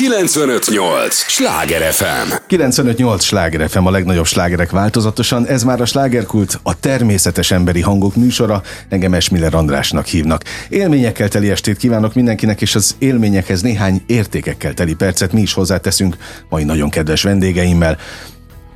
958! 0.00 1.14
Sláger 1.14 1.92
FM! 1.92 2.32
958! 2.46 3.24
Sláger 3.24 3.68
FM 3.70 3.86
a 3.86 3.90
legnagyobb 3.90 4.26
slágerek 4.26 4.70
változatosan. 4.70 5.46
Ez 5.46 5.62
már 5.62 5.80
a 5.80 5.84
slágerkult, 5.84 6.60
a 6.62 6.80
természetes 6.80 7.50
emberi 7.50 7.80
hangok 7.80 8.16
műsora. 8.16 8.62
Engem 8.88 9.14
Esmiller 9.14 9.54
Andrásnak 9.54 10.06
hívnak. 10.06 10.44
Élményekkel 10.68 11.28
teli 11.28 11.50
estét 11.50 11.76
kívánok 11.76 12.14
mindenkinek, 12.14 12.60
és 12.60 12.74
az 12.74 12.94
élményekhez 12.98 13.62
néhány 13.62 14.02
értékekkel 14.06 14.74
teli 14.74 14.94
percet 14.94 15.32
mi 15.32 15.40
is 15.40 15.52
hozzáteszünk 15.52 16.16
mai 16.48 16.64
nagyon 16.64 16.90
kedves 16.90 17.22
vendégeimmel. 17.22 17.98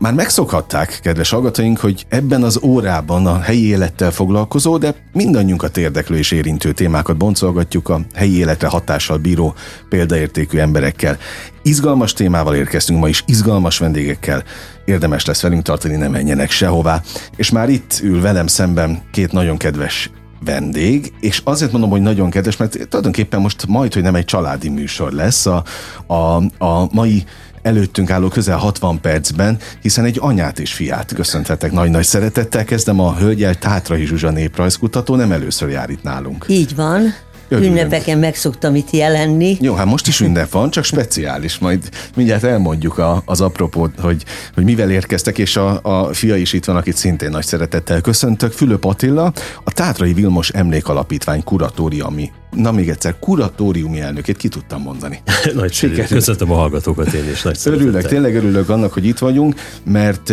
Már 0.05 0.15
megszokhatták, 0.15 0.99
kedves 1.03 1.31
hallgatóink, 1.31 1.79
hogy 1.79 2.07
ebben 2.09 2.43
az 2.43 2.61
órában 2.63 3.27
a 3.27 3.41
helyi 3.41 3.67
élettel 3.67 4.11
foglalkozó, 4.11 4.79
de 4.79 4.95
mindannyiunkat 5.13 5.77
érdeklő 5.77 6.17
és 6.17 6.31
érintő 6.31 6.73
témákat 6.73 7.17
boncolgatjuk 7.17 7.89
a 7.89 8.01
helyi 8.15 8.37
életre 8.37 8.69
hatással 8.69 9.17
bíró 9.19 9.55
példaértékű 9.89 10.59
emberekkel. 10.59 11.19
Izgalmas 11.63 12.13
témával 12.13 12.55
érkeztünk 12.55 13.01
ma 13.01 13.09
is, 13.09 13.23
izgalmas 13.27 13.79
vendégekkel. 13.79 14.43
Érdemes 14.85 15.25
lesz 15.25 15.43
velünk 15.43 15.63
tartani, 15.63 15.97
ne 15.97 16.09
menjenek 16.09 16.51
sehová. 16.51 17.03
És 17.37 17.51
már 17.51 17.69
itt 17.69 18.01
ül 18.03 18.21
velem 18.21 18.47
szemben 18.47 19.03
két 19.13 19.33
nagyon 19.33 19.57
kedves 19.57 20.11
vendég, 20.45 21.13
és 21.21 21.41
azért 21.45 21.73
mondom, 21.73 21.91
hogy 21.91 22.03
nagyon 22.03 22.31
kedves, 22.31 22.57
mert 22.57 22.89
tulajdonképpen 22.89 23.41
most 23.41 23.67
majd, 23.67 23.95
hogy 23.95 24.03
nem 24.03 24.15
egy 24.15 24.25
családi 24.25 24.69
műsor 24.69 25.13
lesz, 25.13 25.47
a, 25.47 25.65
a, 26.07 26.43
a 26.65 26.89
mai 26.93 27.25
előttünk 27.65 28.11
álló 28.11 28.29
közel 28.29 28.57
60 28.57 29.01
percben, 29.01 29.59
hiszen 29.81 30.05
egy 30.05 30.19
anyát 30.21 30.59
és 30.59 30.73
fiát 30.73 31.13
köszönthetek 31.15 31.73
nagy-nagy 31.73 32.05
szeretettel. 32.05 32.65
Kezdem 32.65 33.01
a 33.01 33.15
Hölgyel 33.15 33.55
Tátrai 33.55 34.07
Zsuzsa 34.07 34.31
néprajzkutató, 34.31 35.15
nem 35.15 35.33
először 35.33 35.69
jár 35.69 35.91
itt 35.91 36.03
nálunk. 36.03 36.45
Így 36.49 36.75
van. 36.75 37.15
Örülünk. 37.49 37.77
Ünnepeken 37.77 38.19
meg 38.19 38.35
szoktam 38.35 38.75
itt 38.75 38.91
jelenni. 38.91 39.57
Jó, 39.61 39.75
hát 39.75 39.87
most 39.87 40.07
is 40.07 40.21
ünnep 40.21 40.51
van, 40.51 40.71
csak 40.71 40.85
speciális. 40.85 41.59
Majd 41.59 41.89
mindjárt 42.17 42.45
elmondjuk 42.45 42.99
a, 42.99 43.23
az 43.25 43.41
apropót, 43.41 44.01
hogy, 44.01 44.25
hogy 44.55 44.65
mivel 44.65 44.91
érkeztek, 44.91 45.39
és 45.39 45.57
a, 45.57 45.81
a 45.83 46.15
fia 46.15 46.37
is 46.37 46.53
itt 46.53 46.65
van, 46.65 46.77
akit 46.77 46.97
szintén 46.97 47.31
nagy 47.31 47.45
szeretettel 47.45 48.01
köszöntök. 48.01 48.53
Fülöp 48.53 48.85
Attila, 48.85 49.33
a 49.65 49.73
Tátrai 49.73 50.13
Vilmos 50.13 50.49
Emlékalapítvány 50.49 51.45
kuratóriumi 51.45 52.33
na 52.57 52.73
még 52.73 52.89
egyszer, 52.89 53.19
kuratóriumi 53.19 54.01
elnökét 54.01 54.37
ki 54.37 54.49
tudtam 54.49 54.83
mondani. 54.83 55.23
nagy 55.55 55.73
siker. 55.73 56.07
Köszöntöm 56.07 56.51
a 56.51 56.55
hallgatókat 56.55 57.13
én 57.13 57.31
is. 57.31 57.43
Nagy 57.43 57.59
Örülök, 57.65 58.07
tényleg 58.07 58.35
örülök 58.35 58.69
annak, 58.69 58.93
hogy 58.93 59.05
itt 59.07 59.19
vagyunk, 59.19 59.55
mert 59.85 60.33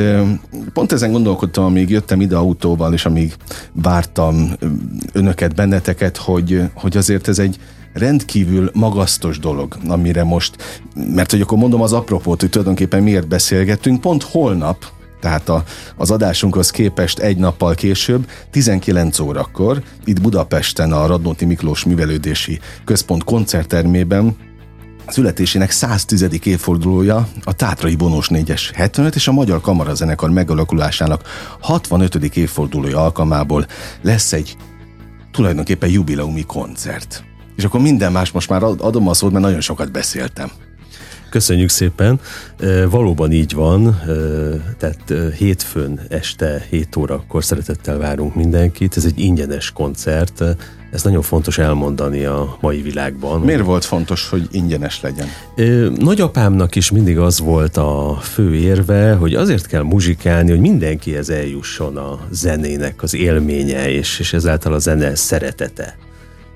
pont 0.74 0.92
ezen 0.92 1.12
gondolkodtam, 1.12 1.64
amíg 1.64 1.90
jöttem 1.90 2.22
ide 2.22 2.36
autóval, 2.36 2.94
és 2.94 3.06
amíg 3.06 3.34
vártam 3.72 4.52
önöket, 5.14 5.56
benneteket, 5.56 6.18
hogy, 6.18 6.62
hogy 6.74 6.98
azért 6.98 7.28
ez 7.28 7.40
egy 7.40 7.58
rendkívül 7.94 8.72
magasztos 8.74 9.40
dolog, 9.40 9.78
amire 9.88 10.24
most, 10.24 10.56
mert 10.96 11.32
hogy 11.32 11.42
akkor 11.42 11.58
mondom 11.58 11.82
az 11.82 11.94
apropót, 11.94 12.40
hogy 12.40 12.50
tulajdonképpen 12.50 13.04
miért 13.04 13.28
beszélgettünk, 13.28 14.02
pont 14.02 14.24
holnap, 14.24 14.86
tehát 15.22 15.50
a, 15.50 15.64
az 15.96 16.12
adásunkhoz 16.12 16.70
képest 16.70 17.20
egy 17.20 17.38
nappal 17.38 17.76
később, 17.76 18.30
19 18.52 19.20
órakor, 19.20 19.84
itt 20.06 20.22
Budapesten 20.22 20.92
a 20.92 21.06
Radnóti 21.06 21.46
Miklós 21.46 21.84
Művelődési 21.84 22.60
Központ 22.86 23.24
koncerttermében 23.24 24.36
születésének 25.08 25.72
110. 25.72 26.28
évfordulója 26.44 27.28
a 27.44 27.54
Tátrai 27.54 27.96
Bonós 27.96 28.28
4-es 28.30 28.70
75 28.74 29.16
és 29.16 29.28
a 29.28 29.32
Magyar 29.32 29.62
Kamarazenekar 29.62 30.30
megalakulásának 30.30 31.22
65. 31.60 32.16
évfordulója 32.16 33.04
alkalmából 33.04 33.66
lesz 34.02 34.34
egy 34.34 34.56
tulajdonképpen 35.32 35.90
jubileumi 35.90 36.44
koncert. 36.44 37.24
És 37.56 37.64
akkor 37.64 37.82
minden 37.82 38.12
más 38.12 38.32
most 38.32 38.50
már 38.50 38.64
adom 38.64 39.08
a 39.08 39.14
szót, 39.14 39.32
mert 39.32 39.44
nagyon 39.44 39.62
sokat 39.62 39.92
beszéltem. 39.92 40.52
Köszönjük 41.32 41.70
szépen. 41.70 42.20
Valóban 42.90 43.32
így 43.32 43.54
van, 43.54 44.00
tehát 44.78 45.34
hétfőn 45.38 46.00
este 46.10 46.66
7 46.70 46.96
órakor 46.96 47.44
szeretettel 47.44 47.98
várunk 47.98 48.36
mindenkit. 48.36 48.98
Ez 48.98 49.06
egy 49.06 49.20
ingyenes 49.20 49.72
koncert, 49.72 50.44
ez 50.92 51.04
nagyon 51.04 51.22
fontos 51.22 51.58
elmondani 51.58 52.26
a 52.26 52.58
mai 52.62 52.82
világban. 52.82 53.42
Miért 53.42 53.64
volt 53.64 53.86
fontos, 53.86 54.30
hogy 54.30 54.48
ingyenes 54.52 55.02
legyen? 55.02 55.28
Nagyapámnak 55.96 56.76
is 56.76 56.92
mindig 56.92 57.18
az 57.18 57.40
volt 57.40 57.78
a 57.78 58.18
fő 58.22 58.56
érve, 58.56 59.14
hogy 59.14 59.34
azért 59.34 59.68
kell 59.68 59.84
muzsikálni, 59.84 60.50
hogy 60.50 60.60
mindenkihez 60.60 61.30
eljusson 61.30 61.98
a 61.98 62.20
zenének 62.32 63.04
az 63.04 63.16
élménye, 63.16 63.90
és, 63.92 64.20
és 64.20 64.34
ezáltal 64.34 64.74
a 64.74 64.80
zene 64.80 65.16
szeretete. 65.16 65.98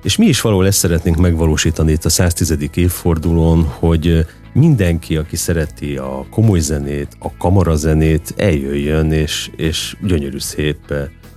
És 0.06 0.16
mi 0.16 0.26
is 0.26 0.42
való 0.42 0.62
ezt 0.62 0.78
szeretnénk 0.78 1.18
megvalósítani 1.18 1.92
itt 1.92 2.06
a 2.06 2.10
110. 2.10 2.58
évfordulón, 2.74 3.64
hogy 3.64 4.26
mindenki, 4.54 5.16
aki 5.16 5.36
szereti 5.36 5.96
a 5.96 6.26
komoly 6.32 6.60
zenét, 6.60 7.18
a 7.20 7.38
kamarazenét, 7.38 8.34
eljöjjön 8.38 9.12
és, 9.12 9.50
és 9.56 9.96
gyönyörű 10.02 10.40
szép 10.40 10.94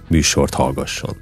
műsort 0.08 0.54
hallgasson. 0.54 1.16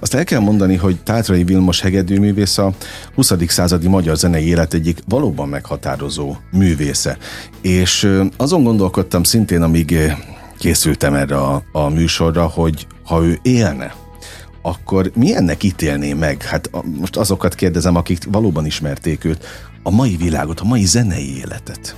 Azt 0.00 0.14
el 0.14 0.24
kell 0.24 0.40
mondani, 0.40 0.76
hogy 0.76 0.96
Tátrai 1.02 1.44
Vilmos 1.44 1.80
hegedűművész 1.80 2.58
a 2.58 2.72
20. 3.14 3.32
századi 3.46 3.88
magyar 3.88 4.16
zenei 4.16 4.46
élet 4.46 4.74
egyik 4.74 4.98
valóban 5.08 5.48
meghatározó 5.48 6.36
művésze. 6.52 7.18
És 7.60 8.10
azon 8.36 8.62
gondolkodtam 8.62 9.22
szintén, 9.22 9.62
amíg 9.62 9.98
készültem 10.58 11.14
erre 11.14 11.36
a, 11.36 11.62
a 11.72 11.88
műsorra, 11.88 12.46
hogy 12.46 12.86
ha 13.04 13.24
ő 13.24 13.38
élne, 13.42 13.94
akkor 14.66 15.10
milyennek 15.14 15.62
ítélné 15.62 16.12
meg? 16.12 16.42
Hát 16.42 16.70
most 16.98 17.16
azokat 17.16 17.54
kérdezem, 17.54 17.96
akik 17.96 18.18
valóban 18.30 18.66
ismerték 18.66 19.24
őt, 19.24 19.44
a 19.82 19.90
mai 19.90 20.16
világot, 20.16 20.60
a 20.60 20.64
mai 20.64 20.84
zenei 20.84 21.36
életet. 21.36 21.96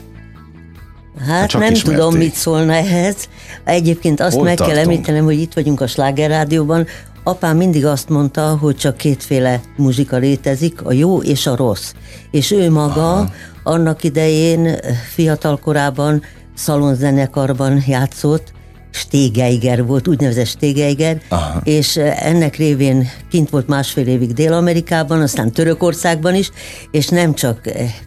Hát 1.27 1.53
nem 1.53 1.73
ismerték. 1.73 1.83
tudom, 1.83 2.15
mit 2.15 2.35
szólna 2.35 2.73
ehhez. 2.73 3.29
Egyébként 3.65 4.21
azt 4.21 4.35
Hol 4.35 4.45
meg 4.45 4.57
tartunk? 4.57 4.77
kell 4.77 4.87
említenem, 4.87 5.25
hogy 5.25 5.41
itt 5.41 5.53
vagyunk 5.53 5.81
a 5.81 5.87
Sláger 5.87 6.31
Rádióban. 6.31 6.87
Apám 7.25 7.57
mindig 7.57 7.87
azt 7.87 8.09
mondta, 8.09 8.57
hogy 8.57 8.77
csak 8.77 8.97
kétféle 8.97 9.61
muzsika 9.77 10.17
létezik, 10.17 10.83
a 10.83 10.93
jó 10.93 11.23
és 11.23 11.47
a 11.47 11.57
rossz. 11.57 11.93
És 12.31 12.51
ő 12.51 12.71
maga 12.71 13.13
Aha. 13.13 13.31
annak 13.63 14.05
idején 14.05 14.77
fiatal 15.15 15.59
korában 15.59 16.23
szalonzenekarban 16.55 17.83
játszott, 17.87 18.53
Stegeiger 18.91 19.85
volt, 19.87 20.09
úgynevezett 20.09 20.47
Stegeiger, 20.47 21.21
Aha. 21.29 21.61
és 21.65 21.97
ennek 21.97 22.57
révén 22.57 23.09
kint 23.31 23.51
volt 23.51 23.69
másfél 23.69 24.07
évig 24.07 24.33
Dél-Amerikában, 24.33 25.21
aztán 25.21 25.53
Törökországban 25.53 26.35
is, 26.35 26.51
és 26.91 27.09
nem 27.09 27.35
csak 27.35 27.61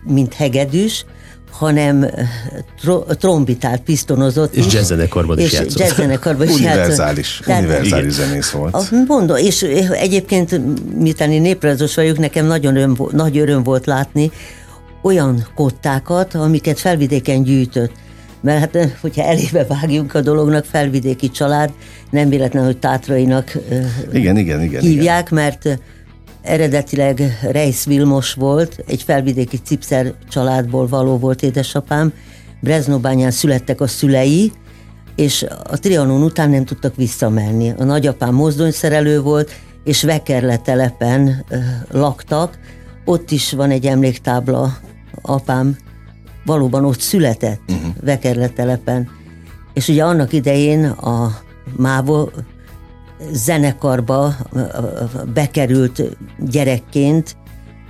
mint 0.03 0.33
hegedűs, 0.33 1.05
hanem 1.51 2.05
tro- 2.81 3.17
trombitált, 3.17 3.81
pisztonozott 3.81 4.55
És 4.55 4.73
jazzzenekarban 4.73 5.39
is 5.39 5.51
játszott. 5.51 5.79
Jazzzenekarban 5.79 6.47
is 6.47 6.53
univerzális, 6.53 7.41
játszott. 7.45 7.63
univerzális 7.63 8.13
zenész 8.13 8.49
volt. 8.49 8.91
Mondom, 9.07 9.37
és 9.37 9.61
egyébként, 9.91 10.61
miután 10.99 11.31
én 11.31 11.41
néprajzos 11.41 11.95
vagyok, 11.95 12.17
nekem 12.17 12.45
nagyon 12.45 12.75
öröm, 12.75 12.97
nagy 13.11 13.37
öröm 13.37 13.63
volt 13.63 13.85
látni 13.85 14.31
olyan 15.01 15.47
kottákat, 15.55 16.35
amiket 16.35 16.79
felvidéken 16.79 17.43
gyűjtött 17.43 17.91
mert 18.41 18.75
hát, 18.75 18.97
hogyha 19.01 19.23
elébe 19.23 19.65
vágjunk 19.65 20.13
a 20.13 20.21
dolognak, 20.21 20.65
felvidéki 20.65 21.29
család, 21.29 21.73
nem 22.09 22.29
véletlen, 22.29 22.65
hogy 22.65 22.77
tátrainak 22.77 23.57
igen, 24.13 24.37
igen, 24.37 24.61
igen, 24.61 24.81
hívják, 24.81 25.31
igen. 25.31 25.43
mert 25.43 25.79
eredetileg 26.41 27.39
Reis 27.51 27.85
Vilmos 27.85 28.33
volt, 28.33 28.83
egy 28.87 29.03
felvidéki 29.03 29.57
cipszer 29.57 30.13
családból 30.29 30.87
való 30.87 31.17
volt 31.17 31.43
édesapám, 31.43 32.13
Breznobányán 32.61 33.31
születtek 33.31 33.81
a 33.81 33.87
szülei, 33.87 34.51
és 35.15 35.45
a 35.63 35.77
Trianon 35.79 36.23
után 36.23 36.49
nem 36.49 36.65
tudtak 36.65 36.95
visszamenni. 36.95 37.73
A 37.77 37.83
nagyapám 37.83 38.33
mozdonyszerelő 38.33 39.21
volt, 39.21 39.51
és 39.83 40.03
Vekerle 40.03 40.57
telepen 40.57 41.45
laktak, 41.91 42.59
ott 43.05 43.31
is 43.31 43.51
van 43.51 43.71
egy 43.71 43.85
emléktábla 43.85 44.77
apám 45.21 45.77
valóban 46.45 46.85
ott 46.85 46.99
született, 46.99 47.61
uh-huh. 47.69 47.93
Vekerle 48.01 48.47
telepen. 48.47 49.09
És 49.73 49.87
ugye 49.87 50.03
annak 50.03 50.33
idején 50.33 50.85
a 50.85 51.37
Mávó 51.77 52.31
zenekarba 53.31 54.35
bekerült 55.33 56.01
gyerekként, 56.39 57.35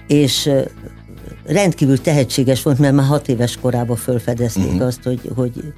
és 0.08 0.50
rendkívül 1.46 2.02
tehetséges 2.02 2.64
volt, 2.64 2.80
mert 2.80 2.94
már 2.94 3.06
hat 3.06 3.28
éves 3.28 3.58
korában 3.62 3.96
felfedezték 3.96 4.66
uh-huh. 4.66 4.86
azt, 4.86 5.04
hogy, 5.04 5.32
hogy 5.36 5.74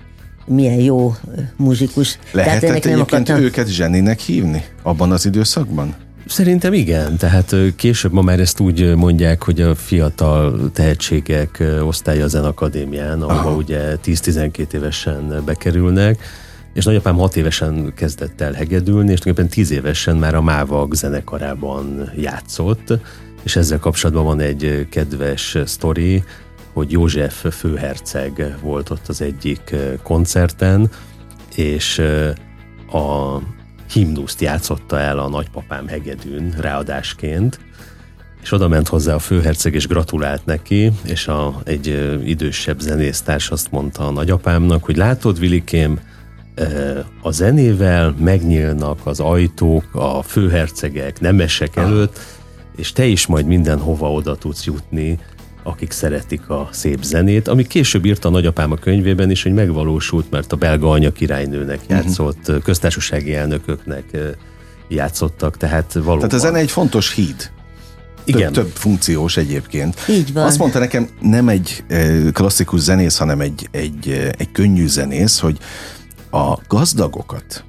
milyen 0.46 0.80
jó 0.80 1.16
muzsikus. 1.56 2.20
Lehetett 2.31 2.60
Tehát 2.60 2.86
egyébként 2.86 3.00
akartam... 3.00 3.44
őket 3.44 3.68
zseninek 3.68 4.20
hívni 4.20 4.64
abban 4.84 5.12
az 5.12 5.25
időszakban? 5.25 5.96
Szerintem 6.25 6.74
igen, 6.74 7.18
tehát 7.18 7.56
később 7.75 8.12
ma 8.12 8.22
már 8.22 8.40
ezt 8.40 8.60
úgy 8.60 8.96
mondják, 8.96 9.44
hogy 9.44 9.62
a 9.62 9.75
fiatal 9.75 10.72
tehetségek 10.74 11.64
osztálya 11.81 12.24
a 12.24 12.28
Zenakadémián, 12.28 13.22
ahova 13.22 13.40
Aha. 13.40 13.56
ugye 13.56 13.98
10-12 14.06 14.74
évesen 14.74 15.42
bekerülnek, 15.46 16.22
és 16.74 16.86
nagyapám 16.86 17.16
6 17.16 17.36
évesen 17.36 17.94
kezdett 17.96 18.42
el 18.42 18.54
hegedülni, 18.54 19.12
és 19.12 19.20
tulajdonképpen 19.20 19.64
10 19.66 19.72
évesen 19.72 20.18
már 20.18 20.36
a 20.36 20.42
Mávag 20.42 20.94
zenekarában 20.94 22.12
játszott, 22.16 22.94
és 23.44 23.56
ezzel 23.56 23.80
kapcsolatban 23.80 24.25
van 24.25 24.40
egy 24.40 24.88
kedves 24.90 25.58
sztori, 25.66 26.24
hogy 26.74 26.92
József 26.92 27.46
főherceg 27.52 28.56
volt 28.62 28.90
ott 28.90 29.08
az 29.08 29.22
egyik 29.22 29.75
koncerten, 30.04 30.90
és 31.56 32.02
a 32.92 33.38
himnuszt 33.94 34.42
játszotta 34.42 35.00
el 35.00 35.19
a 35.19 35.30
nagypapám 35.30 35.88
hegedűn 35.88 36.54
ráadásként, 36.60 37.60
és 38.42 38.51
oda 38.51 38.68
ment 38.68 38.88
hozzá 38.88 39.13
a 39.13 39.19
főherceg, 39.19 39.74
és 39.74 39.88
gratulált 39.88 40.45
neki, 40.45 40.92
és 41.04 41.28
a, 41.28 41.62
egy 41.63 42.18
idősebb 42.25 42.80
zenésztárs 42.80 43.50
azt 43.50 43.72
mondta 43.72 44.07
a 44.07 44.12
nagyapámnak, 44.12 44.84
hogy 44.84 44.98
látod, 44.98 45.40
Vilikém, 45.40 46.00
a 47.22 47.31
zenével 47.31 48.16
megnyílnak 48.19 49.00
az 49.04 49.19
ajtók 49.19 49.86
a 49.92 50.22
főhercegek, 50.22 51.19
nemesek 51.19 51.75
előtt, 51.75 52.19
és 52.75 52.92
te 52.92 53.06
is 53.06 53.25
majd 53.25 53.46
mindenhova 53.46 54.12
oda 54.12 54.36
tudsz 54.36 54.66
jutni, 54.66 55.19
akik 55.63 55.92
szeretik 55.92 56.50
a 56.50 56.69
szép 56.71 57.04
zenét, 57.04 57.48
ami 57.48 57.68
később 57.68 58.06
írta 58.06 58.27
a 58.27 58.31
nagyapám 58.31 58.71
a 58.71 58.75
könyvében 58.75 59.31
is, 59.31 59.44
hogy 59.44 59.54
megvalósult, 59.54 60.30
mert 60.30 60.51
a 60.51 60.56
belga 60.56 60.89
anya 60.89 61.12
királynőnek 61.12 61.80
mhm. 61.83 61.94
játszott, 61.94 62.39
uh-huh. 62.39 62.63
köztársasági 62.63 63.36
elnököknek 63.36 64.18
játszottak, 64.88 65.57
tehát 65.57 65.94
valóban. 65.94 66.18
Tehát 66.18 66.33
a 66.33 66.38
zene 66.38 66.57
egy 66.57 66.71
fontos 66.71 67.13
híd. 67.13 67.51
Igen. 68.25 68.54
Több, 68.54 68.63
több 68.63 68.75
funkciós 68.75 69.38
egyébként. 69.38 69.95
Így 70.10 70.33
van. 70.33 70.45
Azt 70.45 70.57
mondta 70.57 70.80
nekem, 70.80 71.10
nem 71.21 71.50
egy 71.50 71.83
klasszikus 72.31 72.80
zenész, 72.80 73.18
hanem 73.18 73.42
egy, 73.42 73.68
egy, 73.71 74.31
egy 74.38 74.51
könnyű 74.51 74.88
zenész, 74.88 75.39
hogy 75.39 75.57
a 76.31 76.57
gazdagokat 76.68 77.63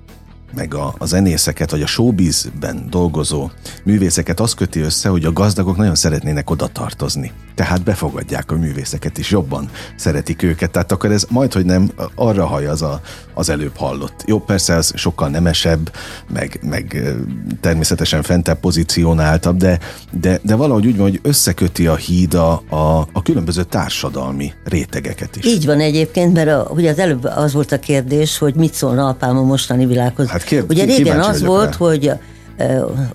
meg 0.57 0.75
a, 0.75 0.95
a 0.99 1.07
zenészeket, 1.07 1.71
vagy 1.71 1.83
a 1.83 1.87
showbizben 1.87 2.87
dolgozó 2.91 3.51
művészeket 3.83 4.41
az 4.41 4.55
köti 4.55 4.81
össze, 4.81 5.09
hogy 5.09 5.25
a 5.25 5.33
gazdagok 5.33 5.77
nagyon 5.77 5.95
szeretnének 5.95 6.51
oda 6.51 6.67
tartozni. 6.67 7.33
Tehát 7.55 7.83
befogadják 7.83 8.51
a 8.51 8.57
művészeket 8.57 9.19
is, 9.19 9.31
jobban 9.31 9.71
szeretik 9.97 10.43
őket. 10.43 10.71
Tehát 10.71 10.93
akkor 10.93 11.11
ez 11.11 11.27
majd, 11.29 11.53
hogy 11.53 11.65
nem 11.65 11.91
arra 12.15 12.47
haj 12.47 12.67
az 12.67 12.83
a, 12.83 13.01
az 13.35 13.49
előbb 13.49 13.77
hallott. 13.77 14.23
Jó, 14.27 14.41
persze 14.41 14.75
az 14.75 14.93
sokkal 14.95 15.29
nemesebb, 15.29 15.93
meg, 16.33 16.59
meg 16.63 17.15
természetesen 17.61 18.23
fentebb 18.23 18.61
pozícionáltabb, 18.61 19.57
de, 19.57 19.79
de, 20.21 20.41
de 20.43 20.55
valahogy 20.55 20.87
úgy 20.87 20.97
van, 20.97 21.09
hogy 21.11 21.21
összeköti 21.23 21.87
a 21.87 21.95
híd 21.95 22.35
a, 22.35 22.63
a, 22.69 23.09
a 23.13 23.23
különböző 23.23 23.63
társadalmi 23.63 24.53
rétegeket 24.65 25.37
is. 25.37 25.45
Így 25.45 25.67
van 25.67 25.81
egyébként, 25.81 26.33
mert 26.35 26.49
a, 26.49 26.71
ugye 26.71 26.91
az 26.91 26.99
előbb 26.99 27.25
az 27.25 27.53
volt 27.53 27.73
a 27.73 27.79
kérdés, 27.79 28.39
hogy 28.39 28.55
mit 28.55 28.75
szólna 28.75 29.09
apám 29.09 29.37
a 29.37 29.43
mostani 29.43 29.87
világhoz. 29.87 30.29
Hát 30.29 30.44
kér, 30.45 30.65
Ugye 30.69 30.85
régen 30.85 31.21
az 31.21 31.43
volt, 31.43 31.71
rá. 31.71 31.87
hogy 31.87 32.11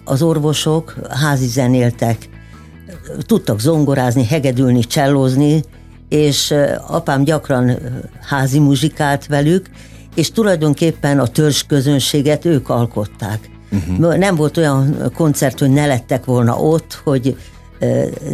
az 0.04 0.22
orvosok 0.22 0.96
házi 1.10 1.48
zenéltek, 1.48 2.30
tudtak 3.26 3.60
zongorázni, 3.60 4.26
hegedülni, 4.26 4.80
csellózni, 4.80 5.64
és 6.10 6.54
apám 6.88 7.24
gyakran 7.24 7.78
házi 8.22 8.60
muzsikált 8.60 9.28
velük, 9.28 9.70
és 10.16 10.32
tulajdonképpen 10.32 11.20
a 11.20 11.28
törzs 11.28 11.64
közönséget 11.64 12.46
ők 12.46 12.70
alkották. 12.70 13.50
Uh-huh. 13.72 14.18
Nem 14.18 14.36
volt 14.36 14.58
olyan 14.58 15.12
koncert, 15.16 15.60
hogy 15.60 15.70
ne 15.70 15.86
lettek 15.86 16.26
volna 16.26 16.56
ott, 16.56 17.02
hogy 17.04 17.38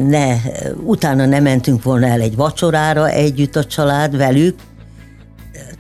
ne, 0.08 0.36
utána 0.84 1.26
nem 1.26 1.44
mentünk 1.44 1.84
volna 1.84 2.08
el 2.08 2.22
egy 2.22 2.36
vacsorára 2.36 3.10
együtt 3.10 3.56
a 3.56 3.66
család 3.66 4.18
velük, 4.18 4.56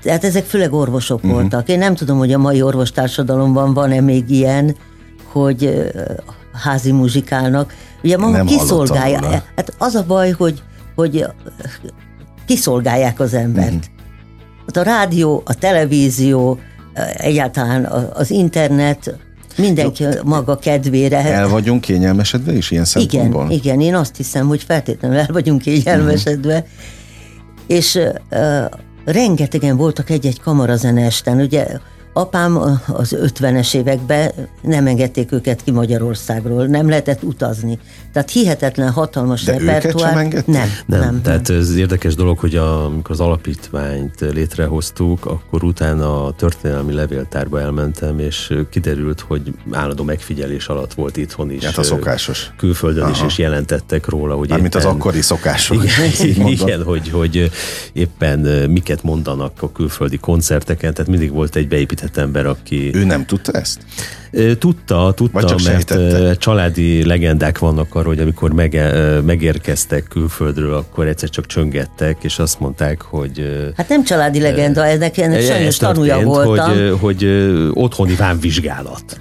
tehát 0.05 0.23
ezek 0.23 0.45
főleg 0.45 0.73
orvosok 0.73 1.17
uh-huh. 1.17 1.31
voltak. 1.31 1.69
Én 1.69 1.77
nem 1.77 1.95
tudom, 1.95 2.17
hogy 2.17 2.33
a 2.33 2.37
mai 2.37 2.61
orvostársadalomban 2.61 3.73
van-e 3.73 4.01
még 4.01 4.29
ilyen, 4.29 4.75
hogy 5.31 5.91
házi 6.63 6.91
muzsikálnak. 6.91 7.73
Ugye 8.03 8.17
maga 8.17 8.43
kiszolgálja. 8.43 9.43
Hát 9.55 9.73
az 9.77 9.95
a 9.95 10.03
baj, 10.07 10.31
hogy, 10.31 10.61
hogy 10.95 11.25
kiszolgálják 12.45 13.19
az 13.19 13.33
embert. 13.33 13.67
Uh-huh. 13.67 13.83
Hát 14.65 14.77
a 14.77 14.81
rádió, 14.81 15.41
a 15.45 15.53
televízió, 15.53 16.59
egyáltalán 17.17 17.85
az 18.13 18.31
internet, 18.31 19.17
mindenki 19.57 20.03
Jó. 20.03 20.09
maga 20.23 20.57
kedvére. 20.57 21.17
El 21.17 21.47
vagyunk 21.47 21.81
kényelmesedve 21.81 22.53
is 22.53 22.71
ilyen 22.71 22.85
szempontból? 22.85 23.43
Igen, 23.43 23.57
igen, 23.57 23.81
én 23.81 23.95
azt 23.95 24.15
hiszem, 24.15 24.47
hogy 24.47 24.63
feltétlenül 24.63 25.17
el 25.17 25.29
vagyunk 25.31 25.61
kényelmesedve. 25.61 26.53
Uh-huh. 26.53 26.69
És 27.67 27.99
uh, 28.31 28.65
rengetegen 29.05 29.77
voltak 29.77 30.09
egy-egy 30.09 30.41
kamarazene 30.41 31.09
ugye 31.39 31.67
apám 32.17 32.57
az 32.87 33.15
50-es 33.21 33.75
években 33.75 34.31
nem 34.61 34.87
engedték 34.87 35.31
őket 35.31 35.63
ki 35.63 35.71
Magyarországról, 35.71 36.65
nem 36.65 36.89
lehetett 36.89 37.23
utazni. 37.23 37.79
Tehát 38.13 38.31
hihetetlen 38.31 38.91
hatalmas 38.91 39.43
De 39.43 39.51
repertoár. 39.57 40.15
Nem, 40.15 40.29
nem, 40.29 40.43
nem, 40.85 40.99
nem. 40.99 41.21
Tehát 41.21 41.49
ez 41.49 41.75
érdekes 41.75 42.15
dolog, 42.15 42.39
hogy 42.39 42.55
a, 42.55 42.85
amikor 42.85 43.11
az 43.11 43.19
alapítványt 43.19 44.19
létrehoztuk, 44.19 45.25
akkor 45.25 45.63
utána 45.63 46.25
a 46.25 46.31
történelmi 46.31 46.93
levéltárba 46.93 47.61
elmentem, 47.61 48.19
és 48.19 48.53
kiderült, 48.69 49.19
hogy 49.19 49.53
állandó 49.71 50.03
megfigyelés 50.03 50.67
alatt 50.67 50.93
volt 50.93 51.17
itthon 51.17 51.51
is. 51.51 51.65
Hát 51.65 51.77
a 51.77 51.83
szokásos. 51.83 52.51
Külföldön 52.57 53.03
Aha. 53.03 53.11
is, 53.11 53.21
és 53.21 53.37
jelentettek 53.37 54.07
róla, 54.07 54.35
hogy 54.35 54.49
Mármint 54.49 54.75
éppen, 54.75 54.87
az 54.87 54.93
akkori 54.93 55.21
szokások. 55.21 55.83
Igen, 55.83 56.47
igen 56.55 56.83
hogy, 56.83 57.09
hogy 57.09 57.51
éppen 57.93 58.39
miket 58.69 59.03
mondanak 59.03 59.61
a 59.61 59.71
külföldi 59.71 60.17
koncerteken, 60.17 60.93
tehát 60.93 61.09
mindig 61.09 61.31
volt 61.31 61.55
egy 61.55 61.67
beépített 61.67 62.04
ember, 62.13 62.45
aki... 62.45 62.91
Ő 62.93 63.03
nem 63.03 63.25
tudta 63.25 63.51
ezt? 63.51 63.79
Tudta, 64.59 65.13
tudta, 65.15 65.39
mert 65.39 65.59
sejtette. 65.59 66.35
családi 66.35 67.05
legendák 67.05 67.59
vannak 67.59 67.95
arról, 67.95 68.13
hogy 68.13 68.19
amikor 68.19 68.53
mege, 68.53 69.19
megérkeztek 69.21 70.03
külföldről, 70.09 70.73
akkor 70.73 71.07
egyszer 71.07 71.29
csak 71.29 71.45
csöngettek, 71.45 72.17
és 72.21 72.39
azt 72.39 72.59
mondták, 72.59 73.01
hogy... 73.01 73.63
Hát 73.77 73.89
nem 73.89 74.03
családi 74.03 74.39
legenda, 74.39 74.85
ennek, 74.85 75.17
ennek 75.17 75.41
sajnos 75.41 75.77
tanulja 75.77 76.21
voltam. 76.21 76.67
Hogy, 76.67 76.95
hogy 76.99 77.25
otthoni 77.73 78.15
vámvizsgálat. 78.15 79.17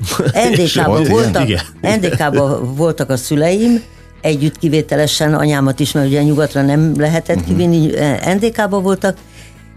NDK-ban 0.52 1.04
voltak, 1.14 1.48
NDK-ban 1.80 2.74
voltak 2.74 3.10
a 3.10 3.16
szüleim, 3.16 3.82
együtt 4.24 4.58
kivételesen 4.58 5.34
anyámat 5.34 5.80
is, 5.80 5.92
mert 5.92 6.06
ugye 6.06 6.22
nyugatra 6.22 6.62
nem 6.62 6.92
lehetett 6.96 7.36
uh-huh. 7.36 7.56
kivinni, 7.56 7.90
NDK-ban 8.34 8.82
voltak, 8.82 9.16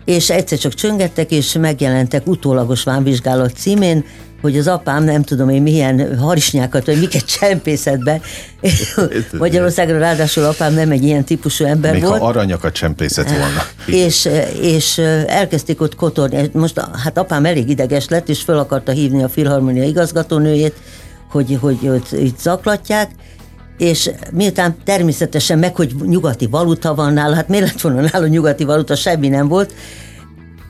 és 0.07 0.29
egyszer 0.29 0.57
csak 0.57 0.73
csöngettek, 0.73 1.31
és 1.31 1.53
megjelentek 1.53 2.27
utólagos 2.27 2.83
vámvizsgálat 2.83 3.55
címén, 3.55 4.05
hogy 4.41 4.57
az 4.57 4.67
apám 4.67 5.03
nem 5.03 5.23
tudom 5.23 5.49
én 5.49 5.61
milyen 5.61 6.17
harisnyákat, 6.19 6.85
vagy 6.85 6.99
miket 6.99 7.25
csempészett 7.39 8.03
be. 8.03 8.21
Magyarországra 9.37 9.97
ráadásul 9.97 10.43
apám 10.43 10.73
nem 10.73 10.91
egy 10.91 11.03
ilyen 11.03 11.23
típusú 11.23 11.65
ember 11.65 11.93
Még 11.93 12.03
volt. 12.03 12.19
ha 12.19 12.27
aranyakat 12.27 12.73
csempészett 12.73 13.29
volna. 13.29 13.63
És, 14.05 14.29
és 14.61 14.97
elkezdték 15.27 15.81
ott 15.81 15.95
kotorni. 15.95 16.49
Most 16.53 16.81
hát 17.03 17.17
apám 17.17 17.45
elég 17.45 17.69
ideges 17.69 18.07
lett, 18.07 18.29
és 18.29 18.41
föl 18.41 18.57
akarta 18.57 18.91
hívni 18.91 19.23
a 19.23 19.29
filharmonia 19.29 19.83
igazgatónőjét, 19.83 20.75
hogy, 21.29 21.57
hogy 21.61 21.77
őt 21.83 22.11
itt 22.11 22.39
zaklatják, 22.39 23.11
és 23.77 24.09
miután 24.31 24.75
természetesen 24.83 25.59
meg, 25.59 25.75
hogy 25.75 25.95
nyugati 26.05 26.47
valuta 26.47 26.95
van 26.95 27.13
nála, 27.13 27.35
hát 27.35 27.47
miért 27.47 27.65
lett 27.65 27.81
volna 27.81 28.09
nála 28.11 28.27
nyugati 28.27 28.63
valuta, 28.63 28.95
semmi 28.95 29.27
nem 29.27 29.47
volt, 29.47 29.73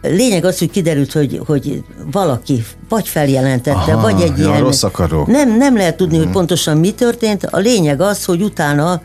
Lényeg 0.10 0.46
az, 0.46 0.58
hogy 0.60 0.70
kiderült, 0.70 1.12
hogy, 1.12 1.42
hogy 1.46 1.84
valaki 2.12 2.66
vagy 2.90 3.08
feljelentette, 3.08 3.94
Aha, 3.94 4.02
vagy 4.02 4.22
egy 4.22 4.38
ja, 4.38 4.48
ilyen... 4.48 4.60
rossz 4.60 4.84
akaró. 4.84 5.26
Nem, 5.28 5.58
nem 5.58 5.76
lehet 5.76 5.98
tudni, 5.98 6.14
hmm. 6.14 6.18
hogy 6.18 6.28
mhm. 6.28 6.38
pontosan 6.38 6.78
mi 6.78 6.92
történt. 6.92 7.46
A 7.46 7.58
lényeg 7.58 8.02
az, 8.02 8.26
hogy 8.26 8.42
utána 8.42 9.02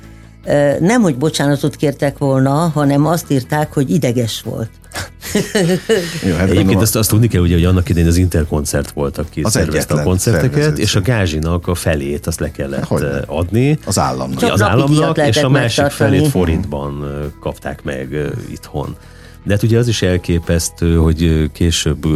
nem, 0.81 1.03
hogy 1.03 1.17
bocsánatot 1.17 1.77
kértek 1.77 2.19
volna, 2.19 2.51
hanem 2.51 3.07
azt 3.07 3.31
írták, 3.31 3.73
hogy 3.73 3.91
ideges 3.91 4.43
volt. 4.45 4.71
Jó, 6.29 6.35
hát 6.35 6.51
Egyébként 6.51 6.81
azt, 6.81 6.97
azt 6.97 7.09
tudni 7.11 7.29
kell, 7.29 7.41
ugye, 7.41 7.55
hogy 7.55 7.65
annak 7.65 7.89
idején 7.89 8.09
az 8.09 8.17
Interkoncert 8.17 8.91
volt, 8.91 9.19
aki 9.19 9.43
az 9.43 9.53
szervezte 9.53 9.95
a 9.95 10.03
koncerteket, 10.03 10.79
és 10.79 10.95
a 10.95 11.01
gázsinak 11.01 11.67
a 11.67 11.75
felét 11.75 12.27
azt 12.27 12.41
le 12.41 12.51
kellett 12.51 12.85
Hogyne. 12.85 13.23
adni. 13.27 13.79
Az 13.85 13.99
államnak. 13.99 14.39
Csak 14.39 14.53
az 14.53 14.63
államnak, 14.63 15.19
és 15.19 15.37
a 15.37 15.49
másik 15.49 15.83
megtartani. 15.83 16.17
felét 16.17 16.31
forintban 16.31 17.05
kapták 17.41 17.83
meg 17.83 18.33
itthon. 18.51 18.97
De 19.45 19.53
hát 19.53 19.63
ugye 19.63 19.79
az 19.79 19.89
is 19.89 20.03
elképesztő, 20.03 20.97
hogy 20.97 21.51
később 21.53 22.07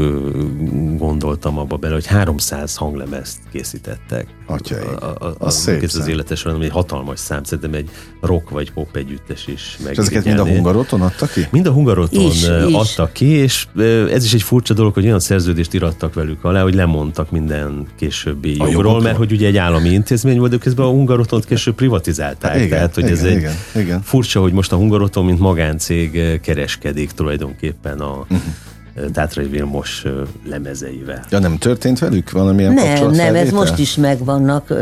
gondoltam 0.98 1.58
abba 1.58 1.76
bele, 1.76 1.94
hogy 1.94 2.06
300 2.06 2.76
hanglemezt 2.76 3.38
készítettek. 3.52 4.26
Atyai, 4.46 4.80
a, 5.00 5.04
a, 5.04 5.26
a, 5.26 5.34
az 5.38 5.54
szép 5.54 5.82
az 5.82 6.06
életesen, 6.06 6.62
egy 6.62 6.70
hatalmas 6.70 7.18
szám, 7.18 7.44
szerintem 7.44 7.74
egy 7.74 7.90
rock 8.20 8.50
vagy 8.50 8.72
pop 8.72 8.96
együttes 8.96 9.46
is 9.46 9.76
meg. 9.82 9.92
És 9.92 9.98
ezeket 9.98 10.24
mind 10.24 10.38
a 10.38 10.46
Hungaroton 10.46 11.00
adta 11.00 11.26
ki? 11.26 11.46
Mind 11.50 11.66
a 11.66 11.70
Hungaroton 11.70 12.24
is, 12.24 12.44
adta 12.72 13.10
ki, 13.12 13.26
és 13.26 13.66
ez 14.10 14.24
is 14.24 14.34
egy 14.34 14.42
furcsa 14.42 14.74
dolog, 14.74 14.94
hogy 14.94 15.04
olyan 15.04 15.20
szerződést 15.20 15.74
irattak 15.74 16.14
velük 16.14 16.44
alá, 16.44 16.62
hogy 16.62 16.74
lemondtak 16.74 17.30
minden 17.30 17.86
későbbi 17.96 18.56
a 18.58 18.66
jogról, 18.66 19.00
mert 19.00 19.16
hogy 19.16 19.32
ugye 19.32 19.46
egy 19.46 19.56
állami 19.56 19.88
intézmény 19.88 20.38
volt, 20.38 20.50
de 20.50 20.58
közben 20.58 20.86
a 20.86 20.90
Hungarotont 20.90 21.44
később 21.44 21.74
privatizálták. 21.74 22.50
Hát 22.50 22.60
igen, 22.60 22.70
Tehát, 22.70 22.94
hogy 22.94 23.04
igen, 23.04 23.16
ez 23.16 23.24
igen, 23.24 23.52
egy 23.72 23.82
igen. 23.82 24.02
furcsa, 24.02 24.40
hogy 24.40 24.52
most 24.52 24.72
a 24.72 24.76
Hungaroton, 24.76 25.24
mint 25.24 25.38
magáncég 25.38 26.40
kereskedik 26.40 27.10
tulajdonképpen 27.16 28.00
a, 28.00 28.18
uh-huh 28.18 28.40
Tátrai 29.12 29.46
Vilmos 29.48 30.04
lemezeivel. 30.48 31.24
Ja, 31.30 31.38
nem 31.38 31.58
történt 31.58 31.98
velük 31.98 32.30
valamilyen 32.30 32.72
Nem, 32.72 33.10
nem, 33.10 33.34
ez 33.34 33.50
most 33.50 33.78
is 33.78 33.96
megvannak. 33.96 34.72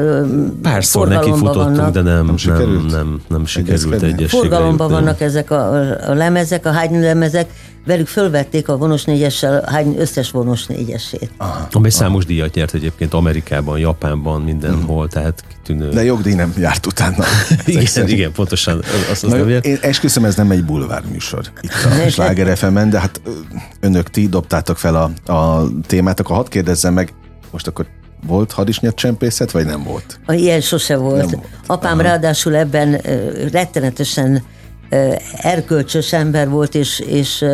Párszor 0.63 1.09
neki 1.09 1.31
futottunk, 1.31 1.77
vannak. 1.77 1.93
de 1.93 2.03
nem, 2.03 2.27
nem, 2.27 2.37
sikerült, 2.37 2.91
nem, 2.91 2.91
nem, 2.91 3.21
nem 3.29 3.47
sikerült 3.47 4.03
egyességre 4.03 4.27
Forgalomban 4.29 4.91
vannak 4.91 5.21
ezek 5.21 5.51
a, 5.51 5.73
a 6.11 6.15
lemezek, 6.15 6.67
a 6.67 6.71
hány 6.71 7.01
lemezek, 7.01 7.51
velük 7.85 8.07
fölvették 8.07 8.69
a 8.69 8.77
vonos 8.77 9.05
négyessel 9.05 9.65
hány 9.67 9.95
összes 9.99 10.31
vonos 10.31 10.67
négyesét. 10.67 11.31
Aha, 11.37 11.69
Amely 11.73 11.91
aha. 11.91 12.03
számos 12.03 12.25
díjat 12.25 12.55
nyert 12.55 12.75
egyébként 12.75 13.15
Amerikában, 13.15 13.79
Japánban, 13.79 14.43
mindenhol, 14.43 15.01
hmm. 15.01 15.09
tehát 15.09 15.45
kitűnő. 15.49 15.89
De 15.89 16.05
jogdíj 16.05 16.35
nem 16.35 16.55
járt 16.59 16.87
utána. 16.87 17.25
igen, 17.67 18.09
igen, 18.09 18.33
pontosan. 18.33 18.79
Azt, 19.11 19.25
azt 19.25 19.33
Na, 19.33 19.37
nem 19.37 19.49
én 19.49 19.79
esküszöm, 19.81 20.25
ez 20.25 20.37
nem 20.37 20.51
egy 20.51 20.65
bulvár 20.65 21.03
műsor 21.11 21.51
itt 21.61 21.71
a 21.71 22.11
Sláger 22.11 22.57
fm 22.57 22.89
de 22.89 23.01
hát 23.01 23.21
önök 23.81 24.11
ti 24.11 24.29
dobtátok 24.29 24.79
fel 24.79 24.95
a, 24.95 25.33
a 25.33 25.69
témát, 25.87 26.21
akkor 26.21 26.37
hadd 26.37 26.49
kérdezzem 26.49 26.95
meg, 26.95 27.13
most 27.51 27.67
akkor 27.67 27.87
volt 28.27 28.53
hadisnyert 28.53 28.97
csempészet, 28.97 29.51
vagy 29.51 29.67
nem 29.67 29.83
volt? 29.83 30.21
Ilyen 30.29 30.61
sose 30.61 30.97
volt. 30.97 31.17
Nem 31.17 31.31
volt. 31.31 31.49
Apám 31.67 31.93
Aha. 31.93 32.03
ráadásul 32.03 32.55
ebben 32.57 33.01
rettenetesen 33.53 34.43
erkölcsös 35.33 36.13
ember 36.13 36.49
volt, 36.49 36.75
és, 36.75 36.99
és 36.99 37.45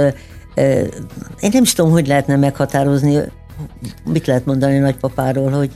én 1.40 1.50
nem 1.52 1.62
is 1.62 1.72
tudom, 1.72 1.90
hogy 1.90 2.06
lehetne 2.06 2.36
meghatározni, 2.36 3.18
mit 4.04 4.26
lehet 4.26 4.44
mondani 4.44 4.78
nagypapáról, 4.78 5.50
hogy 5.50 5.70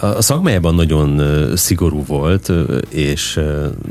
a 0.00 0.22
szakmájában 0.22 0.74
nagyon 0.74 1.20
szigorú 1.56 2.04
volt, 2.06 2.52
és 2.88 3.40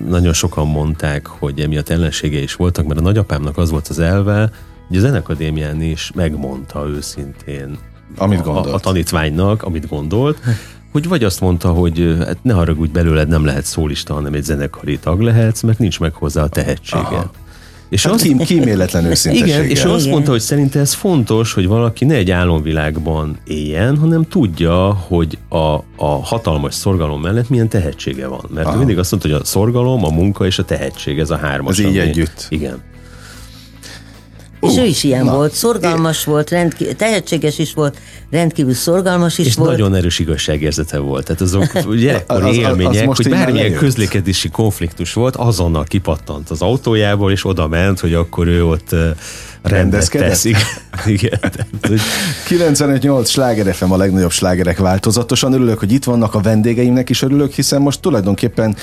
nagyon 0.08 0.34
sokan 0.34 0.68
mondták, 0.68 1.28
hogy 1.28 1.60
emiatt 1.60 1.90
ellensége 1.90 2.40
is 2.40 2.56
voltak, 2.56 2.86
mert 2.86 3.00
a 3.00 3.04
nagyapámnak 3.04 3.58
az 3.58 3.70
volt 3.70 3.88
az 3.88 4.00
elve, 4.00 4.52
hogy 4.88 4.98
a 4.98 5.00
zenekadémián 5.00 5.82
is 5.82 6.12
megmondta 6.16 6.88
őszintén 6.88 7.78
amit 8.18 8.42
gondolt. 8.42 8.68
A, 8.68 8.74
a 8.74 8.80
tanítványnak, 8.80 9.64
amit 9.64 9.88
gondolt, 9.88 10.40
hogy 10.96 11.08
vagy 11.08 11.24
azt 11.24 11.42
mondta, 11.42 11.70
hogy 11.70 12.16
hát 12.26 12.38
ne 12.42 12.54
haragudj 12.54 12.92
belőled, 12.92 13.28
nem 13.28 13.46
lehet 13.46 13.66
szólista, 13.66 14.14
hanem 14.14 14.34
egy 14.34 14.44
zenekari 14.44 14.98
tag 14.98 15.22
lehetsz, 15.22 15.62
mert 15.62 15.80
nincs 15.80 16.00
meg 16.00 16.14
hozzá 16.14 16.44
a 16.44 16.48
tehetsége. 16.48 17.04
Aha. 17.04 17.32
És 17.90 18.06
hát 18.06 18.14
azt, 18.14 18.38
kíméletlen 18.46 19.14
Igen, 19.24 19.64
és 19.64 19.86
ő 19.86 19.90
azt 19.90 20.08
mondta, 20.08 20.32
hogy 20.32 20.40
szerinte 20.40 20.80
ez 20.80 20.94
fontos, 20.94 21.54
hogy 21.54 21.68
valaki 21.68 22.06
ne 22.06 22.16
egy 22.16 22.32
álomvilágban 22.32 23.38
éljen, 23.46 23.98
hanem 23.98 24.28
tudja, 24.28 24.94
hogy 24.94 25.38
a, 25.50 25.76
a 25.96 26.24
hatalmas 26.24 26.74
szorgalom 26.74 27.22
mellett 27.22 27.50
milyen 27.50 27.70
tehetsége 27.70 28.28
van. 28.28 28.46
Mert 28.54 28.68
Aha. 28.68 28.78
mindig 28.78 28.98
azt 28.98 29.12
mondta, 29.12 29.30
hogy 29.30 29.40
a 29.42 29.46
szorgalom, 29.46 30.06
a 30.06 30.10
munka 30.10 30.46
és 30.46 30.60
a 30.60 30.66
tehetség, 30.66 31.20
ez 31.20 31.30
a 31.30 31.38
hármas. 31.38 31.80
Ez 31.80 31.86
így 31.86 31.98
együtt. 31.98 32.46
Igen. 32.50 32.82
És 34.62 34.78
ő 34.78 34.86
is 34.86 35.04
ilyen 35.04 35.26
na, 35.26 35.36
volt, 35.36 35.54
szorgalmas 35.54 36.26
én... 36.28 36.34
volt, 36.34 36.50
rendkívül, 36.50 36.96
tehetséges 36.96 37.60
is 37.60 37.74
volt, 37.74 37.98
rendkívül 38.30 38.74
szorgalmas 38.74 39.38
is 39.38 39.46
és 39.46 39.56
volt. 39.56 39.72
nagyon 39.72 39.96
erős 39.96 40.20
igazságérzete 40.20 40.98
volt. 40.98 41.26
Tehát 41.26 41.42
azok 41.42 41.80
gyerekkori 41.96 42.50
az, 42.50 42.56
élmények, 42.56 43.10
az 43.10 43.16
hogy 43.16 43.30
bármilyen 43.30 43.74
közlekedési 43.74 44.50
konfliktus 44.50 45.14
volt, 45.14 45.36
azonnal 45.36 45.84
kipattant 45.84 46.50
az 46.50 46.62
autójából, 46.62 47.32
és 47.32 47.46
oda 47.46 47.68
ment, 47.68 48.00
hogy 48.00 48.14
akkor 48.14 48.48
ő 48.48 48.66
ott 48.66 48.96
rendezkedett. 49.62 50.44
Igen. 50.44 50.62
Igen. 51.06 51.40
95-8 52.48 53.28
sláger 53.28 53.74
FM 53.74 53.92
a 53.92 53.98
legnagyobb 53.98 54.32
slágerek 54.32 54.78
változatosan. 54.78 55.54
Örülök, 55.54 55.80
hogy 55.80 55.92
itt 55.92 56.04
vannak 56.04 56.34
a 56.34 56.40
vendégeimnek 56.40 57.10
is 57.10 57.22
örülök, 57.22 57.52
hiszen 57.52 57.82
most 57.82 58.02
tulajdonképpen 58.02 58.76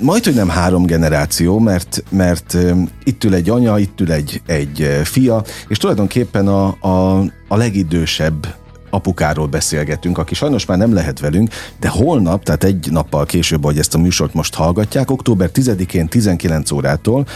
majd, 0.00 0.24
hogy 0.24 0.34
nem 0.34 0.48
három 0.48 0.86
generáció, 0.86 1.58
mert, 1.58 2.02
mert 2.10 2.56
itt 3.04 3.24
ül 3.24 3.34
egy 3.34 3.50
anya, 3.50 3.78
itt 3.78 4.00
ül 4.00 4.12
egy, 4.12 4.42
egy 4.46 5.00
fia, 5.04 5.44
és 5.68 5.78
tulajdonképpen 5.78 6.48
a, 6.48 6.76
a, 6.80 7.18
a 7.48 7.56
legidősebb 7.56 8.54
apukáról 8.90 9.46
beszélgetünk, 9.46 10.18
aki 10.18 10.34
sajnos 10.34 10.66
már 10.66 10.78
nem 10.78 10.92
lehet 10.92 11.20
velünk, 11.20 11.50
de 11.80 11.88
holnap, 11.88 12.44
tehát 12.44 12.64
egy 12.64 12.88
nappal 12.90 13.26
később, 13.26 13.64
hogy 13.64 13.78
ezt 13.78 13.94
a 13.94 13.98
műsort 13.98 14.34
most 14.34 14.54
hallgatják, 14.54 15.10
október 15.10 15.50
10-én 15.54 16.08
19 16.08 16.70
órától 16.70 17.26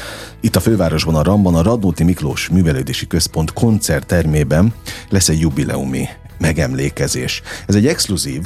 itt 0.41 0.57
a 0.57 0.61
fővárosban, 0.61 1.15
a 1.15 1.23
Ramban, 1.23 1.55
a 1.55 1.63
Radnóti 1.63 2.05
Miklós 2.05 2.49
Művelődési 2.49 3.07
Központ 3.07 3.53
koncerttermében 3.53 4.75
lesz 5.09 5.29
egy 5.29 5.41
jubileumi 5.41 6.09
megemlékezés. 6.39 7.43
Ez 7.67 7.75
egy 7.75 7.87
exkluzív 7.87 8.43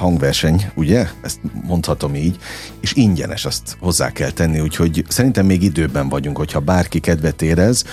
hangverseny, 0.00 0.70
ugye? 0.74 1.08
Ezt 1.22 1.40
mondhatom 1.62 2.14
így, 2.14 2.36
és 2.80 2.92
ingyenes, 2.92 3.44
azt 3.44 3.76
hozzá 3.80 4.12
kell 4.12 4.30
tenni, 4.30 4.60
úgyhogy 4.60 5.04
szerintem 5.08 5.46
még 5.46 5.62
időben 5.62 6.08
vagyunk, 6.08 6.36
hogyha 6.36 6.60
bárki 6.60 7.00
kedvet 7.00 7.42
érez, 7.42 7.84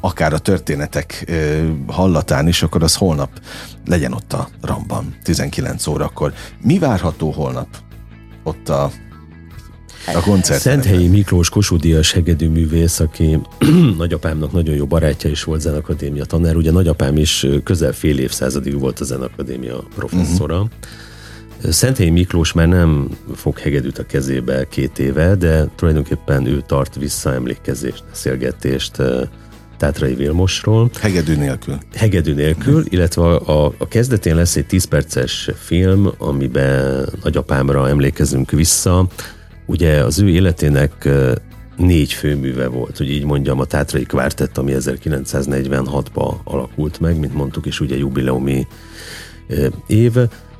akár 0.00 0.32
a 0.32 0.38
történetek 0.38 1.24
ö, 1.26 1.68
hallatán 1.86 2.48
is, 2.48 2.62
akkor 2.62 2.82
az 2.82 2.94
holnap 2.94 3.30
legyen 3.86 4.12
ott 4.12 4.32
a 4.32 4.48
Ramban, 4.60 5.14
19 5.22 5.86
órakor. 5.86 6.32
Mi 6.62 6.78
várható 6.78 7.30
holnap 7.30 7.68
ott 8.42 8.68
a 8.68 8.90
a 10.06 10.20
koncert. 10.20 10.60
Szenthelyi 10.60 11.08
Miklós 11.08 11.48
Kossuth 11.48 12.12
hegedű 12.12 12.48
művész, 12.48 13.00
aki 13.00 13.38
nagyapámnak 13.98 14.52
nagyon 14.52 14.74
jó 14.74 14.86
barátja 14.86 15.30
is 15.30 15.44
volt 15.44 15.60
zenakadémia 15.60 16.24
tanár. 16.24 16.56
Ugye 16.56 16.70
nagyapám 16.70 17.16
is 17.16 17.46
közel 17.64 17.92
fél 17.92 18.18
évszázadig 18.18 18.78
volt 18.78 19.00
a 19.00 19.04
zenakadémia 19.04 19.84
professzora. 19.94 20.54
Uh-huh. 20.54 20.70
Szenthelyi 21.68 22.10
Miklós 22.10 22.52
már 22.52 22.68
nem 22.68 23.08
fog 23.34 23.58
hegedűt 23.58 23.98
a 23.98 24.06
kezébe 24.06 24.68
két 24.68 24.98
éve, 24.98 25.34
de 25.34 25.66
tulajdonképpen 25.76 26.46
ő 26.46 26.62
tart 26.66 26.94
vissza 26.94 27.34
emlékezést, 27.34 28.04
beszélgetést 28.08 29.02
Tátrai 29.76 30.14
Vilmosról. 30.14 30.90
Hegedű 31.00 31.36
nélkül. 31.36 31.78
Hegedű 31.94 32.34
nélkül, 32.34 32.84
illetve 32.88 33.22
a, 33.22 33.64
a 33.78 33.88
kezdetén 33.88 34.34
lesz 34.34 34.56
egy 34.56 34.66
10 34.66 34.84
perces 34.84 35.50
film, 35.54 36.10
amiben 36.18 37.08
nagyapámra 37.22 37.88
emlékezünk 37.88 38.50
vissza. 38.50 39.06
Ugye 39.66 40.04
az 40.04 40.18
ő 40.18 40.28
életének 40.28 41.08
négy 41.76 42.12
főműve 42.12 42.66
volt, 42.66 42.96
hogy 42.96 43.10
így 43.10 43.24
mondjam, 43.24 43.60
a 43.60 43.64
Tátrai 43.64 44.04
Kvártett, 44.04 44.58
ami 44.58 44.74
1946-ban 44.78 46.34
alakult 46.44 47.00
meg, 47.00 47.18
mint 47.18 47.34
mondtuk, 47.34 47.66
és 47.66 47.80
ugye 47.80 47.96
jubileumi 47.96 48.66
év 49.86 50.12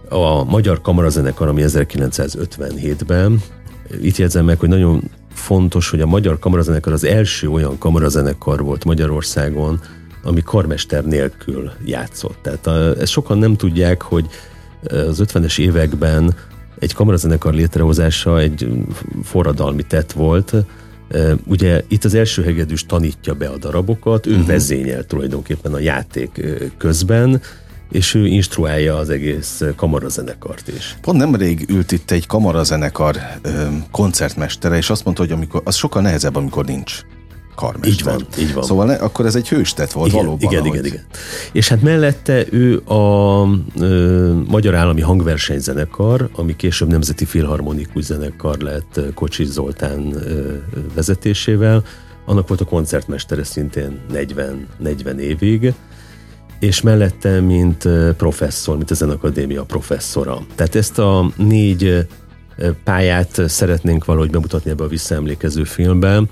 a 0.09 0.45
Magyar 0.45 0.81
Kamarazenekar, 0.81 1.49
ami 1.49 1.63
1957-ben, 1.67 3.43
itt 4.03 4.17
jegyzem 4.17 4.45
meg, 4.45 4.59
hogy 4.59 4.69
nagyon 4.69 5.11
fontos, 5.33 5.91
hogy 5.91 6.01
a 6.01 6.07
Magyar 6.07 6.39
Kamarazenekar 6.39 6.93
az 6.93 7.05
első 7.05 7.49
olyan 7.49 7.79
kamarazenekar 7.79 8.63
volt 8.63 8.85
Magyarországon, 8.85 9.81
ami 10.23 10.43
karmester 10.43 11.05
nélkül 11.05 11.71
játszott. 11.85 12.39
Tehát 12.43 12.67
a, 12.67 13.01
ezt 13.01 13.13
sokan 13.13 13.39
nem 13.39 13.57
tudják, 13.57 14.03
hogy 14.03 14.27
az 14.89 15.23
50-es 15.25 15.59
években 15.59 16.35
egy 16.79 16.95
kamarazenekar 16.95 17.55
létrehozása 17.55 18.39
egy 18.39 18.69
forradalmi 19.23 19.83
tett 19.83 20.13
volt. 20.13 20.55
Ugye 21.47 21.83
itt 21.89 22.05
az 22.05 22.15
első 22.15 22.43
hegedűs 22.43 22.87
tanítja 22.87 23.35
be 23.35 23.49
a 23.49 23.57
darabokat, 23.57 24.27
ő 24.27 24.31
uh-huh. 24.31 24.47
vezényel 24.47 25.05
tulajdonképpen 25.05 25.75
a 25.75 25.79
játék 25.79 26.41
közben, 26.79 27.41
és 27.95 28.15
ő 28.15 28.27
instruálja 28.27 28.97
az 28.97 29.11
egész 29.11 29.63
kamarazenekart 29.77 30.69
is. 30.69 30.97
Pont 31.01 31.19
nemrég 31.19 31.65
ült 31.69 31.93
itt 31.93 32.11
egy 32.11 32.27
kamarazenekar 32.27 33.17
koncertmestere, 33.91 34.77
és 34.77 34.91
azt 34.91 35.05
mondta, 35.05 35.23
hogy 35.23 35.33
amikor, 35.33 35.61
az 35.65 35.75
sokkal 35.75 36.03
nehezebb, 36.03 36.37
amikor 36.37 36.65
nincs 36.65 37.01
karmester. 37.55 37.91
Így 37.93 38.05
van, 38.05 38.27
így 38.39 38.55
van. 38.55 38.63
Szóval 38.63 38.87
ne, 38.87 38.95
akkor 38.95 39.27
ez 39.27 39.35
egy 39.35 39.49
hőstet 39.49 39.93
volt 39.93 40.09
igen, 40.09 40.25
valóban. 40.25 40.51
Igen, 40.51 40.61
ahogy... 40.61 40.75
igen, 40.75 40.85
igen. 40.85 41.05
És 41.53 41.69
hát 41.69 41.83
mellette 41.83 42.45
ő 42.51 42.79
a 42.79 43.45
ö, 43.79 44.33
Magyar 44.49 44.75
Állami 44.75 45.01
Hangversenyzenekar, 45.01 46.29
ami 46.33 46.57
később 46.57 46.89
Nemzeti 46.89 47.25
Filharmonikus 47.25 48.05
Zenekar 48.05 48.59
lett 48.59 49.01
Kocsis 49.15 49.47
Zoltán 49.47 50.13
ö, 50.13 50.55
vezetésével, 50.95 51.85
annak 52.25 52.49
volt 52.49 52.61
a 52.61 52.65
koncertmestere 52.65 53.45
szintén 53.45 54.01
40, 54.13 54.67
40 54.79 55.19
évig, 55.19 55.75
és 56.65 56.81
mellette, 56.81 57.41
mint 57.41 57.89
professzor, 58.17 58.77
mint 58.77 58.91
a 58.91 59.11
akadémia 59.11 59.63
professzora. 59.63 60.39
Tehát 60.55 60.75
ezt 60.75 60.99
a 60.99 61.31
négy 61.37 62.07
pályát 62.85 63.41
szeretnénk 63.47 64.05
valahogy 64.05 64.31
bemutatni 64.31 64.71
ebbe 64.71 64.85
a 64.85 64.89
visszaemlékező 64.89 65.65
filmben, 65.65 66.29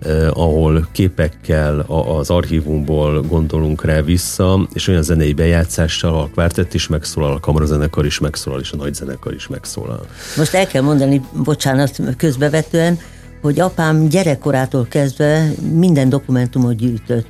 eh, 0.00 0.38
ahol 0.38 0.88
képekkel 0.92 1.80
az 2.18 2.30
archívumból 2.30 3.22
gondolunk 3.22 3.84
rá 3.84 4.00
vissza, 4.00 4.68
és 4.72 4.88
olyan 4.88 5.02
zenei 5.02 5.32
bejátszással 5.32 6.20
a 6.20 6.28
kvártett 6.32 6.74
is 6.74 6.86
megszólal, 6.86 7.32
a 7.32 7.40
kamarazenekar 7.40 8.06
is 8.06 8.18
megszólal, 8.18 8.60
és 8.60 8.72
a 8.72 8.76
nagyzenekar 8.76 9.34
is 9.34 9.48
megszólal. 9.48 10.06
Most 10.36 10.54
el 10.54 10.66
kell 10.66 10.82
mondani, 10.82 11.20
bocsánat, 11.44 12.00
közbevetően, 12.16 12.98
hogy 13.40 13.60
apám 13.60 14.08
gyerekkorától 14.08 14.86
kezdve 14.90 15.50
minden 15.72 16.08
dokumentumot 16.08 16.76
gyűjtött 16.76 17.26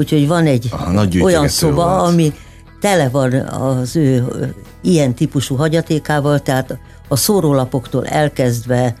Úgyhogy 0.00 0.28
van 0.28 0.46
egy 0.46 0.68
Aha, 0.70 1.06
olyan 1.20 1.48
szoba, 1.48 1.84
volt. 1.84 2.08
ami 2.08 2.32
tele 2.80 3.08
van 3.08 3.32
az 3.32 3.96
ő 3.96 4.24
ilyen 4.82 5.14
típusú 5.14 5.56
hagyatékával, 5.56 6.38
tehát 6.38 6.78
a 7.08 7.16
szórólapoktól 7.16 8.06
elkezdve 8.06 8.94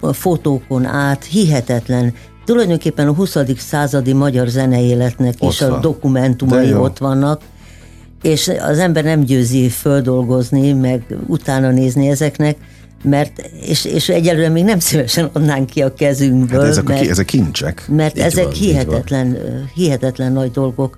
a 0.00 0.12
fotókon 0.12 0.84
át 0.84 1.24
hihetetlen 1.24 2.14
tulajdonképpen 2.44 3.08
a 3.08 3.12
20. 3.12 3.36
századi 3.56 4.12
magyar 4.12 4.48
zeneéletnek 4.48 5.34
is 5.42 5.60
van. 5.60 5.72
a 5.72 5.80
dokumentumai 5.80 6.74
ott 6.74 6.98
vannak, 6.98 7.40
és 8.22 8.52
az 8.60 8.78
ember 8.78 9.04
nem 9.04 9.20
győzi 9.20 9.68
földolgozni, 9.68 10.72
meg 10.72 11.16
utána 11.26 11.70
nézni 11.70 12.08
ezeknek, 12.08 12.56
mert, 13.06 13.50
és, 13.60 13.84
és 13.84 14.08
egyelőre 14.08 14.48
még 14.48 14.64
nem 14.64 14.78
szívesen 14.78 15.30
adnánk 15.32 15.70
ki 15.70 15.82
a 15.82 15.94
kezünkből. 15.94 16.60
Hát 16.60 16.68
ezek, 16.68 16.84
mert, 16.84 17.06
a, 17.06 17.10
ezek 17.10 17.24
kincsek. 17.24 17.84
Mert 17.88 18.16
így 18.16 18.22
ezek 18.22 18.44
van, 18.44 18.52
hihetetlen, 18.52 19.38
hihetetlen 19.74 20.32
nagy 20.32 20.50
dolgok 20.50 20.96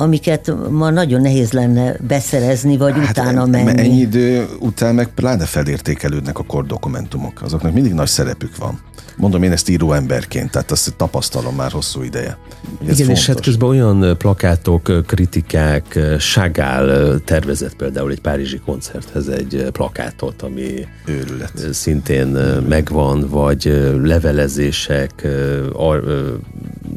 amiket 0.00 0.52
ma 0.70 0.90
nagyon 0.90 1.20
nehéz 1.20 1.52
lenne 1.52 1.96
beszerezni, 2.06 2.76
vagy 2.76 2.92
hát 2.92 3.10
utána 3.10 3.46
menni. 3.46 3.80
Ennyi 3.80 4.00
idő 4.00 4.46
után 4.60 4.94
meg 4.94 5.08
pláne 5.14 5.44
felértékelődnek 5.44 6.38
a 6.38 6.42
kordokumentumok. 6.42 7.42
Azoknak 7.42 7.72
mindig 7.72 7.92
nagy 7.92 8.06
szerepük 8.06 8.56
van. 8.56 8.80
Mondom 9.16 9.42
én 9.42 9.52
ezt 9.52 9.68
író 9.68 9.92
emberként, 9.92 10.50
tehát 10.50 10.70
azt 10.70 10.94
tapasztalom 10.96 11.54
már 11.54 11.70
hosszú 11.70 12.02
ideje. 12.02 12.38
Igen, 12.82 12.94
fontos. 12.94 13.18
és 13.18 13.26
hát 13.26 13.40
közben 13.40 13.68
olyan 13.68 14.16
plakátok, 14.18 15.06
kritikák, 15.06 15.98
Ságál 16.18 17.18
tervezett 17.24 17.74
például 17.76 18.10
egy 18.10 18.20
párizsi 18.20 18.60
koncerthez 18.64 19.28
egy 19.28 19.66
plakátot, 19.72 20.42
ami 20.42 20.86
Őrület. 21.04 21.52
szintén 21.72 22.26
megvan, 22.68 23.28
vagy 23.28 23.64
levelezések, 24.02 25.26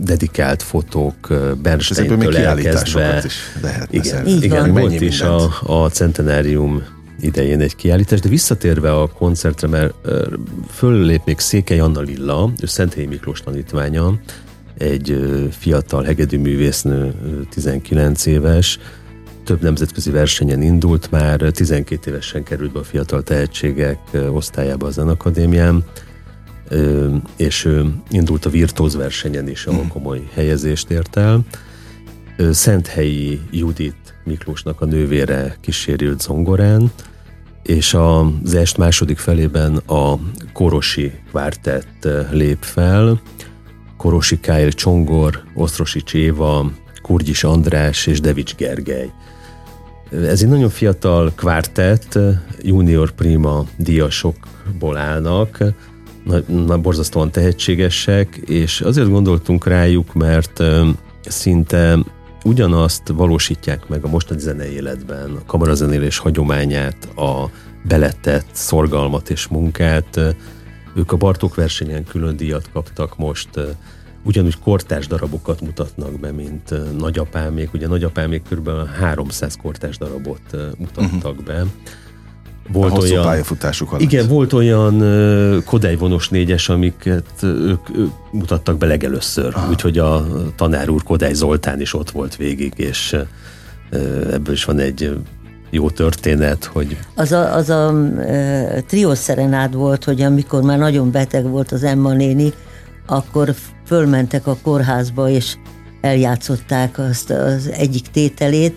dedikált 0.03 0.63
fotók 0.63 1.15
Bernsteintől 1.61 2.37
elkezdve. 2.37 3.21
is 3.25 3.35
lehet 3.61 3.93
igen, 3.93 4.27
igen 4.27 4.71
volt 4.71 5.01
is 5.01 5.21
a, 5.21 5.49
a 5.63 5.89
centenárium 5.89 6.83
idején 7.19 7.61
egy 7.61 7.75
kiállítás, 7.75 8.19
de 8.19 8.29
visszatérve 8.29 8.91
a 8.91 9.07
koncertre, 9.07 9.67
mert 9.67 9.93
föllép 10.69 11.21
még 11.25 11.39
Székely 11.39 11.79
Anna 11.79 12.01
Lilla, 12.01 12.51
ő 12.61 12.65
Szenthelyi 12.65 13.07
Miklós 13.07 13.41
tanítványa, 13.41 14.19
egy 14.77 15.17
fiatal 15.51 16.03
hegedűművésznő, 16.03 17.13
19 17.49 18.25
éves, 18.25 18.79
több 19.43 19.61
nemzetközi 19.61 20.11
versenyen 20.11 20.61
indult, 20.61 21.11
már 21.11 21.39
12 21.39 22.11
évesen 22.11 22.43
került 22.43 22.71
be 22.71 22.79
a 22.79 22.83
fiatal 22.83 23.23
tehetségek 23.23 23.99
osztályába 24.31 24.87
a 24.87 24.91
Zenakadémián, 24.91 25.83
és 27.35 27.69
indult 28.09 28.45
a 28.45 28.49
virtuóz 28.49 28.95
versenyen 28.95 29.49
is, 29.49 29.65
ahol 29.65 29.79
hmm. 29.79 29.89
komoly 29.89 30.29
helyezést 30.33 30.89
ért 30.89 31.17
el. 31.17 31.41
Szenthelyi 32.51 33.41
Judit 33.51 34.13
Miklósnak 34.23 34.81
a 34.81 34.85
nővére 34.85 35.57
kísérült 35.61 36.21
zongorán, 36.21 36.91
és 37.63 37.93
az 37.93 38.53
est 38.53 38.77
második 38.77 39.17
felében 39.17 39.75
a 39.75 40.19
Korosi 40.53 41.11
kvártett 41.29 42.07
lép 42.31 42.57
fel, 42.61 43.21
Korosi 43.97 44.39
Kyle 44.39 44.69
Csongor, 44.69 45.43
Osztrosi 45.55 46.03
Cséva, 46.03 46.71
Kurgyis 47.01 47.43
András 47.43 48.07
és 48.07 48.19
Devics 48.19 48.55
Gergely. 48.55 49.11
Ez 50.11 50.41
egy 50.41 50.49
nagyon 50.49 50.69
fiatal 50.69 51.31
kvártett, 51.35 52.19
junior 52.61 53.11
prima 53.11 53.65
díjasokból 53.77 54.97
állnak, 54.97 55.63
na, 56.47 56.77
borzasztóan 56.77 57.31
tehetségesek, 57.31 58.35
és 58.35 58.81
azért 58.81 59.09
gondoltunk 59.09 59.65
rájuk, 59.67 60.13
mert 60.13 60.63
szinte 61.21 61.97
ugyanazt 62.43 63.07
valósítják 63.07 63.87
meg 63.87 64.03
a 64.03 64.07
mostani 64.07 64.39
zenei 64.39 64.73
életben, 64.73 65.31
a 65.35 65.45
kamarazenélés 65.45 66.17
hagyományát, 66.17 67.05
a 67.15 67.49
beletett 67.83 68.47
szorgalmat 68.51 69.29
és 69.29 69.47
munkát. 69.47 70.19
Ők 70.95 71.11
a 71.11 71.17
Bartók 71.17 71.55
versenyen 71.55 72.03
külön 72.03 72.37
díjat 72.37 72.69
kaptak 72.73 73.17
most, 73.17 73.49
ugyanúgy 74.23 74.59
kortárs 74.59 75.07
darabokat 75.07 75.61
mutatnak 75.61 76.19
be, 76.19 76.31
mint 76.31 76.97
nagyapámék. 76.97 77.73
Ugye 77.73 77.87
nagyapámék 77.87 78.43
kb. 78.49 78.69
300 78.99 79.57
kortárs 79.61 79.97
darabot 79.97 80.55
mutattak 80.77 81.31
uh-huh. 81.31 81.45
be 81.45 81.65
volt 82.71 82.97
a 82.97 83.01
olyan, 83.01 83.23
pályafutásuk 83.23 83.89
alatt. 83.89 84.01
Igen, 84.01 84.27
volt 84.27 84.53
olyan 84.53 85.01
uh, 85.01 85.63
Kodály 85.63 85.95
vonos 85.95 86.29
négyes, 86.29 86.69
amiket 86.69 87.25
ők, 87.41 87.97
ők 87.97 88.11
mutattak 88.31 88.77
be 88.77 88.85
legelőször. 88.85 89.51
Ah. 89.55 89.69
Úgyhogy 89.69 89.97
a 89.97 90.25
tanár 90.55 90.89
úr 90.89 91.03
Kodály 91.03 91.33
Zoltán 91.33 91.81
is 91.81 91.93
ott 91.93 92.11
volt 92.11 92.35
végig, 92.35 92.73
és 92.75 93.15
uh, 93.91 93.99
ebből 94.31 94.53
is 94.53 94.63
van 94.63 94.79
egy 94.79 95.17
jó 95.69 95.89
történet, 95.89 96.65
hogy... 96.65 96.97
Az 97.15 97.31
a, 97.31 97.55
az 97.55 97.69
a 97.69 97.91
uh, 97.91 98.79
triószerenád 98.79 99.73
volt, 99.73 100.03
hogy 100.03 100.21
amikor 100.21 100.61
már 100.61 100.77
nagyon 100.77 101.11
beteg 101.11 101.49
volt 101.49 101.71
az 101.71 101.83
Emma 101.83 102.13
néni, 102.13 102.53
akkor 103.05 103.53
fölmentek 103.85 104.47
a 104.47 104.57
kórházba, 104.63 105.29
és 105.29 105.55
eljátszották 106.01 106.97
azt 106.97 107.29
az 107.29 107.69
egyik 107.71 108.07
tételét, 108.07 108.75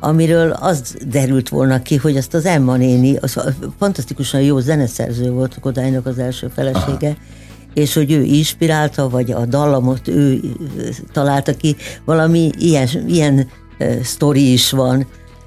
amiről 0.00 0.50
az 0.50 0.96
derült 1.06 1.48
volna 1.48 1.82
ki, 1.82 1.96
hogy 1.96 2.16
azt 2.16 2.34
az 2.34 2.44
Emma 2.44 2.76
néni, 2.76 3.16
az 3.16 3.40
fantasztikusan 3.78 4.40
jó 4.40 4.58
zeneszerző 4.58 5.30
volt 5.30 5.58
Kodálynak 5.60 6.06
az 6.06 6.18
első 6.18 6.48
felesége, 6.54 7.08
Aha. 7.08 7.16
és 7.74 7.94
hogy 7.94 8.12
ő 8.12 8.22
inspirálta, 8.22 9.08
vagy 9.08 9.30
a 9.30 9.46
dallamot 9.46 10.08
ő 10.08 10.40
találta 11.12 11.56
ki, 11.56 11.76
valami 12.04 12.50
ilyen, 12.58 12.88
ilyen 13.06 13.48
uh, 13.78 14.00
sztori 14.02 14.52
is 14.52 14.70
van. 14.70 15.06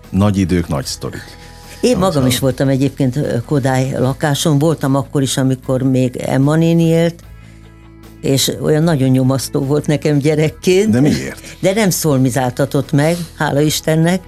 Nagy 0.10 0.38
idők, 0.38 0.68
nagy 0.68 0.86
sztorik. 0.86 1.40
Én 1.82 1.98
magam 1.98 2.26
is 2.26 2.40
voltam 2.40 2.68
egyébként 2.68 3.20
Kodály 3.46 3.92
lakáson, 3.98 4.60
voltam 4.60 4.96
akkor 4.96 5.22
is, 5.22 5.38
amikor 5.38 5.82
még 5.82 6.16
Emma 6.16 6.56
néni 6.56 6.84
élt, 6.84 7.24
és 8.22 8.52
olyan 8.62 8.84
nagyon 8.84 9.10
nyomasztó 9.10 9.60
volt 9.60 9.88
nekem 9.88 10.18
gyerekként. 10.18 10.90
De 10.90 11.00
miért? 11.00 11.58
De 11.60 11.74
nem 11.74 11.90
szolmizáltatott 11.90 12.92
meg, 12.92 13.16
hála 13.38 13.60
Istennek, 13.60 14.22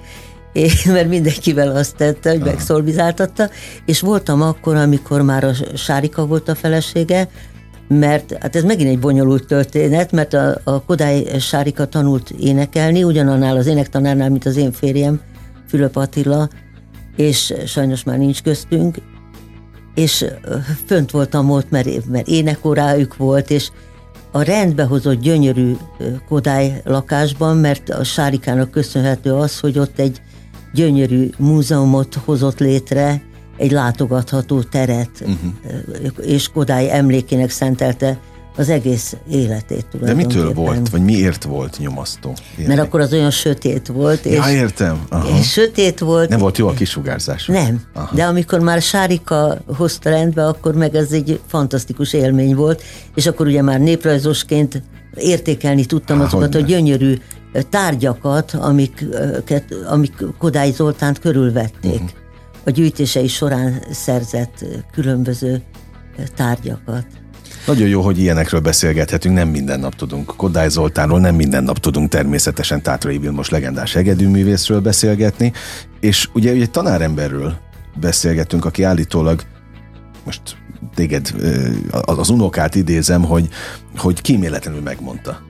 és, 0.53 0.85
mert 0.95 1.07
mindenkivel 1.07 1.75
azt 1.75 1.95
tette, 1.95 2.29
hogy 2.29 2.39
megszolmizáltatta, 2.39 3.49
és 3.85 4.01
voltam 4.01 4.41
akkor, 4.41 4.75
amikor 4.75 5.21
már 5.21 5.43
a 5.43 5.53
Sárika 5.75 6.25
volt 6.25 6.49
a 6.49 6.55
felesége, 6.55 7.29
mert 7.87 8.37
hát 8.39 8.55
ez 8.55 8.63
megint 8.63 8.89
egy 8.89 8.99
bonyolult 8.99 9.45
történet, 9.45 10.11
mert 10.11 10.33
a, 10.33 10.57
a 10.63 10.83
Kodály 10.83 11.39
Sárika 11.39 11.85
tanult 11.85 12.29
énekelni, 12.29 13.03
ugyanannál 13.03 13.57
az 13.57 13.67
énektanárnál, 13.67 14.29
mint 14.29 14.45
az 14.45 14.57
én 14.57 14.71
férjem, 14.71 15.21
Fülöp 15.67 15.95
Attila, 15.95 16.49
és 17.15 17.53
sajnos 17.65 18.03
már 18.03 18.17
nincs 18.17 18.41
köztünk, 18.41 18.97
és 19.95 20.25
fönt 20.85 21.11
voltam 21.11 21.49
ott, 21.49 21.69
mert, 21.69 22.05
mert 22.05 22.27
énekorájuk 22.27 23.17
volt, 23.17 23.49
és 23.49 23.69
a 24.31 24.41
rendbe 24.41 24.83
hozott 24.83 25.19
gyönyörű 25.19 25.75
Kodály 26.27 26.81
lakásban, 26.83 27.57
mert 27.57 27.89
a 27.89 28.03
Sárikának 28.03 28.71
köszönhető 28.71 29.33
az, 29.33 29.59
hogy 29.59 29.79
ott 29.79 29.99
egy 29.99 30.21
gyönyörű 30.73 31.29
múzeumot 31.37 32.15
hozott 32.25 32.59
létre, 32.59 33.21
egy 33.57 33.71
látogatható 33.71 34.61
teret, 34.61 35.09
uh-huh. 35.21 36.27
és 36.27 36.47
Kodály 36.47 36.91
emlékének 36.91 37.49
szentelte 37.49 38.19
az 38.55 38.69
egész 38.69 39.15
életét 39.29 39.85
De 40.01 40.13
mitől 40.13 40.53
volt, 40.53 40.89
vagy 40.89 41.03
miért 41.03 41.43
volt 41.43 41.77
nyomasztó? 41.79 42.33
Élni? 42.57 42.73
Mert 42.73 42.87
akkor 42.87 42.99
az 42.99 43.13
olyan 43.13 43.31
sötét 43.31 43.87
volt. 43.87 44.25
Ja, 44.25 44.43
és, 44.47 44.53
értem. 44.53 45.05
Aha. 45.09 45.37
És 45.37 45.51
sötét 45.51 45.99
volt. 45.99 46.29
Nem 46.29 46.39
volt 46.39 46.57
jó 46.57 46.67
a 46.67 46.73
kisugárzás. 46.73 47.45
Nem, 47.45 47.81
Aha. 47.93 48.15
de 48.15 48.23
amikor 48.23 48.59
már 48.59 48.81
Sárika 48.81 49.57
hozta 49.77 50.09
rendbe, 50.09 50.47
akkor 50.47 50.75
meg 50.75 50.95
ez 50.95 51.11
egy 51.11 51.39
fantasztikus 51.47 52.13
élmény 52.13 52.55
volt, 52.55 52.83
és 53.15 53.25
akkor 53.25 53.47
ugye 53.47 53.61
már 53.61 53.79
néprajzosként 53.79 54.81
értékelni 55.15 55.85
tudtam 55.85 56.17
Há, 56.17 56.25
azokat 56.25 56.55
a 56.55 56.59
gyönyörű 56.59 57.17
tárgyakat, 57.69 58.53
amiket, 58.53 59.63
amik 59.89 60.13
Kodály 60.37 60.71
Zoltánt 60.71 61.19
körülvették. 61.19 61.93
Uh-huh. 61.93 62.09
A 62.65 62.69
gyűjtései 62.69 63.27
során 63.27 63.83
szerzett 63.91 64.65
különböző 64.91 65.61
tárgyakat. 66.35 67.05
Nagyon 67.65 67.87
jó, 67.87 68.01
hogy 68.01 68.19
ilyenekről 68.19 68.59
beszélgethetünk, 68.59 69.35
nem 69.35 69.47
minden 69.47 69.79
nap 69.79 69.95
tudunk. 69.95 70.33
Kodály 70.35 70.69
Zoltánról, 70.69 71.19
nem 71.19 71.35
minden 71.35 71.63
nap 71.63 71.79
tudunk 71.79 72.09
természetesen 72.09 72.81
Tátrai 72.81 73.17
Vilmos 73.17 73.49
legendás 73.49 73.93
hegedűművészről 73.93 74.79
beszélgetni, 74.79 75.53
és 75.99 76.29
ugye 76.33 76.51
egy 76.51 76.71
tanáremberről 76.71 77.53
beszélgetünk, 77.99 78.65
aki 78.65 78.83
állítólag 78.83 79.41
most 80.23 80.41
téged, 80.95 81.33
az 81.91 82.29
unokát 82.29 82.75
idézem, 82.75 83.23
hogy, 83.23 83.49
hogy 83.97 84.21
kíméletlenül 84.21 84.81
megmondta. 84.81 85.41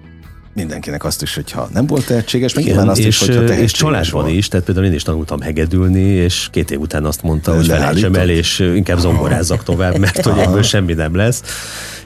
Mindenkinek 0.56 1.04
azt 1.04 1.21
is, 1.21 1.36
hogyha 1.36 1.69
nem 1.73 1.88
volt 1.88 2.06
tehetséges, 2.06 2.54
meg 2.54 2.63
nyilván 2.63 2.89
azt 2.89 2.99
és, 2.99 3.06
is, 3.06 3.19
hogyha 3.19 3.34
tehetséges 3.34 3.71
És 3.71 3.78
családban 3.78 4.28
is, 4.28 4.47
tehát 4.47 4.65
például 4.65 4.86
én 4.86 4.93
is 4.93 5.04
tanultam 5.04 5.41
hegedülni, 5.41 6.02
és 6.02 6.47
két 6.52 6.71
év 6.71 6.80
után 6.80 7.06
azt 7.06 7.21
mondta, 7.21 7.56
hogy 7.56 7.65
felejtsem 7.65 8.13
el, 8.13 8.30
és 8.30 8.60
inkább 8.60 8.99
zongorázzak 8.99 9.63
tovább, 9.63 9.97
mert 9.97 10.21
hogy 10.26 10.39
ebből 10.39 10.62
semmi 10.62 10.93
nem 10.93 11.15
lesz. 11.15 11.41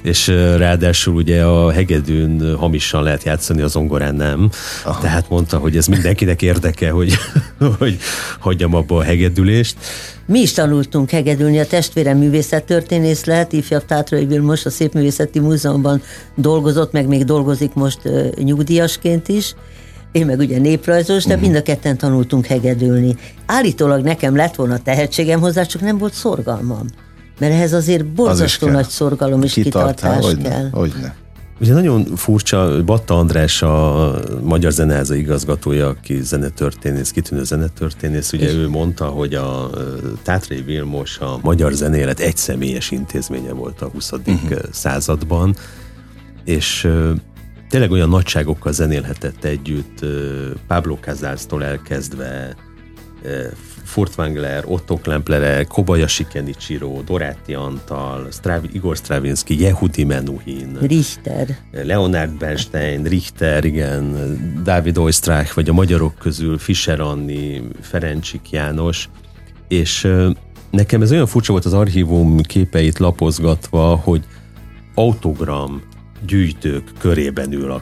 És 0.02 0.28
ráadásul 0.58 1.16
ugye 1.16 1.44
a 1.44 1.72
hegedűn 1.72 2.56
hamisan 2.56 3.04
lehet 3.04 3.24
játszani, 3.24 3.62
a 3.62 3.68
zongorán 3.68 4.16
nem. 4.16 4.50
Aha. 4.84 5.02
Tehát 5.02 5.30
mondta, 5.30 5.58
hogy 5.58 5.78
ez 5.78 5.88
mindenkinek 5.88 6.42
érdeke, 6.42 6.90
hogy, 6.90 7.14
hogy 7.80 7.98
hagyjam 8.40 8.74
abba 8.74 8.98
a 8.98 9.04
hegedülést. 9.04 9.76
Mi 10.26 10.40
is 10.40 10.52
tanultunk 10.52 11.10
hegedülni, 11.10 11.60
a 11.60 11.66
testvérem 11.66 12.18
művészettörténész 12.18 13.26
lehet, 13.26 13.54
ifjabb 13.54 13.86
Tátrai 13.86 14.26
Vilmos 14.26 14.66
a 14.66 14.70
Szépművészeti 14.70 15.40
Múzeumban 15.40 16.02
dolgozott, 16.36 16.92
meg 16.92 17.08
még 17.08 17.24
dolgozik 17.24 17.74
most 17.74 18.00
nyugdíjasként 18.44 19.28
is, 19.28 19.56
én 20.12 20.26
meg 20.26 20.40
ugye 20.40 20.60
néprajzos, 20.60 21.24
de 21.24 21.34
uh-huh. 21.34 21.50
mind 21.50 21.60
a 21.60 21.64
ketten 21.64 21.98
tanultunk 21.98 22.46
hegedülni. 22.46 23.16
Állítólag 23.46 24.04
nekem 24.04 24.36
lett 24.36 24.56
volna 24.56 24.78
tehetségem 24.78 25.40
hozzá, 25.40 25.64
csak 25.64 25.82
nem 25.82 25.98
volt 25.98 26.14
szorgalmam. 26.14 26.86
Mert 27.40 27.54
ehhez 27.54 27.74
azért 27.74 28.06
borzasztó 28.06 28.68
Az 28.68 28.74
nagy 28.74 28.88
szorgalom 28.88 29.44
és 29.44 29.54
kitartás 29.54 30.26
hogyne, 30.26 30.50
kell. 30.50 30.70
Hogyne. 30.72 31.16
Ugye 31.60 31.74
nagyon 31.74 32.06
furcsa, 32.16 32.84
Batta 32.84 33.18
András 33.18 33.62
a 33.62 34.14
Magyar 34.42 34.72
Zeneháza 34.72 35.16
igazgatója, 35.16 35.88
aki 35.88 36.22
zenetörténész, 36.22 37.12
kitűnő 37.12 37.44
zenetörténész, 37.44 38.34
ugye 38.34 38.48
és 38.48 38.54
ő 38.54 38.70
mondta, 38.70 39.06
hogy 39.06 39.34
a 39.34 39.70
Tátrai 40.24 40.62
Vilmos 40.62 41.18
a 41.18 41.40
magyar 41.42 41.72
zenélet 41.72 42.20
egy 42.20 42.38
személyes 42.38 42.92
intézménye 42.92 43.52
volt 43.52 43.82
a 43.82 43.88
20. 43.88 44.12
Uh-huh. 44.12 44.42
Mhm. 44.42 44.54
században, 44.72 45.56
és 46.46 46.88
tényleg 47.70 47.92
olyan 47.92 48.10
nagyságokkal 48.10 48.72
zenélhetett 48.72 49.44
együtt, 49.44 50.06
Pablo 50.68 50.98
Casals-tól 51.02 51.64
elkezdve, 51.64 52.56
Furtwängler, 53.88 54.64
Otto 54.66 54.98
Klemplere, 54.98 55.64
Kobayashi 55.64 56.26
Kenichiro, 56.28 57.02
Doráti 57.06 57.54
Antal, 57.54 58.28
Stravi, 58.32 58.70
Igor 58.72 58.96
Stravinsky, 58.96 59.62
Yehudi 59.62 60.04
Menuhin, 60.04 60.78
Richter, 60.82 61.58
Leonard 61.72 62.38
Bernstein, 62.38 63.04
Richter, 63.04 63.66
igen, 63.66 64.16
Dávid 64.64 64.98
Oistrach, 64.98 65.56
vagy 65.56 65.70
a 65.70 65.74
magyarok 65.74 66.16
közül 66.16 66.58
Fischer 66.58 67.00
Anni, 67.00 67.64
Ferencsik 67.82 68.50
János, 68.50 69.10
és 69.68 70.08
nekem 70.70 71.02
ez 71.02 71.12
olyan 71.12 71.28
furcsa 71.28 71.52
volt 71.52 71.66
az 71.66 71.74
archívum 71.74 72.42
képeit 72.42 72.98
lapozgatva, 72.98 73.96
hogy 73.96 74.24
autogram 74.94 75.82
gyűjtők 76.26 76.92
körében 77.00 77.52
ül 77.52 77.72
a, 77.72 77.82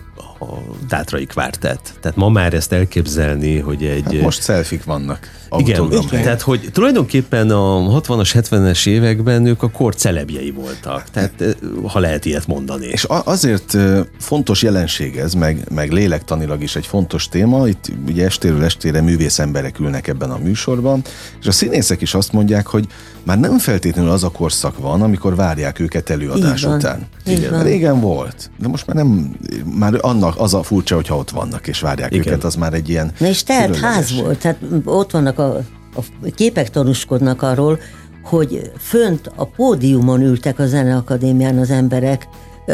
a 0.51 0.85
Tátrai 0.87 1.25
Kvártett. 1.25 1.93
Tehát 2.01 2.17
ma 2.17 2.29
már 2.29 2.53
ezt 2.53 2.71
elképzelni, 2.71 3.59
hogy 3.59 3.83
egy... 3.83 4.03
Hát 4.03 4.21
most 4.21 4.41
szelfik 4.41 4.83
vannak. 4.83 5.29
Igen, 5.57 5.91
igen, 5.91 6.07
tehát 6.07 6.41
hogy 6.41 6.69
tulajdonképpen 6.71 7.49
a 7.49 7.99
60-as, 8.01 8.45
70-es 8.49 8.87
években 8.87 9.45
ők 9.45 9.63
a 9.63 9.69
kor 9.69 9.95
celebjei 9.95 10.51
voltak, 10.51 11.09
tehát 11.11 11.41
eh, 11.41 11.51
ha 11.87 11.99
lehet 11.99 12.25
ilyet 12.25 12.47
mondani. 12.47 12.85
És 12.85 13.03
azért 13.09 13.75
eh, 13.75 13.99
fontos 14.19 14.61
jelenség 14.61 15.17
ez, 15.17 15.33
meg, 15.33 15.67
meg 15.73 15.91
lélektanilag 15.91 16.61
is 16.61 16.75
egy 16.75 16.85
fontos 16.85 17.29
téma, 17.29 17.67
itt 17.67 17.91
ugye 18.07 18.25
estéről 18.25 18.63
estére 18.63 19.01
művész 19.01 19.39
emberek 19.39 19.79
ülnek 19.79 20.07
ebben 20.07 20.31
a 20.31 20.37
műsorban, 20.37 21.01
és 21.39 21.47
a 21.47 21.51
színészek 21.51 22.01
is 22.01 22.13
azt 22.13 22.31
mondják, 22.31 22.67
hogy 22.67 22.87
már 23.25 23.39
nem 23.39 23.57
feltétlenül 23.57 24.11
az 24.11 24.23
a 24.23 24.29
korszak 24.29 24.77
van, 24.77 25.01
amikor 25.01 25.35
várják 25.35 25.79
őket 25.79 26.09
előadás 26.09 26.61
Igen. 26.61 26.75
után. 26.75 27.07
Igen. 27.25 27.63
Régen 27.63 27.99
volt, 27.99 28.51
de 28.59 28.67
most 28.67 28.87
már 28.87 28.95
nem, 28.95 29.35
már 29.77 29.97
annak 30.01 30.35
az 30.37 30.53
a 30.53 30.63
furcsa, 30.63 30.95
hogyha 30.95 31.15
ott 31.17 31.29
vannak 31.29 31.67
és 31.67 31.79
várják 31.79 32.13
Igen. 32.13 32.27
őket, 32.27 32.43
az 32.43 32.55
már 32.55 32.73
egy 32.73 32.89
ilyen... 32.89 33.11
Na 33.19 33.27
és 33.27 33.43
tehát 33.43 33.75
ház 33.75 34.21
volt, 34.21 34.39
tehát 34.39 34.57
ott 34.85 35.11
vannak 35.11 35.39
a, 35.39 35.55
a 35.95 36.01
képek 36.35 36.69
tanúskodnak 36.69 37.41
arról, 37.41 37.79
hogy 38.23 38.71
fönt 38.77 39.31
a 39.35 39.45
pódiumon 39.45 40.21
ültek 40.21 40.59
a 40.59 40.65
Zeneakadémián 40.65 41.57
az 41.57 41.69
emberek, 41.69 42.27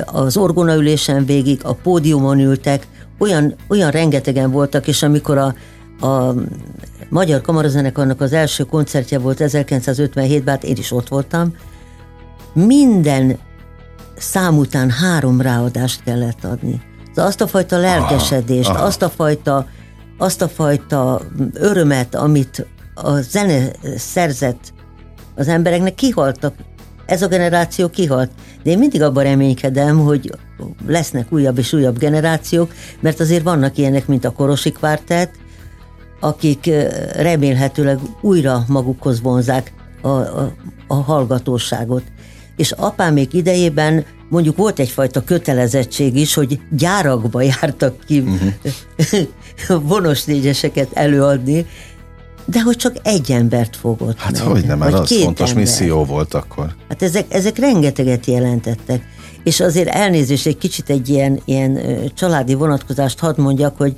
az 0.05 0.37
orgonaülésen 0.37 1.25
végig 1.25 1.59
a 1.63 1.73
pódiumon 1.73 2.39
ültek, 2.39 2.87
olyan, 3.17 3.55
olyan 3.67 3.91
rengetegen 3.91 4.51
voltak, 4.51 4.87
és 4.87 5.03
amikor 5.03 5.37
a, 5.37 5.55
a 6.01 6.33
Magyar 7.09 7.41
Kamarazenekarnak 7.41 8.21
az 8.21 8.33
első 8.33 8.63
koncertje 8.63 9.19
volt 9.19 9.37
1957-ben, 9.41 10.53
hát 10.53 10.63
én 10.63 10.75
is 10.75 10.91
ott 10.91 11.07
voltam, 11.07 11.55
minden 12.53 13.37
szám 14.17 14.57
után 14.57 14.89
három 14.89 15.41
ráadást 15.41 16.03
kellett 16.03 16.43
adni. 16.43 16.81
Azt 17.15 17.41
a 17.41 17.47
fajta 17.47 17.77
lelkesedést, 17.77 18.69
aha, 18.69 18.77
aha. 18.77 18.87
azt 18.87 19.01
a 19.01 19.09
fajta 19.09 19.67
azt 20.21 20.41
a 20.41 20.47
fajta 20.47 21.21
örömet, 21.53 22.15
amit 22.15 22.65
a 22.93 23.19
zene 23.19 23.71
szerzett 23.97 24.73
az 25.35 25.47
embereknek, 25.47 25.95
kihaltak. 25.95 26.53
Ez 27.05 27.21
a 27.21 27.27
generáció 27.27 27.89
kihalt. 27.89 28.31
De 28.63 28.69
én 28.69 28.77
mindig 28.77 29.01
abban 29.01 29.23
reménykedem, 29.23 29.99
hogy 29.99 30.31
lesznek 30.87 31.31
újabb 31.31 31.57
és 31.57 31.73
újabb 31.73 31.97
generációk, 31.97 32.73
mert 32.99 33.19
azért 33.19 33.43
vannak 33.43 33.77
ilyenek, 33.77 34.07
mint 34.07 34.25
a 34.25 34.31
Korosi 34.31 34.71
Kvártett, 34.71 35.31
akik 36.21 36.69
remélhetőleg 37.15 37.99
újra 38.21 38.63
magukhoz 38.67 39.21
vonzák 39.21 39.73
a, 40.01 40.07
a, 40.07 40.53
a 40.87 40.95
hallgatóságot. 40.95 42.03
És 42.55 42.71
apámék 42.71 43.33
idejében 43.33 44.05
mondjuk 44.29 44.57
volt 44.57 44.79
egyfajta 44.79 45.23
kötelezettség 45.23 46.15
is, 46.15 46.33
hogy 46.33 46.59
gyárakba 46.69 47.41
jártak 47.61 47.95
ki 48.05 48.19
uh-huh. 48.19 49.81
vonos 49.89 50.23
négyeseket 50.23 50.89
előadni, 50.93 51.65
de 52.45 52.61
hogy 52.61 52.75
csak 52.75 52.95
egy 53.03 53.31
embert 53.31 53.75
fogott 53.75 54.17
Hát 54.17 54.31
meg, 54.31 54.41
hogy 54.41 54.65
nem, 54.65 54.77
már 54.77 54.93
az 54.93 55.21
fontos 55.21 55.49
ember. 55.49 55.63
misszió 55.63 56.03
volt 56.03 56.33
akkor. 56.33 56.75
Hát 56.89 57.01
ezek, 57.01 57.25
ezek 57.29 57.57
rengeteget 57.57 58.25
jelentettek. 58.25 59.03
És 59.43 59.59
azért 59.59 59.87
elnézést, 59.87 60.45
egy 60.45 60.57
kicsit 60.57 60.89
egy 60.89 61.09
ilyen, 61.09 61.41
ilyen 61.45 61.79
családi 62.13 62.53
vonatkozást 62.53 63.19
hadd 63.19 63.41
mondjak, 63.41 63.77
hogy 63.77 63.95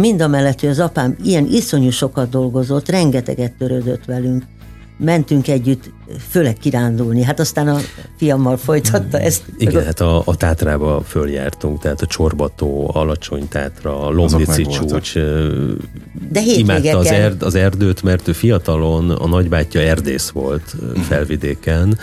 mind 0.00 0.20
a 0.20 0.28
mellett, 0.28 0.60
hogy 0.60 0.68
az 0.68 0.78
apám 0.78 1.16
ilyen 1.22 1.46
iszonyú 1.50 1.90
sokat 1.90 2.30
dolgozott, 2.30 2.88
rengeteget 2.88 3.52
törődött 3.52 4.04
velünk 4.04 4.44
mentünk 4.98 5.48
együtt, 5.48 5.90
főleg 6.28 6.56
kirándulni. 6.56 7.22
Hát 7.22 7.40
aztán 7.40 7.68
a 7.68 7.78
fiammal 8.16 8.56
folytatta 8.56 9.18
ezt. 9.18 9.42
Igen, 9.58 9.84
hát 9.84 10.00
a, 10.00 10.22
a 10.24 10.36
Tátrába 10.36 11.00
följártunk, 11.00 11.80
tehát 11.80 12.00
a 12.00 12.06
Csorbató, 12.06 12.90
Alacsony 12.94 13.48
Tátra, 13.48 14.10
Lomnici 14.10 14.66
csúcs. 14.66 15.14
De 16.30 16.42
imádta 16.44 16.98
az, 16.98 17.06
erd, 17.06 17.42
az 17.42 17.54
erdőt, 17.54 18.02
mert 18.02 18.28
ő 18.28 18.32
fiatalon 18.32 19.10
a 19.10 19.26
nagybátyja 19.26 19.80
erdész 19.80 20.28
volt 20.28 20.74
mhm. 20.80 21.00
felvidéken, 21.00 21.98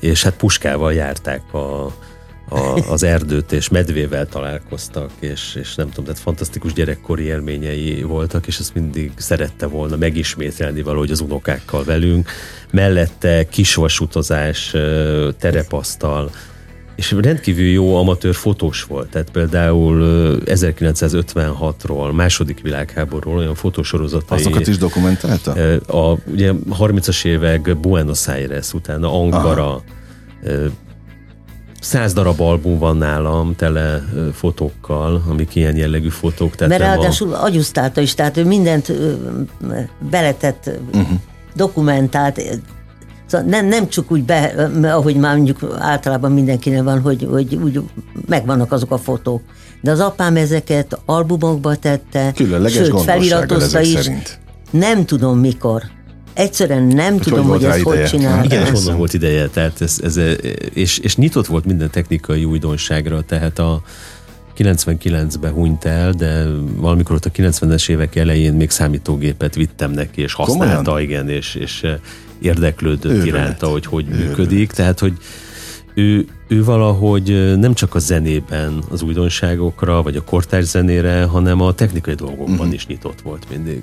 és 0.00 0.22
hát 0.22 0.36
puskával 0.36 0.92
járták 0.92 1.54
a, 1.54 1.94
a, 2.52 2.90
az 2.90 3.02
erdőt, 3.02 3.52
és 3.52 3.68
medvével 3.68 4.26
találkoztak, 4.26 5.10
és, 5.18 5.54
és 5.60 5.74
nem 5.74 5.88
tudom, 5.88 6.04
tehát 6.04 6.20
fantasztikus 6.20 6.72
gyerekkori 6.72 7.22
élményei 7.22 8.02
voltak, 8.02 8.46
és 8.46 8.58
ezt 8.58 8.74
mindig 8.74 9.12
szerette 9.16 9.66
volna 9.66 9.96
megismételni 9.96 10.82
valahogy 10.82 11.10
az 11.10 11.20
unokákkal 11.20 11.84
velünk. 11.84 12.30
Mellette 12.70 13.48
kisvasutazás, 13.48 14.74
terepasztal, 15.38 16.30
és 16.96 17.14
rendkívül 17.20 17.66
jó 17.66 17.96
amatőr 17.96 18.34
fotós 18.34 18.84
volt. 18.84 19.08
Tehát 19.08 19.30
például 19.30 19.98
1956-ról, 20.44 22.14
második 22.14 22.60
világháborúról 22.60 23.38
olyan 23.38 23.54
fotósorozatai. 23.54 24.38
Azokat 24.38 24.66
is 24.66 24.78
dokumentálta? 24.78 25.52
A, 25.86 26.18
ugye 26.26 26.52
30-as 26.78 27.24
évek 27.24 27.76
Buenos 27.76 28.28
Aires, 28.28 28.72
utána 28.72 29.20
Ankara, 29.20 29.66
Aha 29.66 29.82
száz 31.82 32.12
darab 32.12 32.40
album 32.40 32.78
van 32.78 32.96
nálam 32.96 33.56
tele 33.56 34.04
fotókkal, 34.32 35.22
amik 35.28 35.54
ilyen 35.54 35.76
jellegű 35.76 36.08
fotók. 36.08 36.54
Tehát 36.54 36.78
Mert 36.78 36.90
ráadásul 36.90 37.34
a... 37.34 37.42
agyusztálta 37.42 38.00
is, 38.00 38.14
tehát 38.14 38.36
ő 38.36 38.44
mindent 38.44 38.92
beletett, 40.10 40.70
uh-huh. 40.94 41.18
dokumentált, 41.54 42.42
Szóval 43.26 43.46
nem, 43.46 43.66
nem 43.66 43.88
csak 43.88 44.10
úgy 44.10 44.24
be, 44.24 44.70
ahogy 44.82 45.16
már 45.16 45.34
mondjuk 45.34 45.76
általában 45.78 46.32
mindenkinek 46.32 46.82
van, 46.82 47.00
hogy, 47.00 47.28
hogy 47.30 47.54
úgy 47.54 47.80
megvannak 48.26 48.72
azok 48.72 48.90
a 48.90 48.98
fotók. 48.98 49.42
De 49.80 49.90
az 49.90 50.00
apám 50.00 50.36
ezeket 50.36 51.00
albumokba 51.04 51.76
tette, 51.76 52.32
Különleges 52.34 52.86
sőt, 52.86 53.00
feliratozta 53.00 53.80
is. 53.80 53.88
Szerint. 53.88 54.38
Nem 54.70 55.04
tudom 55.04 55.38
mikor 55.38 55.82
egyszerűen 56.34 56.82
nem 56.82 57.12
hogy 57.12 57.22
tudom, 57.22 57.46
hogy, 57.46 57.62
hogy 57.62 57.64
ezt 57.64 57.78
ideje? 57.78 58.00
hogy 58.00 58.08
csinálják. 58.08 58.44
Igen, 58.44 58.62
és 58.62 58.70
honnan 58.70 58.96
volt 58.96 59.14
ideje, 59.14 59.48
tehát 59.48 59.80
ez, 59.80 60.00
ez, 60.02 60.20
és, 60.72 60.98
és 60.98 61.16
nyitott 61.16 61.46
volt 61.46 61.64
minden 61.64 61.90
technikai 61.90 62.44
újdonságra, 62.44 63.22
tehát 63.22 63.58
a 63.58 63.82
99-ben 64.58 65.52
hunyt 65.52 65.84
el, 65.84 66.12
de 66.12 66.44
valamikor 66.76 67.16
ott 67.16 67.24
a 67.24 67.30
90-es 67.30 67.88
évek 67.88 68.16
elején 68.16 68.52
még 68.52 68.70
számítógépet 68.70 69.54
vittem 69.54 69.90
neki, 69.90 70.22
és 70.22 70.32
használta, 70.32 70.82
Komolyan? 70.82 71.08
igen, 71.08 71.28
és, 71.28 71.54
és 71.54 71.86
érdeklődött 72.42 73.12
Őrület. 73.12 73.26
iránta, 73.26 73.66
hogy 73.66 73.86
hogy 73.86 74.06
Őrület. 74.08 74.26
működik, 74.26 74.70
tehát 74.70 74.98
hogy 74.98 75.12
ő, 75.94 76.26
ő 76.48 76.64
valahogy 76.64 77.58
nem 77.58 77.74
csak 77.74 77.94
a 77.94 77.98
zenében 77.98 78.82
az 78.90 79.02
újdonságokra, 79.02 80.02
vagy 80.02 80.16
a 80.16 80.24
kortárs 80.24 80.64
zenére, 80.64 81.24
hanem 81.24 81.60
a 81.60 81.72
technikai 81.72 82.14
dolgokban 82.14 82.58
uh-huh. 82.58 82.74
is 82.74 82.86
nyitott 82.86 83.20
volt 83.20 83.46
mindig. 83.50 83.82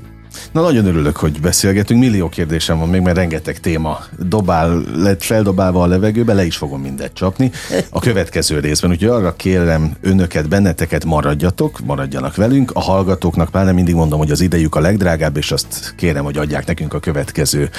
Na 0.51 0.61
nagyon 0.61 0.85
örülök, 0.85 1.17
hogy 1.17 1.41
beszélgetünk. 1.41 1.99
Millió 1.99 2.29
kérdésem 2.29 2.79
van 2.79 2.89
még, 2.89 3.01
mert 3.01 3.17
rengeteg 3.17 3.59
téma 3.59 3.99
dobál, 4.19 4.81
lett 4.95 5.23
feldobálva 5.23 5.81
a 5.81 5.87
levegőbe, 5.87 6.33
le 6.33 6.45
is 6.45 6.57
fogom 6.57 6.81
mindet 6.81 7.13
csapni. 7.13 7.51
A 7.89 7.99
következő 7.99 8.59
részben, 8.59 8.91
úgyhogy 8.91 9.07
arra 9.07 9.35
kérem 9.35 9.91
önöket, 10.01 10.49
benneteket 10.49 11.05
maradjatok, 11.05 11.79
maradjanak 11.85 12.35
velünk. 12.35 12.71
A 12.73 12.81
hallgatóknak 12.81 13.51
már 13.51 13.65
nem 13.65 13.75
mindig 13.75 13.95
mondom, 13.95 14.19
hogy 14.19 14.31
az 14.31 14.41
idejük 14.41 14.75
a 14.75 14.79
legdrágább, 14.79 15.37
és 15.37 15.51
azt 15.51 15.93
kérem, 15.95 16.23
hogy 16.23 16.37
adják 16.37 16.65
nekünk 16.65 16.93
a 16.93 16.99
következő 16.99 17.69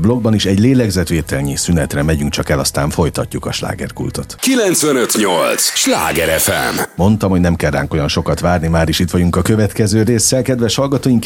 blogban 0.00 0.34
is. 0.34 0.44
Egy 0.46 0.58
lélegzetvételnyi 0.58 1.56
szünetre 1.56 2.02
megyünk 2.02 2.30
csak 2.30 2.48
el, 2.48 2.58
aztán 2.58 2.90
folytatjuk 2.90 3.46
a 3.46 3.52
slágerkultot. 3.52 4.36
958! 4.40 5.62
Sláger 5.62 6.38
FM! 6.38 6.80
Mondtam, 6.96 7.30
hogy 7.30 7.40
nem 7.40 7.56
kell 7.56 7.70
ránk 7.70 7.92
olyan 7.92 8.08
sokat 8.08 8.40
várni, 8.40 8.68
már 8.68 8.88
is 8.88 8.98
itt 8.98 9.10
vagyunk 9.10 9.36
a 9.36 9.42
következő 9.42 10.02
résszel. 10.02 10.42
Kedves 10.42 10.74
hallgatóink, 10.74 11.20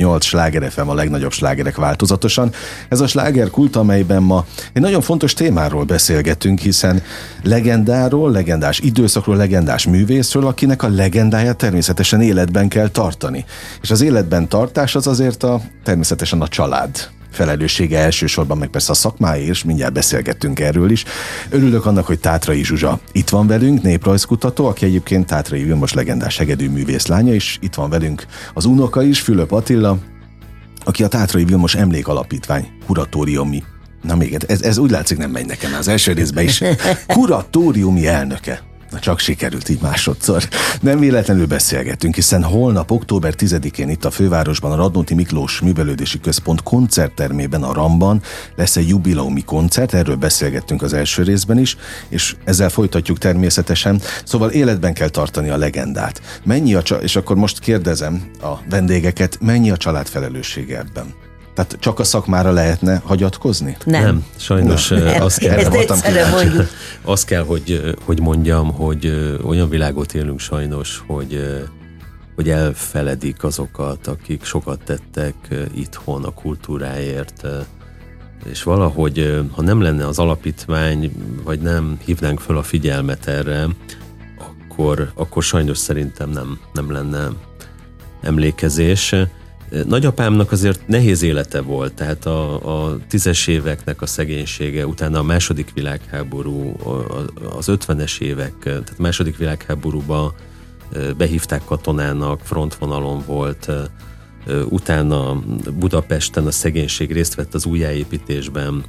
958 0.00 0.24
Sláger 0.24 0.70
FM 0.70 0.88
a 0.88 0.94
legnagyobb 0.94 1.32
slágerek 1.32 1.76
változatosan. 1.76 2.52
Ez 2.88 3.00
a 3.00 3.06
sláger 3.06 3.50
kult, 3.50 3.76
amelyben 3.76 4.22
ma 4.22 4.44
egy 4.72 4.82
nagyon 4.82 5.00
fontos 5.00 5.34
témáról 5.34 5.84
beszélgetünk, 5.84 6.58
hiszen 6.58 7.02
legendáról, 7.42 8.30
legendás 8.30 8.78
időszakról, 8.78 9.36
legendás 9.36 9.86
művészről, 9.86 10.46
akinek 10.46 10.82
a 10.82 10.88
legendáját 10.88 11.56
természetesen 11.56 12.20
életben 12.20 12.68
kell 12.68 12.88
tartani. 12.88 13.44
És 13.82 13.90
az 13.90 14.00
életben 14.00 14.48
tartás 14.48 14.94
az 14.94 15.06
azért 15.06 15.42
a, 15.42 15.60
természetesen 15.84 16.40
a 16.40 16.48
család 16.48 17.10
felelőssége 17.30 17.98
elsősorban, 17.98 18.58
meg 18.58 18.68
persze 18.68 18.90
a 18.90 18.94
szakmáé 18.94 19.46
is, 19.46 19.64
mindjárt 19.64 19.92
beszélgettünk 19.92 20.60
erről 20.60 20.90
is. 20.90 21.04
Örülök 21.50 21.86
annak, 21.86 22.06
hogy 22.06 22.20
Tátrai 22.20 22.64
Zsuzsa 22.64 23.00
itt 23.12 23.28
van 23.28 23.46
velünk, 23.46 23.82
néprajzkutató, 23.82 24.66
aki 24.66 24.84
egyébként 24.84 25.26
Tátrai 25.26 25.62
Vilmos 25.62 25.92
legendás 25.92 26.36
hegedű 26.36 26.68
művész 26.68 27.06
lánya, 27.06 27.32
és 27.32 27.58
itt 27.60 27.74
van 27.74 27.90
velünk 27.90 28.26
az 28.54 28.64
unoka 28.64 29.02
is, 29.02 29.20
Fülöp 29.20 29.52
Attila, 29.52 29.98
aki 30.84 31.02
a 31.02 31.08
Tátrai 31.08 31.44
Vilmos 31.44 31.74
Emlékalapítvány 31.74 32.68
kuratóriumi 32.86 33.62
Na 34.02 34.16
még, 34.16 34.36
ez, 34.46 34.62
ez 34.62 34.78
úgy 34.78 34.90
látszik 34.90 35.18
nem 35.18 35.30
megy 35.30 35.46
nekem 35.46 35.74
az 35.78 35.88
első 35.88 36.12
részben 36.12 36.44
is. 36.44 36.62
Kuratóriumi 37.06 38.06
elnöke. 38.06 38.69
Na 38.90 38.98
csak 38.98 39.18
sikerült 39.18 39.68
így 39.68 39.80
másodszor. 39.80 40.48
Nem 40.80 40.98
véletlenül 40.98 41.46
beszélgetünk, 41.46 42.14
hiszen 42.14 42.42
holnap, 42.42 42.90
október 42.90 43.34
10-én 43.38 43.88
itt 43.88 44.04
a 44.04 44.10
fővárosban 44.10 44.72
a 44.72 44.76
Radnóti 44.76 45.14
Miklós 45.14 45.60
Művelődési 45.60 46.20
Központ 46.20 46.62
koncerttermében 46.62 47.62
a 47.62 47.72
Ramban 47.72 48.22
lesz 48.56 48.76
egy 48.76 48.88
jubileumi 48.88 49.42
koncert, 49.42 49.94
erről 49.94 50.16
beszélgettünk 50.16 50.82
az 50.82 50.92
első 50.92 51.22
részben 51.22 51.58
is, 51.58 51.76
és 52.08 52.36
ezzel 52.44 52.68
folytatjuk 52.68 53.18
természetesen. 53.18 54.00
Szóval 54.24 54.50
életben 54.50 54.94
kell 54.94 55.08
tartani 55.08 55.48
a 55.48 55.56
legendát. 55.56 56.40
Mennyi 56.44 56.74
a, 56.74 56.80
és 57.00 57.16
akkor 57.16 57.36
most 57.36 57.58
kérdezem 57.58 58.30
a 58.42 58.54
vendégeket, 58.70 59.38
mennyi 59.40 59.70
a 59.70 59.76
család 59.76 60.06
felelőssége 60.06 60.78
ebben? 60.78 61.29
Tehát 61.66 61.76
csak 61.80 61.98
a 61.98 62.04
szakmára 62.04 62.50
lehetne 62.50 63.02
hagyatkozni? 63.04 63.76
Nem. 63.84 64.02
Nem 64.02 64.24
sajnos 64.36 64.88
nem. 64.88 65.22
azt 65.22 65.38
kell, 65.38 65.58
Ezt 65.58 65.70
azt 67.02 67.24
kell 67.24 67.44
hogy, 67.44 67.94
hogy 68.04 68.20
mondjam, 68.20 68.72
hogy 68.72 69.36
olyan 69.44 69.68
világot 69.68 70.14
élünk 70.14 70.40
sajnos, 70.40 71.02
hogy 71.06 71.60
hogy 72.34 72.50
elfeledik 72.50 73.44
azokat, 73.44 74.06
akik 74.06 74.44
sokat 74.44 74.80
tettek 74.84 75.34
itthon 75.74 76.24
a 76.24 76.30
kultúráért, 76.30 77.46
és 78.44 78.62
valahogy, 78.62 79.44
ha 79.50 79.62
nem 79.62 79.80
lenne 79.80 80.06
az 80.06 80.18
alapítvány, 80.18 81.12
vagy 81.44 81.60
nem 81.60 81.98
hívnánk 82.04 82.40
föl 82.40 82.56
a 82.56 82.62
figyelmet 82.62 83.26
erre, 83.26 83.66
akkor, 84.38 85.12
akkor 85.14 85.42
sajnos 85.42 85.78
szerintem 85.78 86.30
nem, 86.30 86.58
nem 86.72 86.92
lenne 86.92 87.28
emlékezés. 88.20 89.14
Nagyapámnak 89.86 90.52
azért 90.52 90.86
nehéz 90.86 91.22
élete 91.22 91.60
volt, 91.60 91.92
tehát 91.94 92.26
a, 92.26 92.88
a 92.88 92.98
tízes 93.08 93.46
éveknek 93.46 94.02
a 94.02 94.06
szegénysége, 94.06 94.86
utána 94.86 95.18
a 95.18 95.22
második 95.22 95.72
világháború, 95.74 96.76
az 97.56 97.68
ötvenes 97.68 98.18
évek, 98.18 98.52
tehát 98.62 98.92
a 98.98 99.02
második 99.02 99.36
világháborúba 99.36 100.34
behívták 101.16 101.64
katonának, 101.64 102.40
frontvonalon 102.40 103.22
volt, 103.26 103.70
utána 104.68 105.42
Budapesten 105.78 106.46
a 106.46 106.50
szegénység 106.50 107.12
részt 107.12 107.34
vett 107.34 107.54
az 107.54 107.66
újjáépítésben, 107.66 108.84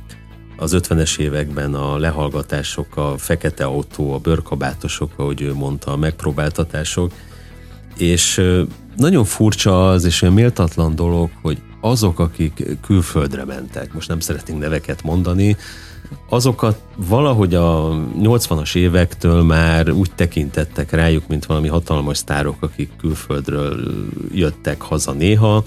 az 0.58 0.76
50-es 0.78 1.20
években 1.20 1.74
a 1.74 1.98
lehallgatások, 1.98 2.98
a 2.98 3.17
fekete 3.17 3.63
autó, 3.63 4.13
a 4.13 4.17
bőrkabátosok, 4.17 5.12
ahogy 5.15 5.41
ő 5.41 5.54
mondta, 5.54 5.91
a 5.91 5.98
megpróbáltatások, 5.98 7.12
és 8.02 8.42
nagyon 8.98 9.24
furcsa 9.24 9.90
az, 9.90 10.04
és 10.04 10.22
olyan 10.22 10.34
méltatlan 10.34 10.96
dolog, 10.96 11.30
hogy 11.42 11.62
azok, 11.82 12.20
akik 12.20 12.78
külföldre 12.82 13.46
mentek, 13.46 13.94
most 13.94 14.08
nem 14.08 14.20
szeretnénk 14.20 14.60
neveket 14.60 15.04
mondani, 15.04 15.58
azokat 16.30 16.82
valahogy 16.96 17.56
a 17.56 17.90
80-as 18.22 18.76
évektől 18.76 19.44
már 19.44 19.90
úgy 19.90 20.12
tekintettek 20.16 20.92
rájuk, 20.92 21.28
mint 21.28 21.46
valami 21.46 21.68
hatalmas 21.68 22.18
sztárok, 22.18 22.56
akik 22.60 22.90
külföldről 22.98 23.80
jöttek 24.34 24.82
haza 24.82 25.12
néha, 25.12 25.64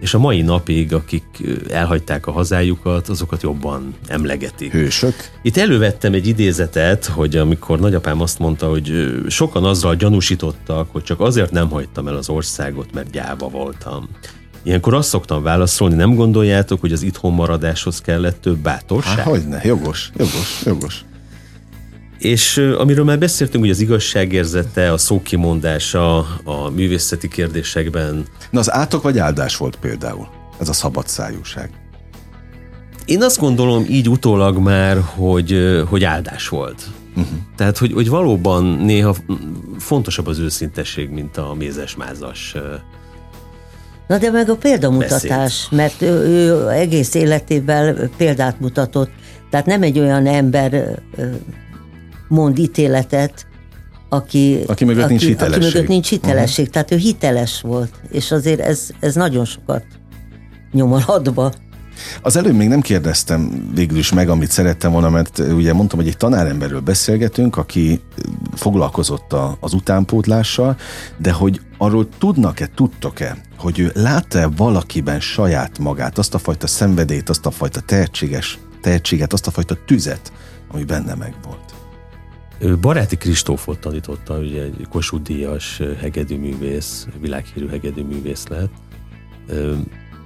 és 0.00 0.14
a 0.14 0.18
mai 0.18 0.42
napig, 0.42 0.94
akik 0.94 1.24
elhagyták 1.70 2.26
a 2.26 2.32
hazájukat, 2.32 3.08
azokat 3.08 3.42
jobban 3.42 3.94
emlegetik. 4.06 4.72
Hősök? 4.72 5.14
Itt 5.42 5.56
elővettem 5.56 6.12
egy 6.12 6.26
idézetet, 6.26 7.04
hogy 7.04 7.36
amikor 7.36 7.80
nagyapám 7.80 8.20
azt 8.20 8.38
mondta, 8.38 8.68
hogy 8.68 9.14
sokan 9.28 9.64
azzal 9.64 9.94
gyanúsítottak, 9.94 10.88
hogy 10.92 11.02
csak 11.02 11.20
azért 11.20 11.50
nem 11.50 11.70
hagytam 11.70 12.08
el 12.08 12.16
az 12.16 12.28
országot, 12.28 12.92
mert 12.92 13.10
gyáva 13.10 13.48
voltam. 13.48 14.08
Ilyenkor 14.62 14.94
azt 14.94 15.08
szoktam 15.08 15.42
válaszolni, 15.42 15.94
nem 15.94 16.14
gondoljátok, 16.14 16.80
hogy 16.80 16.92
az 16.92 17.02
itthon 17.02 17.32
maradáshoz 17.32 18.00
kellett 18.00 18.40
több 18.40 18.58
bátorság? 18.58 19.16
Há, 19.16 19.22
hogyne, 19.22 19.60
jogos, 19.64 20.10
jogos, 20.16 20.62
jogos. 20.64 21.04
És 22.18 22.56
amiről 22.78 23.04
már 23.04 23.18
beszéltünk, 23.18 23.62
hogy 23.62 23.72
az 23.72 23.80
igazságérzete, 23.80 24.92
a 24.92 24.98
szókimondása 24.98 26.18
a 26.44 26.70
művészeti 26.74 27.28
kérdésekben. 27.28 28.24
Na 28.50 28.58
az 28.58 28.72
átok 28.72 29.02
vagy 29.02 29.18
áldás 29.18 29.56
volt 29.56 29.76
például? 29.76 30.28
Ez 30.60 30.68
a 30.68 30.72
szabadszájúság. 30.72 31.70
Én 33.04 33.22
azt 33.22 33.38
gondolom 33.38 33.84
így 33.88 34.08
utólag 34.08 34.58
már, 34.58 35.00
hogy, 35.14 35.82
hogy 35.88 36.04
áldás 36.04 36.48
volt. 36.48 36.82
Uh-huh. 37.16 37.38
Tehát, 37.56 37.78
hogy, 37.78 37.92
hogy 37.92 38.08
valóban 38.08 38.64
néha 38.64 39.14
fontosabb 39.78 40.26
az 40.26 40.38
őszintesség, 40.38 41.10
mint 41.10 41.36
a 41.36 41.54
mézes-mázas 41.58 42.54
Na 44.06 44.18
de 44.18 44.30
meg 44.30 44.50
a 44.50 44.56
példamutatás, 44.56 45.68
beszéd. 45.70 45.78
mert 45.78 46.02
ő, 46.02 46.08
ő 46.08 46.68
egész 46.68 47.14
életében 47.14 48.10
példát 48.16 48.60
mutatott. 48.60 49.10
Tehát 49.50 49.66
nem 49.66 49.82
egy 49.82 49.98
olyan 49.98 50.26
ember 50.26 51.02
mond 52.34 52.58
ítéletet, 52.58 53.46
aki, 54.08 54.60
aki 54.66 54.84
mögött 54.84 55.04
aki, 55.04 55.12
nincs 55.12 55.24
hitelesség. 55.24 55.62
Aki 55.62 55.72
mögött 55.72 55.88
nincs 55.88 56.08
hitelesség. 56.08 56.58
Uh-huh. 56.58 56.72
Tehát 56.72 56.90
ő 56.90 56.96
hiteles 56.96 57.60
volt, 57.60 57.92
és 58.10 58.32
azért 58.32 58.60
ez, 58.60 58.90
ez 59.00 59.14
nagyon 59.14 59.44
sokat 59.44 59.84
nyom 60.72 60.92
a 60.92 61.00
hadba. 61.00 61.52
Az 62.22 62.36
előbb 62.36 62.54
még 62.54 62.68
nem 62.68 62.80
kérdeztem 62.80 63.70
végül 63.74 63.98
is 63.98 64.12
meg, 64.12 64.28
amit 64.28 64.50
szerettem 64.50 64.92
volna, 64.92 65.10
mert 65.10 65.38
ugye 65.38 65.72
mondtam, 65.72 65.98
hogy 65.98 66.08
egy 66.08 66.16
tanáremberről 66.16 66.80
beszélgetünk, 66.80 67.56
aki 67.56 68.00
foglalkozott 68.54 69.32
a, 69.32 69.56
az 69.60 69.72
utánpótlással, 69.72 70.76
de 71.18 71.32
hogy 71.32 71.60
arról 71.78 72.08
tudnak-e, 72.18 72.68
tudtok-e, 72.74 73.36
hogy 73.58 73.78
ő 73.78 73.90
látta-e 73.94 74.46
valakiben 74.46 75.20
saját 75.20 75.78
magát, 75.78 76.18
azt 76.18 76.34
a 76.34 76.38
fajta 76.38 76.66
szenvedélyt, 76.66 77.28
azt 77.28 77.46
a 77.46 77.50
fajta 77.50 77.80
tehetséges, 77.80 78.58
tehetséget, 78.80 79.32
azt 79.32 79.46
a 79.46 79.50
fajta 79.50 79.76
tüzet, 79.86 80.32
ami 80.72 80.84
benne 80.84 81.14
megvolt. 81.14 81.73
Baráti 82.80 83.16
Kristófot 83.16 83.78
tanította, 83.78 84.38
ugye 84.38 84.62
egy 84.62 84.86
Kossuth 84.90 85.22
Díjas 85.22 85.80
hegedűművész, 86.00 87.06
világhírű 87.20 87.68
hegedűművész 87.68 88.46
lett. 88.48 88.72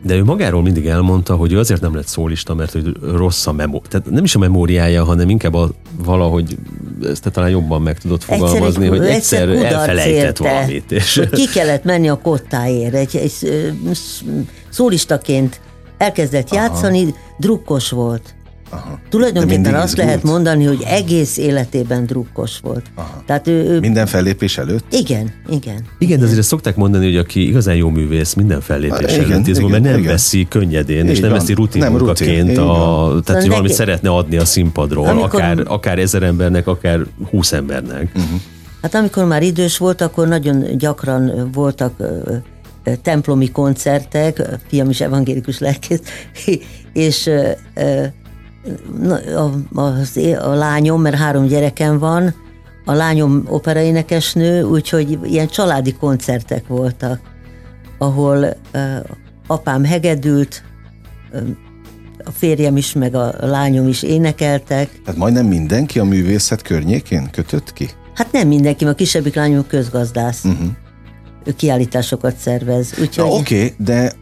De 0.02 0.14
ő 0.14 0.24
magáról 0.24 0.62
mindig 0.62 0.86
elmondta, 0.86 1.36
hogy 1.36 1.52
ő 1.52 1.58
azért 1.58 1.80
nem 1.80 1.94
lett 1.94 2.06
szólista, 2.06 2.54
mert 2.54 2.72
hogy 2.72 2.96
rossz 3.02 3.46
a 3.46 3.52
memó. 3.52 3.82
Tehát 3.88 4.10
nem 4.10 4.24
is 4.24 4.34
a 4.34 4.38
memóriája, 4.38 5.04
hanem 5.04 5.28
inkább 5.28 5.54
a, 5.54 5.70
valahogy 5.96 6.56
ezt 7.02 7.22
te 7.22 7.30
talán 7.30 7.50
jobban 7.50 7.82
meg 7.82 7.98
tudod 7.98 8.22
fogalmazni, 8.22 8.84
egyszer, 8.84 8.98
hogy 8.98 9.06
egyszer, 9.06 9.48
egyszer 9.48 9.72
elfelejtett 9.72 10.24
érte, 10.24 10.42
valamit. 10.42 10.92
És... 10.92 11.22
Ki 11.32 11.46
kellett 11.46 11.84
menni 11.84 12.08
a 12.08 12.18
kottáért. 12.18 12.94
Egy, 12.94 13.16
egy 13.16 13.32
szólistaként 14.68 15.60
elkezdett 15.98 16.50
Aha. 16.50 16.62
játszani, 16.62 17.14
drukkos 17.38 17.90
volt 17.90 18.34
Aha. 18.70 18.98
Tulajdonképpen 19.08 19.74
azt 19.74 19.84
izgult. 19.84 20.06
lehet 20.06 20.22
mondani, 20.22 20.64
hogy 20.64 20.82
egész 20.86 21.36
életében 21.36 22.06
drukkos 22.06 22.58
volt. 22.62 22.86
Aha. 22.94 23.22
Tehát 23.26 23.46
ő, 23.46 23.64
ő... 23.64 23.80
Minden 23.80 24.06
fellépés 24.06 24.58
előtt? 24.58 24.84
Igen, 24.90 25.32
igen. 25.48 25.84
Igen, 25.98 26.18
de 26.18 26.24
azért 26.24 26.46
szokták 26.46 26.76
mondani, 26.76 27.04
hogy 27.04 27.16
aki 27.16 27.46
igazán 27.48 27.74
jó 27.74 27.88
művész, 27.88 28.34
minden 28.34 28.60
fellépés 28.60 29.16
igen, 29.16 29.32
előtt 29.32 29.46
izgul, 29.46 29.70
mert 29.70 29.82
nem 29.82 29.98
igen. 29.98 30.10
veszi 30.12 30.46
könnyedén, 30.48 31.04
Így 31.04 31.10
és 31.10 31.20
nem 31.20 31.30
van. 31.30 31.38
veszi 31.38 31.52
rutin 31.52 31.80
nem, 31.80 31.92
munkaként, 31.92 32.48
rutin. 32.48 32.58
A, 32.58 33.20
tehát 33.24 33.40
hogy 33.40 33.50
valamit 33.50 33.72
szeretne 33.72 34.10
adni 34.10 34.36
a 34.36 34.44
színpadról, 34.44 35.06
amikor... 35.06 35.40
akár, 35.40 35.62
akár 35.66 35.98
ezer 35.98 36.22
embernek, 36.22 36.66
akár 36.66 37.00
húsz 37.30 37.52
embernek. 37.52 38.12
Uh-huh. 38.14 38.40
Hát 38.82 38.94
amikor 38.94 39.24
már 39.24 39.42
idős 39.42 39.78
volt, 39.78 40.00
akkor 40.00 40.28
nagyon 40.28 40.76
gyakran 40.76 41.50
voltak 41.52 41.92
templomi 43.02 43.50
koncertek, 43.50 44.42
fiam 44.66 44.90
is 44.90 45.00
evangélikus 45.00 45.58
lelkész, 45.58 46.00
és 46.92 47.30
a, 49.34 49.80
a, 49.80 49.94
a 50.40 50.54
lányom, 50.54 51.00
mert 51.00 51.16
három 51.16 51.46
gyerekem 51.46 51.98
van, 51.98 52.34
a 52.84 52.92
lányom 52.92 53.42
operaénekesnő, 53.48 54.62
úgyhogy 54.62 55.18
ilyen 55.22 55.48
családi 55.48 55.92
koncertek 55.92 56.66
voltak, 56.66 57.20
ahol 57.98 58.56
uh, 58.74 59.04
apám 59.46 59.84
hegedült, 59.84 60.62
a 62.24 62.30
férjem 62.30 62.76
is, 62.76 62.92
meg 62.92 63.14
a 63.14 63.34
lányom 63.40 63.88
is 63.88 64.02
énekeltek. 64.02 65.00
Tehát 65.04 65.20
majdnem 65.20 65.46
mindenki 65.46 65.98
a 65.98 66.04
művészet 66.04 66.62
környékén 66.62 67.30
kötött 67.30 67.72
ki? 67.72 67.88
Hát 68.14 68.32
nem 68.32 68.48
mindenki, 68.48 68.84
a 68.84 68.94
kisebbik 68.94 69.34
lányom 69.34 69.66
közgazdász. 69.66 70.44
Uh-huh. 70.44 70.68
Ő 71.48 71.54
kiállításokat 71.56 72.36
szervez. 72.36 72.94
Úgyhogy... 73.00 73.30
Oké, 73.30 73.54
okay, 73.54 73.74
de 73.78 74.12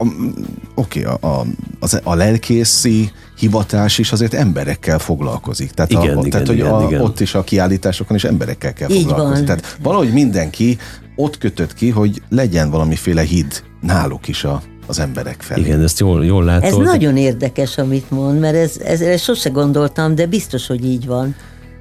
oké, 0.75 1.01
okay, 1.01 1.03
a, 1.03 1.27
a, 1.27 1.45
a, 1.81 2.01
a 2.03 2.15
lelkészi 2.15 3.11
hivatás 3.39 3.99
is 3.99 4.13
azért 4.13 4.35
emberekkel 4.35 4.99
foglalkozik. 4.99 5.71
Tehát, 5.71 5.91
igen, 5.91 6.03
a, 6.03 6.21
igen, 6.21 6.31
tehát 6.31 6.49
igen, 6.49 6.71
hogy 6.71 6.85
a, 6.85 6.87
igen. 6.87 7.01
ott 7.01 7.21
is 7.21 7.35
a 7.35 7.45
kiállításokon 7.45 8.17
is 8.17 8.25
emberekkel 8.25 8.73
kell 8.73 8.91
Így 8.91 9.03
foglalkozni. 9.03 9.35
Van. 9.35 9.45
Tehát 9.45 9.77
valahogy 9.83 10.13
mindenki 10.13 10.79
ott 11.17 11.39
kötött 11.39 11.75
ki, 11.75 11.91
hogy 11.91 12.23
legyen 12.29 12.71
valamiféle 12.71 13.23
híd 13.23 13.63
náluk 13.81 14.29
is 14.29 14.45
a, 14.45 14.63
az 14.87 14.99
emberek 14.99 15.43
felé. 15.43 15.61
Igen, 15.61 15.83
ezt 15.83 16.01
jól, 16.01 16.25
jól 16.25 16.45
látod. 16.45 16.81
Ez 16.81 16.87
nagyon 16.87 17.17
érdekes, 17.17 17.79
amit 17.79 18.11
mond, 18.11 18.41
mert 18.41 18.57
ez, 18.57 18.77
ez, 18.85 19.01
ez 19.01 19.23
sose 19.23 19.49
gondoltam, 19.49 20.15
de 20.15 20.27
biztos, 20.27 20.67
hogy 20.67 20.85
így 20.85 21.07
van. 21.07 21.35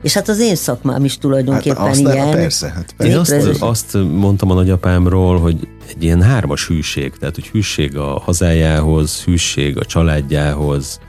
És 0.06 0.13
hát 0.13 0.30
az 0.30 0.39
én 0.39 0.56
szakmám 0.56 1.06
is 1.06 1.18
tulajdonképpen 1.18 1.78
hát 1.78 1.89
azt 1.89 2.00
ilyen. 2.00 2.18
Nem, 2.18 2.32
persze, 2.32 2.70
hát 2.70 2.94
persze. 2.98 3.13
Én 3.36 3.48
azt, 3.48 3.62
azt 3.62 3.94
mondtam 3.94 4.52
a 4.52 4.54
nagyapámról, 4.54 5.39
hogy 5.39 5.68
egy 5.89 6.04
ilyen 6.04 6.22
hármas 6.22 6.68
hűség, 6.68 7.13
tehát 7.20 7.36
hogy 7.36 7.48
hűség 7.48 7.98
a 7.98 8.20
hazájához, 8.20 9.24
hűség 9.24 9.78
a 9.78 9.86
családjához, 9.86 11.00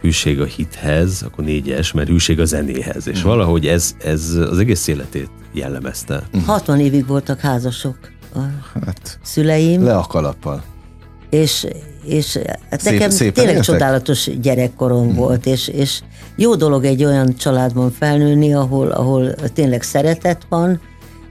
hűség 0.00 0.40
a 0.40 0.44
hithez, 0.44 1.22
akkor 1.22 1.44
négyes, 1.44 1.92
mert 1.92 2.08
hűség 2.08 2.40
a 2.40 2.44
zenéhez, 2.44 3.08
és 3.08 3.22
mm. 3.22 3.26
valahogy 3.26 3.66
ez, 3.66 3.94
ez 4.04 4.34
az 4.50 4.58
egész 4.58 4.86
életét 4.86 5.30
jellemezte. 5.52 6.22
Mm. 6.36 6.40
60 6.40 6.80
évig 6.80 7.06
voltak 7.06 7.40
házasok 7.40 7.98
a 8.34 8.38
hát, 8.84 9.18
szüleim. 9.22 9.84
Le 9.84 9.96
a 9.96 10.06
kalappal. 10.06 10.62
És, 11.30 11.66
és 12.04 12.38
hát 12.70 12.80
szép, 12.80 12.92
nekem 12.92 13.10
tényleg 13.10 13.34
értek? 13.36 13.62
csodálatos 13.62 14.30
gyerekkorom 14.40 15.06
mm. 15.06 15.14
volt, 15.14 15.46
és, 15.46 15.68
és 15.68 16.00
jó 16.36 16.54
dolog 16.54 16.84
egy 16.84 17.04
olyan 17.04 17.36
családban 17.36 17.90
felnőni, 17.90 18.54
ahol, 18.54 18.90
ahol 18.90 19.34
tényleg 19.34 19.82
szeretet 19.82 20.46
van, 20.48 20.80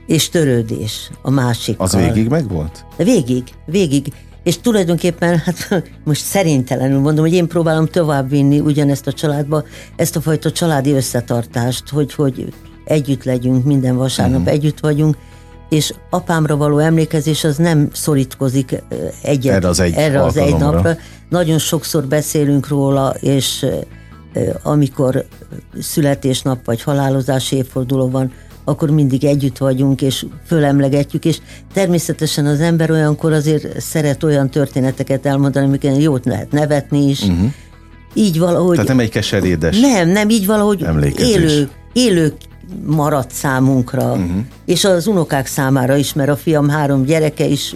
és 0.06 0.28
törődés 0.28 1.10
a 1.22 1.30
másikkal. 1.30 1.86
Az 1.86 1.96
végig 1.96 2.28
meg 2.28 2.48
volt? 2.48 2.84
Végig, 2.96 3.44
végig. 3.64 4.12
És 4.42 4.58
tulajdonképpen, 4.60 5.38
hát 5.38 5.68
most 6.04 6.24
szerintelenül 6.24 7.00
mondom, 7.00 7.24
hogy 7.24 7.34
én 7.34 7.46
próbálom 7.46 7.86
továbbvinni 7.86 8.60
ugyanezt 8.60 9.06
a 9.06 9.12
családba, 9.12 9.64
ezt 9.96 10.16
a 10.16 10.20
fajta 10.20 10.52
családi 10.52 10.92
összetartást, 10.92 11.88
hogy, 11.88 12.14
hogy 12.14 12.52
együtt 12.84 13.24
legyünk, 13.24 13.64
minden 13.64 13.96
vasárnap 13.96 14.38
uh-huh. 14.38 14.54
együtt 14.54 14.80
vagyunk, 14.80 15.16
és 15.68 15.94
apámra 16.10 16.56
való 16.56 16.78
emlékezés 16.78 17.44
az 17.44 17.56
nem 17.56 17.88
szorítkozik 17.92 18.82
egyet, 19.22 19.54
erre 19.54 19.68
az 19.68 19.80
egy, 19.80 19.94
erre 19.94 20.22
az 20.22 20.36
egy 20.36 20.56
napra. 20.56 20.96
Nagyon 21.28 21.58
sokszor 21.58 22.04
beszélünk 22.04 22.68
róla, 22.68 23.14
és 23.20 23.66
amikor 24.62 25.24
születésnap 25.80 26.64
vagy 26.64 26.82
halálozási 26.82 27.56
évforduló 27.56 28.10
van, 28.10 28.32
akkor 28.64 28.90
mindig 28.90 29.24
együtt 29.24 29.58
vagyunk, 29.58 30.02
és 30.02 30.26
fölemlegetjük, 30.46 31.24
és 31.24 31.38
természetesen 31.72 32.46
az 32.46 32.60
ember 32.60 32.90
olyankor 32.90 33.32
azért 33.32 33.80
szeret 33.80 34.22
olyan 34.22 34.50
történeteket 34.50 35.26
elmondani, 35.26 35.66
amiken 35.66 35.94
jót 35.94 36.24
lehet 36.24 36.52
nevetni 36.52 37.08
is. 37.08 37.22
Uh-huh. 37.22 37.52
Így 38.14 38.38
valahogy... 38.38 38.72
Tehát 38.72 38.88
nem 38.88 38.98
egy 38.98 39.10
keserédes 39.10 39.80
Nem, 39.80 40.08
nem, 40.08 40.28
így 40.28 40.46
valahogy 40.46 40.86
élő, 41.18 41.68
élő 41.92 42.32
maradt 42.86 43.30
számunkra, 43.30 44.10
uh-huh. 44.10 44.30
és 44.64 44.84
az 44.84 45.06
unokák 45.06 45.46
számára 45.46 45.96
is, 45.96 46.12
mert 46.12 46.30
a 46.30 46.36
fiam 46.36 46.68
három 46.68 47.04
gyereke 47.04 47.44
is 47.44 47.74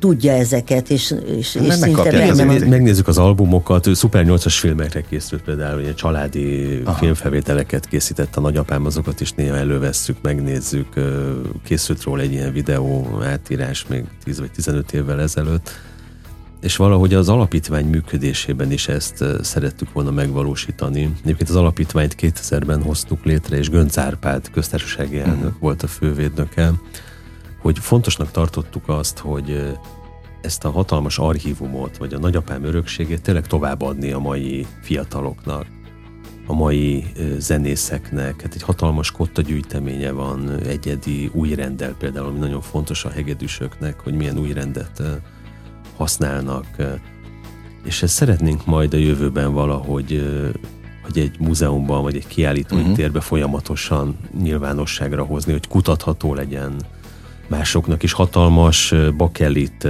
tudja 0.00 0.32
ezeket, 0.32 0.90
és, 0.90 1.14
és, 1.36 1.54
és 1.54 1.74
szinte 1.74 2.10
benne 2.10 2.66
Megnézzük 2.66 3.08
az 3.08 3.18
albumokat, 3.18 3.86
ő 3.86 3.94
Super 3.94 4.24
8-as 4.28 4.56
filmekre 4.58 5.00
készült 5.00 5.42
például, 5.42 5.80
ilyen 5.80 5.94
családi 5.94 6.80
Aha. 6.84 6.96
filmfelvételeket 6.96 7.88
készített 7.88 8.36
a 8.36 8.40
nagyapám, 8.40 8.86
azokat 8.86 9.20
is 9.20 9.32
néha 9.32 9.56
elővesszük, 9.56 10.16
megnézzük. 10.22 10.86
Készült 11.64 12.02
róla 12.02 12.22
egy 12.22 12.32
ilyen 12.32 12.52
videó 12.52 13.20
átírás 13.22 13.86
még 13.86 14.04
10 14.24 14.38
vagy 14.38 14.50
15 14.50 14.92
évvel 14.92 15.20
ezelőtt, 15.20 15.70
és 16.60 16.76
valahogy 16.76 17.14
az 17.14 17.28
alapítvány 17.28 17.86
működésében 17.86 18.72
is 18.72 18.88
ezt 18.88 19.24
szerettük 19.40 19.92
volna 19.92 20.10
megvalósítani. 20.10 21.16
Egyébként 21.22 21.48
az 21.48 21.56
alapítványt 21.56 22.14
2000-ben 22.20 22.82
hoztuk 22.82 23.24
létre, 23.24 23.56
és 23.56 23.70
Gönc 23.70 23.98
Árpád 23.98 24.50
köztársasági 24.50 25.18
elnök 25.18 25.36
uh-huh. 25.36 25.60
volt 25.60 25.82
a 25.82 25.86
fővédnöke 25.86 26.72
hogy 27.60 27.78
fontosnak 27.78 28.30
tartottuk 28.30 28.88
azt, 28.88 29.18
hogy 29.18 29.76
ezt 30.40 30.64
a 30.64 30.70
hatalmas 30.70 31.18
archívumot, 31.18 31.96
vagy 31.96 32.14
a 32.14 32.18
nagyapám 32.18 32.64
örökségét 32.64 33.22
tényleg 33.22 33.46
továbbadni 33.46 34.10
a 34.10 34.18
mai 34.18 34.66
fiataloknak, 34.82 35.66
a 36.46 36.52
mai 36.52 37.04
zenészeknek. 37.38 38.42
Hát 38.42 38.54
egy 38.54 38.62
hatalmas 38.62 39.10
kotta 39.10 39.42
gyűjteménye 39.42 40.10
van, 40.10 40.50
egyedi 40.50 41.30
új 41.32 41.54
rendel 41.54 41.94
például, 41.98 42.26
ami 42.26 42.38
nagyon 42.38 42.60
fontos 42.60 43.04
a 43.04 43.10
hegedűsöknek, 43.10 44.00
hogy 44.00 44.14
milyen 44.14 44.38
új 44.38 44.52
rendet 44.52 45.02
használnak. 45.96 46.66
És 47.84 48.02
ezt 48.02 48.14
szeretnénk 48.14 48.66
majd 48.66 48.94
a 48.94 48.96
jövőben 48.96 49.52
valahogy 49.52 50.22
hogy 51.02 51.18
egy 51.18 51.40
múzeumban, 51.40 52.02
vagy 52.02 52.16
egy 52.16 52.26
kiállítói 52.26 52.80
uh-huh. 52.80 52.94
térbe 52.94 53.20
folyamatosan 53.20 54.16
nyilvánosságra 54.42 55.24
hozni, 55.24 55.52
hogy 55.52 55.68
kutatható 55.68 56.34
legyen, 56.34 56.74
másoknak 57.50 58.02
is 58.02 58.12
hatalmas 58.12 58.94
bakelit 59.16 59.88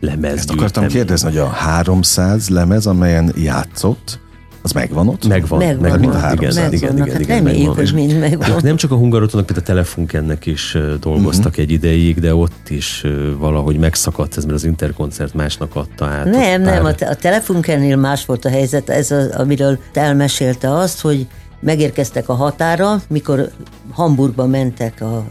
lemez. 0.00 0.36
Ezt 0.36 0.50
akartam 0.50 0.86
kérdezni, 0.86 1.28
hogy 1.28 1.38
a 1.38 1.46
300 1.46 2.48
lemez, 2.48 2.86
amelyen 2.86 3.32
játszott, 3.36 4.18
az 4.62 4.72
megvan 4.72 5.08
ott? 5.08 5.26
Megvan. 5.26 5.58
Megvan. 5.58 5.80
megvan. 5.80 6.00
Mind 6.00 6.14
a 6.14 6.18
három 6.18 6.36
igen, 6.36 6.52
igen, 6.52 6.72
igen, 6.72 6.96
igen, 6.96 7.10
hát 7.10 7.20
igen, 7.20 7.36
reméljük, 7.36 7.74
hogy 7.74 7.94
mind 7.94 8.18
megvan. 8.18 8.50
Nem 8.62 8.76
csak 8.76 8.90
a 8.90 8.94
hungarotonak, 8.94 9.46
például 9.46 9.66
a 9.66 9.70
Telefunkennek 9.70 10.46
is 10.46 10.76
dolgoztak 11.00 11.46
uh-huh. 11.46 11.64
egy 11.64 11.70
ideig, 11.70 12.20
de 12.20 12.34
ott 12.34 12.68
is 12.68 13.04
valahogy 13.38 13.78
megszakadt 13.78 14.36
ez, 14.36 14.44
mert 14.44 14.56
az 14.56 14.64
interkoncert 14.64 15.34
másnak 15.34 15.76
adta 15.76 16.06
át. 16.06 16.24
Nem, 16.24 16.62
nem, 16.62 16.84
a, 16.84 16.94
te- 16.94 17.08
a 17.08 17.14
Telefunkennél 17.14 17.96
más 17.96 18.26
volt 18.26 18.44
a 18.44 18.48
helyzet, 18.48 18.88
ez 18.88 19.10
az, 19.10 19.28
amiről 19.30 19.78
te 19.92 20.00
elmesélte 20.00 20.74
azt, 20.74 21.00
hogy 21.00 21.26
megérkeztek 21.60 22.28
a 22.28 22.34
határa, 22.34 23.02
mikor 23.08 23.50
Hamburgba 23.90 24.46
mentek 24.46 25.00
a 25.00 25.26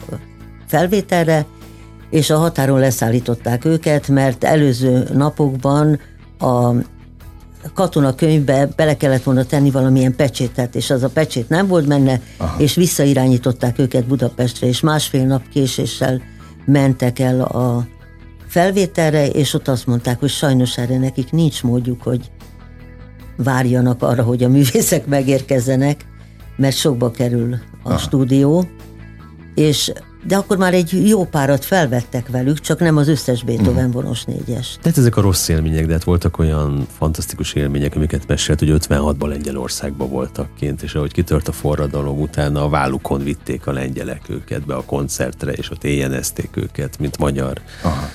felvételre, 0.68 1.46
és 2.10 2.30
a 2.30 2.38
határon 2.38 2.80
leszállították 2.80 3.66
őket, 3.66 4.08
mert 4.08 4.44
előző 4.44 5.08
napokban 5.14 6.00
a 6.40 6.72
katonakönyvbe 7.74 8.70
bele 8.76 8.98
kellett 8.98 9.24
volna 9.24 9.44
tenni 9.44 9.72
valamilyen 9.72 10.16
pecsétet, 10.16 10.76
és 10.76 10.90
az 10.90 11.04
a 11.04 11.10
pecsét 11.10 11.50
nem 11.50 11.68
volt 11.68 11.88
benne, 11.88 12.22
Aha. 12.38 12.60
és 12.60 12.76
visszairányították 12.76 13.80
őket 13.80 14.08
Budapestre, 14.08 14.68
és 14.68 14.80
másfél 14.80 15.26
nap 15.26 15.50
késéssel 15.50 16.22
mentek 16.66 17.20
el 17.20 17.42
a 17.42 17.88
felvételre, 18.48 19.28
és 19.28 19.54
ott 19.54 19.68
azt 19.68 19.86
mondták, 19.86 20.20
hogy 20.20 20.30
sajnos 20.30 20.78
erre 20.78 20.98
nekik 20.98 21.32
nincs 21.32 21.64
módjuk, 21.64 22.02
hogy 22.02 22.32
várjanak 23.38 24.04
arra, 24.04 24.24
hogy 24.24 24.44
a 24.44 24.50
művészek 24.50 25.06
megérkezzenek, 25.06 26.06
mert 26.56 26.76
sokba 26.76 27.12
kerül 27.12 27.54
a 27.84 27.90
Aha. 27.90 27.98
stúdió, 27.98 28.68
és 29.56 29.92
de 30.24 30.36
akkor 30.36 30.58
már 30.58 30.74
egy 30.74 31.08
jó 31.08 31.26
párat 31.26 31.66
felvettek 31.66 32.28
velük, 32.28 32.60
csak 32.60 32.80
nem 32.80 32.98
az 32.98 33.08
összes 33.08 33.44
Beethoven 33.44 33.88
mhm. 33.88 33.94
vonos 33.94 34.24
négyes. 34.24 34.78
Tehát 34.82 34.98
ezek 34.98 35.18
a 35.18 35.22
rossz 35.22 35.48
élmények, 35.48 35.86
de 35.86 35.94
hát 35.94 36.04
voltak 36.04 36.40
olyan 36.40 36.88
fantasztikus 36.98 37.54
élmények, 37.54 37.96
amiket 37.96 38.28
mesélt, 38.28 38.60
hogy 38.60 38.72
56-ban 38.72 39.28
Lengyelországban 39.28 40.10
voltak 40.10 40.48
kint, 40.60 40.82
és 40.82 40.96
ahogy 40.96 41.12
kitört 41.12 41.48
a 41.48 41.52
forradalom, 41.52 42.20
utána 42.20 42.64
a 42.64 42.70
vállukon 42.70 43.24
vitték 43.24 43.68
a 43.68 43.72
lengyelek 43.72 44.22
őket 44.30 44.66
be 44.66 44.76
a 44.76 44.84
koncertre, 44.84 45.52
és 45.52 45.72
ott 45.72 45.84
éjjenezték 45.84 46.50
őket, 46.54 47.00
mint 47.00 47.18
magyar. 47.18 47.62
Aha 47.84 48.10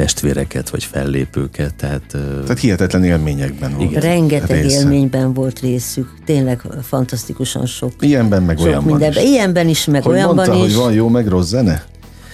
testvéreket, 0.00 0.70
vagy 0.70 0.84
fellépőket. 0.84 1.74
Tehát, 1.74 2.02
tehát 2.42 2.58
hihetetlen 2.58 3.04
élményekben 3.04 3.76
volt. 3.76 3.90
Igen. 3.90 4.02
Rengeteg 4.02 4.62
része. 4.62 4.80
élményben 4.80 5.32
volt 5.32 5.60
részük. 5.60 6.14
Tényleg 6.24 6.62
fantasztikusan 6.82 7.66
sok. 7.66 7.92
Ilyenben 8.00 8.42
meg 8.42 8.56
sok 8.56 8.66
olyanban 8.66 8.90
mindenben. 8.90 9.22
is. 9.22 9.28
Ilyenben 9.28 9.68
is, 9.68 9.84
meg 9.84 10.02
hogy 10.02 10.12
olyanban 10.12 10.34
mondta, 10.34 10.66
is. 10.66 10.74
hogy 10.74 10.82
van 10.82 10.92
jó, 10.92 11.08
meg 11.08 11.26
rossz 11.26 11.48
zene? 11.48 11.84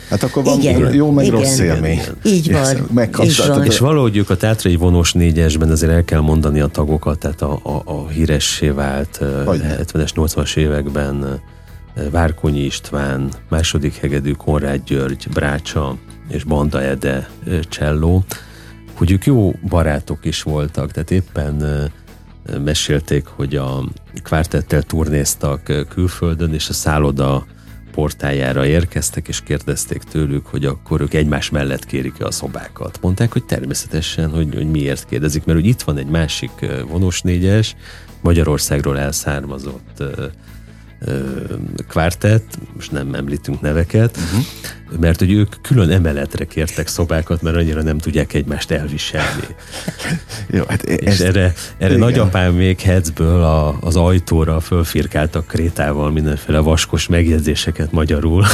Hát 0.08 0.22
akkor 0.22 0.44
van 0.44 0.58
igen, 0.58 0.94
jó, 0.94 1.10
meg 1.10 1.26
igen, 1.26 1.38
rossz 1.38 1.58
élmény. 1.58 2.00
Így 2.24 2.52
van. 2.52 2.88
És, 3.22 3.46
van. 3.46 3.64
és 3.64 3.78
valahogy 3.78 4.16
ők 4.16 4.30
a 4.30 4.36
Tátrai 4.36 4.76
vonos 4.76 5.12
négyesben 5.12 5.70
azért 5.70 5.92
el 5.92 6.04
kell 6.04 6.20
mondani 6.20 6.60
a 6.60 6.66
tagokat, 6.66 7.18
tehát 7.18 7.42
a, 7.42 7.60
a, 7.62 7.82
a 7.84 8.08
híressé 8.08 8.68
vált 8.68 9.18
70-es, 9.20 10.10
80-as 10.14 10.56
években 10.56 11.40
Várkonyi 12.10 12.60
István, 12.60 13.28
második 13.48 13.96
hegedű 13.96 14.32
Konrád 14.32 14.80
György, 14.84 15.28
Brácsa 15.32 15.96
és 16.28 16.44
Banda 16.44 16.82
Ede 16.82 17.30
cselló, 17.68 18.24
hogy 18.94 19.10
ők 19.10 19.24
jó 19.24 19.52
barátok 19.68 20.24
is 20.24 20.42
voltak, 20.42 20.90
tehát 20.92 21.10
éppen 21.10 21.90
mesélték, 22.64 23.26
hogy 23.26 23.56
a 23.56 23.84
kvártettel 24.22 24.82
turnéztak 24.82 25.86
külföldön, 25.88 26.54
és 26.54 26.68
a 26.68 26.72
szálloda 26.72 27.46
portájára 27.92 28.66
érkeztek, 28.66 29.28
és 29.28 29.40
kérdezték 29.40 30.02
tőlük, 30.02 30.46
hogy 30.46 30.64
akkor 30.64 31.00
ők 31.00 31.14
egymás 31.14 31.50
mellett 31.50 31.86
kérik-e 31.86 32.24
a 32.24 32.30
szobákat. 32.30 32.98
Mondták, 33.00 33.32
hogy 33.32 33.44
természetesen, 33.44 34.30
hogy, 34.30 34.54
hogy 34.54 34.70
miért 34.70 35.06
kérdezik, 35.06 35.44
mert 35.44 35.58
hogy 35.58 35.68
itt 35.68 35.82
van 35.82 35.96
egy 35.96 36.06
másik 36.06 36.50
vonos 36.88 37.22
négyes, 37.22 37.76
Magyarországról 38.20 38.98
elszármazott 38.98 40.02
kvártett, 41.88 42.58
most 42.74 42.92
nem 42.92 43.14
említünk 43.14 43.60
neveket, 43.60 44.16
uh-huh. 44.16 44.44
mert 45.00 45.18
hogy 45.18 45.32
ők 45.32 45.54
külön 45.62 45.90
emeletre 45.90 46.44
kértek 46.44 46.88
szobákat, 46.88 47.42
mert 47.42 47.56
annyira 47.56 47.82
nem 47.82 47.98
tudják 47.98 48.34
egymást 48.34 48.70
elviselni. 48.70 49.46
Jó, 50.56 50.62
hát 50.68 50.82
és 50.82 51.06
ezt, 51.06 51.20
erre, 51.20 51.52
erre 51.78 51.94
igen. 51.94 51.98
nagyapám 51.98 52.54
még 52.54 52.80
Hetzből 52.80 53.42
a, 53.42 53.78
az 53.80 53.96
ajtóra 53.96 54.60
fölfirkáltak 54.60 55.46
krétával 55.46 56.10
mindenféle 56.10 56.58
vaskos 56.58 57.06
megjegyzéseket 57.06 57.92
magyarul. 57.92 58.44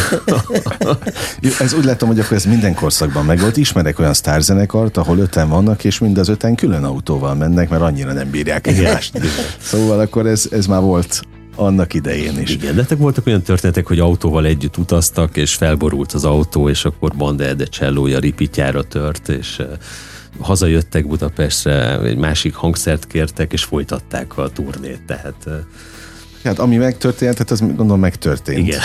Jó, 1.40 1.50
ez 1.58 1.72
úgy 1.72 1.84
látom, 1.84 2.08
hogy 2.08 2.18
akkor 2.18 2.36
ez 2.36 2.44
minden 2.44 2.74
korszakban 2.74 3.24
megvolt. 3.24 3.56
Ismerek 3.56 3.98
olyan 3.98 4.14
sztárzenekart, 4.14 4.96
ahol 4.96 5.18
öten 5.18 5.48
vannak, 5.48 5.84
és 5.84 5.98
mind 5.98 6.18
az 6.18 6.28
öten 6.28 6.54
külön 6.54 6.84
autóval 6.84 7.34
mennek, 7.34 7.68
mert 7.68 7.82
annyira 7.82 8.12
nem 8.12 8.30
bírják 8.30 8.66
egymást. 8.66 9.20
Szóval 9.58 10.00
akkor 10.00 10.26
ez, 10.26 10.48
ez 10.50 10.66
már 10.66 10.80
volt 10.80 11.22
annak 11.56 11.94
idején 11.94 12.40
is. 12.40 12.50
Igen, 12.50 12.74
de 12.74 12.94
voltak 12.96 13.26
olyan 13.26 13.42
történetek, 13.42 13.86
hogy 13.86 13.98
autóval 13.98 14.46
együtt 14.46 14.76
utaztak, 14.76 15.36
és 15.36 15.54
felborult 15.54 16.12
az 16.12 16.24
autó, 16.24 16.68
és 16.68 16.84
akkor 16.84 17.12
Banda 17.16 17.44
Ede 17.44 17.64
csellója 17.64 18.18
ripityára 18.18 18.82
tört, 18.82 19.28
és 19.28 19.58
uh, 19.58 19.66
hazajöttek 20.40 21.06
Budapestre, 21.06 22.00
egy 22.00 22.16
másik 22.16 22.54
hangszert 22.54 23.06
kértek, 23.06 23.52
és 23.52 23.64
folytatták 23.64 24.38
a 24.38 24.48
turnét, 24.48 25.02
tehát... 25.06 25.36
Uh, 25.46 25.52
hát 26.44 26.58
ami 26.58 26.76
megtörtént, 26.76 27.38
hát 27.38 27.50
az 27.50 27.60
gondolom 27.60 28.00
megtörtént. 28.00 28.66
Igen. 28.66 28.80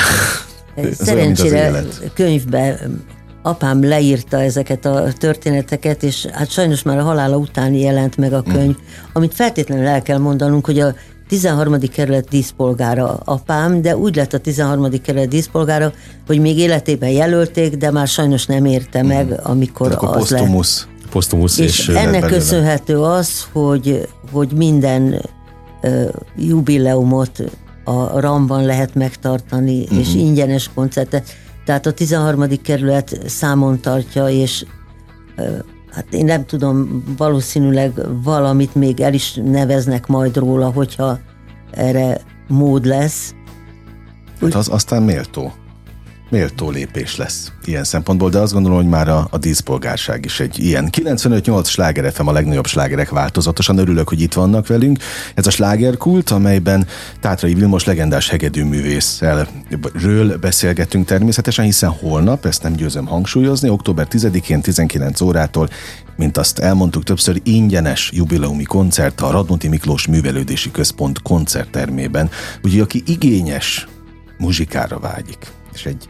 Szerencsére 0.93 1.83
könyvben 2.13 3.03
apám 3.41 3.83
leírta 3.83 4.41
ezeket 4.41 4.85
a 4.85 5.13
történeteket, 5.17 6.03
és 6.03 6.25
hát 6.25 6.51
sajnos 6.51 6.83
már 6.83 6.97
a 6.97 7.03
halála 7.03 7.37
után 7.37 7.73
jelent 7.73 8.17
meg 8.17 8.33
a 8.33 8.41
könyv, 8.41 8.75
mm. 8.75 8.83
amit 9.13 9.33
feltétlenül 9.33 9.85
el 9.85 10.01
kell 10.01 10.17
mondanunk, 10.17 10.65
hogy 10.65 10.79
a 10.79 10.95
13. 11.27 11.79
kerület 11.79 12.27
díszpolgára 12.27 13.19
apám, 13.25 13.81
de 13.81 13.97
úgy 13.97 14.15
lett 14.15 14.33
a 14.33 14.37
13. 14.37 15.01
kerület 15.01 15.27
díszpolgára, 15.27 15.93
hogy 16.27 16.39
még 16.39 16.57
életében 16.57 17.09
jelölték, 17.09 17.75
de 17.75 17.91
már 17.91 18.07
sajnos 18.07 18.45
nem 18.45 18.65
érte 18.65 19.03
meg, 19.03 19.25
mhm. 19.25 19.39
amikor 19.43 19.91
akkor 19.91 20.07
az 20.07 20.15
posztumusz. 20.15 20.87
lett. 20.89 21.09
Posztumusz 21.11 21.57
és, 21.57 21.79
és 21.79 21.87
ennek 21.87 22.25
köszönhető 22.25 23.01
az, 23.01 23.47
hogy, 23.51 24.07
hogy 24.31 24.51
minden 24.55 25.21
uh, 25.83 26.09
jubileumot 26.37 27.43
a 27.83 28.19
Ramban 28.19 28.65
lehet 28.65 28.95
megtartani, 28.95 29.81
uh-huh. 29.81 29.99
és 29.99 30.13
ingyenes 30.13 30.69
koncertet. 30.75 31.27
Tehát 31.65 31.85
a 31.85 31.91
13. 31.91 32.61
kerület 32.61 33.19
számon 33.25 33.79
tartja, 33.81 34.29
és 34.29 34.65
hát 35.91 36.13
én 36.13 36.25
nem 36.25 36.45
tudom, 36.45 37.03
valószínűleg 37.17 37.93
valamit 38.23 38.75
még 38.75 38.99
el 38.99 39.13
is 39.13 39.39
neveznek 39.43 40.07
majd 40.07 40.37
róla, 40.37 40.71
hogyha 40.71 41.19
erre 41.71 42.21
mód 42.47 42.85
lesz. 42.85 43.35
Hát 44.41 44.53
az 44.53 44.69
aztán 44.69 45.03
méltó 45.03 45.53
méltó 46.29 46.69
lépés 46.69 47.15
lesz 47.15 47.51
ilyen 47.65 47.83
szempontból, 47.83 48.29
de 48.29 48.39
azt 48.39 48.53
gondolom, 48.53 48.77
hogy 48.77 48.87
már 48.87 49.07
a, 49.07 49.27
a 49.31 49.37
díszpolgárság 49.37 50.25
is 50.25 50.39
egy 50.39 50.59
ilyen. 50.59 50.89
95-8 50.91 51.65
sláger 51.65 52.11
FM 52.13 52.27
a 52.27 52.31
legnagyobb 52.31 52.67
slágerek 52.67 53.09
változatosan. 53.09 53.77
Örülök, 53.77 54.09
hogy 54.09 54.21
itt 54.21 54.33
vannak 54.33 54.67
velünk. 54.67 54.97
Ez 55.35 55.47
a 55.47 55.49
slágerkult, 55.49 56.29
amelyben 56.29 56.87
Tátrai 57.19 57.53
Vilmos 57.53 57.83
legendás 57.83 58.29
hegedűművésszel 58.29 59.47
ről 59.93 60.37
beszélgetünk 60.37 61.05
természetesen, 61.05 61.65
hiszen 61.65 61.89
holnap, 61.89 62.45
ezt 62.45 62.63
nem 62.63 62.73
győzöm 62.73 63.05
hangsúlyozni, 63.05 63.69
október 63.69 64.07
10-én 64.09 64.61
19 64.61 65.21
órától 65.21 65.69
mint 66.15 66.37
azt 66.37 66.59
elmondtuk 66.59 67.03
többször, 67.03 67.41
ingyenes 67.43 68.11
jubileumi 68.13 68.63
koncert 68.63 69.21
a 69.21 69.31
Radnóti 69.31 69.67
Miklós 69.67 70.07
Művelődési 70.07 70.71
Központ 70.71 71.21
koncerttermében. 71.21 72.29
Úgyhogy 72.63 72.79
aki 72.79 73.03
igényes 73.05 73.87
muzsikára 74.37 74.99
vágyik, 74.99 75.51
és 75.77 75.85
egy 75.85 76.09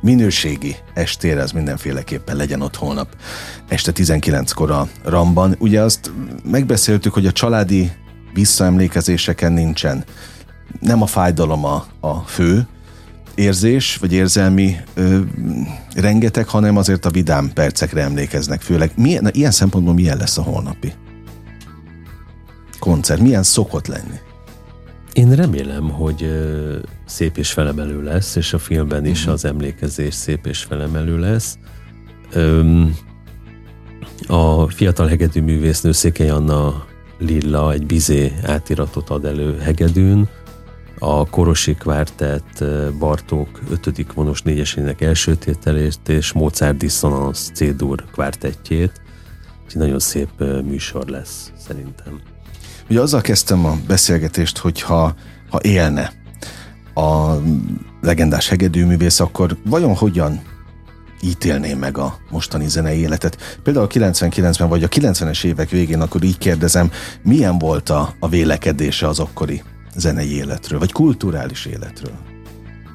minőségi 0.00 0.76
estére 0.94 1.42
az 1.42 1.52
mindenféleképpen 1.52 2.36
legyen 2.36 2.60
ott 2.60 2.76
holnap 2.76 3.16
este 3.68 3.92
19-kor 3.94 4.70
a 4.70 4.88
Ramban. 5.04 5.56
Ugye 5.58 5.80
azt 5.80 6.12
megbeszéltük, 6.44 7.12
hogy 7.12 7.26
a 7.26 7.32
családi 7.32 7.92
visszaemlékezéseken 8.32 9.52
nincsen. 9.52 10.04
Nem 10.80 11.02
a 11.02 11.06
fájdalom 11.06 11.64
a, 11.64 11.86
a 12.00 12.14
fő 12.14 12.66
érzés, 13.34 13.96
vagy 13.96 14.12
érzelmi 14.12 14.76
ö, 14.94 15.20
rengeteg, 15.94 16.48
hanem 16.48 16.76
azért 16.76 17.04
a 17.04 17.10
vidám 17.10 17.50
percekre 17.54 18.02
emlékeznek 18.02 18.60
főleg. 18.60 18.92
Milyen, 18.96 19.22
na, 19.22 19.30
ilyen 19.32 19.50
szempontból 19.50 19.94
milyen 19.94 20.16
lesz 20.16 20.38
a 20.38 20.42
holnapi 20.42 20.92
koncert? 22.78 23.20
Milyen 23.20 23.42
szokott 23.42 23.86
lenni? 23.86 24.16
Én 25.18 25.34
remélem, 25.34 25.90
hogy 25.90 26.30
szép 27.04 27.36
és 27.36 27.52
felemelő 27.52 28.02
lesz, 28.02 28.36
és 28.36 28.52
a 28.52 28.58
filmben 28.58 29.04
is 29.04 29.18
uh-huh. 29.18 29.34
az 29.34 29.44
emlékezés 29.44 30.14
szép 30.14 30.46
és 30.46 30.58
felemelő 30.58 31.18
lesz. 31.18 31.58
A 34.26 34.68
fiatal 34.70 35.06
hegedű 35.06 35.40
művésznő 35.40 35.92
Székely 35.92 36.28
Anna 36.28 36.84
Lilla 37.18 37.72
egy 37.72 37.86
bizé 37.86 38.32
átiratot 38.44 39.10
ad 39.10 39.24
elő 39.24 39.58
hegedűn, 39.58 40.28
a 40.98 41.28
Korosi 41.28 41.74
Kvártett 41.74 42.64
Bartók 42.98 43.60
5. 43.70 44.12
vonos 44.14 44.42
négyesének 44.42 45.00
első 45.00 45.34
tételét 45.34 46.08
és 46.08 46.32
Mozart 46.32 46.76
Dissonance 46.76 47.52
C-dur 47.52 48.04
kvártettjét. 48.12 48.92
Egy 49.68 49.76
nagyon 49.76 49.98
szép 49.98 50.30
műsor 50.64 51.08
lesz, 51.08 51.52
szerintem. 51.56 52.20
Ugye 52.90 53.00
azzal 53.00 53.20
kezdtem 53.20 53.64
a 53.64 53.76
beszélgetést, 53.86 54.58
hogy 54.58 54.82
ha, 54.82 55.14
ha 55.50 55.58
élne 55.62 56.12
a 56.94 57.34
legendás 58.00 58.48
hegedűművész, 58.48 59.20
akkor 59.20 59.56
vajon 59.64 59.94
hogyan 59.94 60.42
ítélné 61.22 61.74
meg 61.74 61.98
a 61.98 62.18
mostani 62.30 62.68
zenei 62.68 62.98
életet. 62.98 63.58
Például 63.62 63.84
a 63.84 63.88
99-ben 63.88 64.68
vagy 64.68 64.82
a 64.82 64.88
90-es 64.88 65.44
évek 65.44 65.70
végén, 65.70 66.00
akkor 66.00 66.22
így 66.22 66.38
kérdezem, 66.38 66.90
milyen 67.22 67.58
volt 67.58 67.88
a, 67.88 68.14
a 68.20 68.28
vélekedése 68.28 69.08
az 69.08 69.18
akkori 69.18 69.62
zenei 69.96 70.34
életről, 70.34 70.78
vagy 70.78 70.92
kulturális 70.92 71.66
életről? 71.66 72.14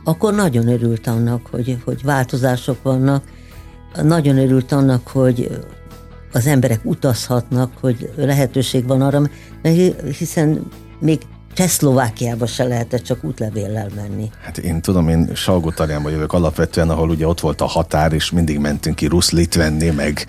Akkor 0.04 0.34
nagyon 0.34 0.68
örült 0.68 1.08
annak, 1.08 1.48
hogy, 1.52 1.78
hogy 1.86 2.04
változások 2.04 2.84
vannak, 2.84 3.24
nagyon 4.02 4.38
örült 4.38 4.72
annak, 4.72 5.08
hogy 5.08 5.60
az 6.34 6.48
emberek 6.48 6.80
utazhatnak, 6.84 7.72
hogy 7.80 8.12
lehetőség 8.16 8.88
van 8.88 9.02
arra, 9.02 9.20
mert 9.62 9.76
hiszen 10.18 10.68
még 11.00 11.20
Csehszlovákiába 11.54 12.46
se 12.46 12.64
lehetett 12.64 13.04
csak 13.04 13.24
útlevéllel 13.24 13.88
menni. 13.96 14.30
Hát 14.42 14.58
én 14.58 14.82
tudom, 14.82 15.08
én 15.08 15.30
Salgótarjánba 15.36 16.10
jövök 16.10 16.34
alapvetően, 16.34 16.90
ahol 16.90 17.10
ugye 17.10 17.28
ott 17.28 17.40
volt 17.40 17.62
a 17.62 17.66
határ, 17.66 18.14
és 18.14 18.32
mindig 18.32 18.60
mentünk 18.60 18.96
ki 18.96 19.06
ruszlit 19.06 19.56
venni, 19.56 19.90
meg, 19.90 20.26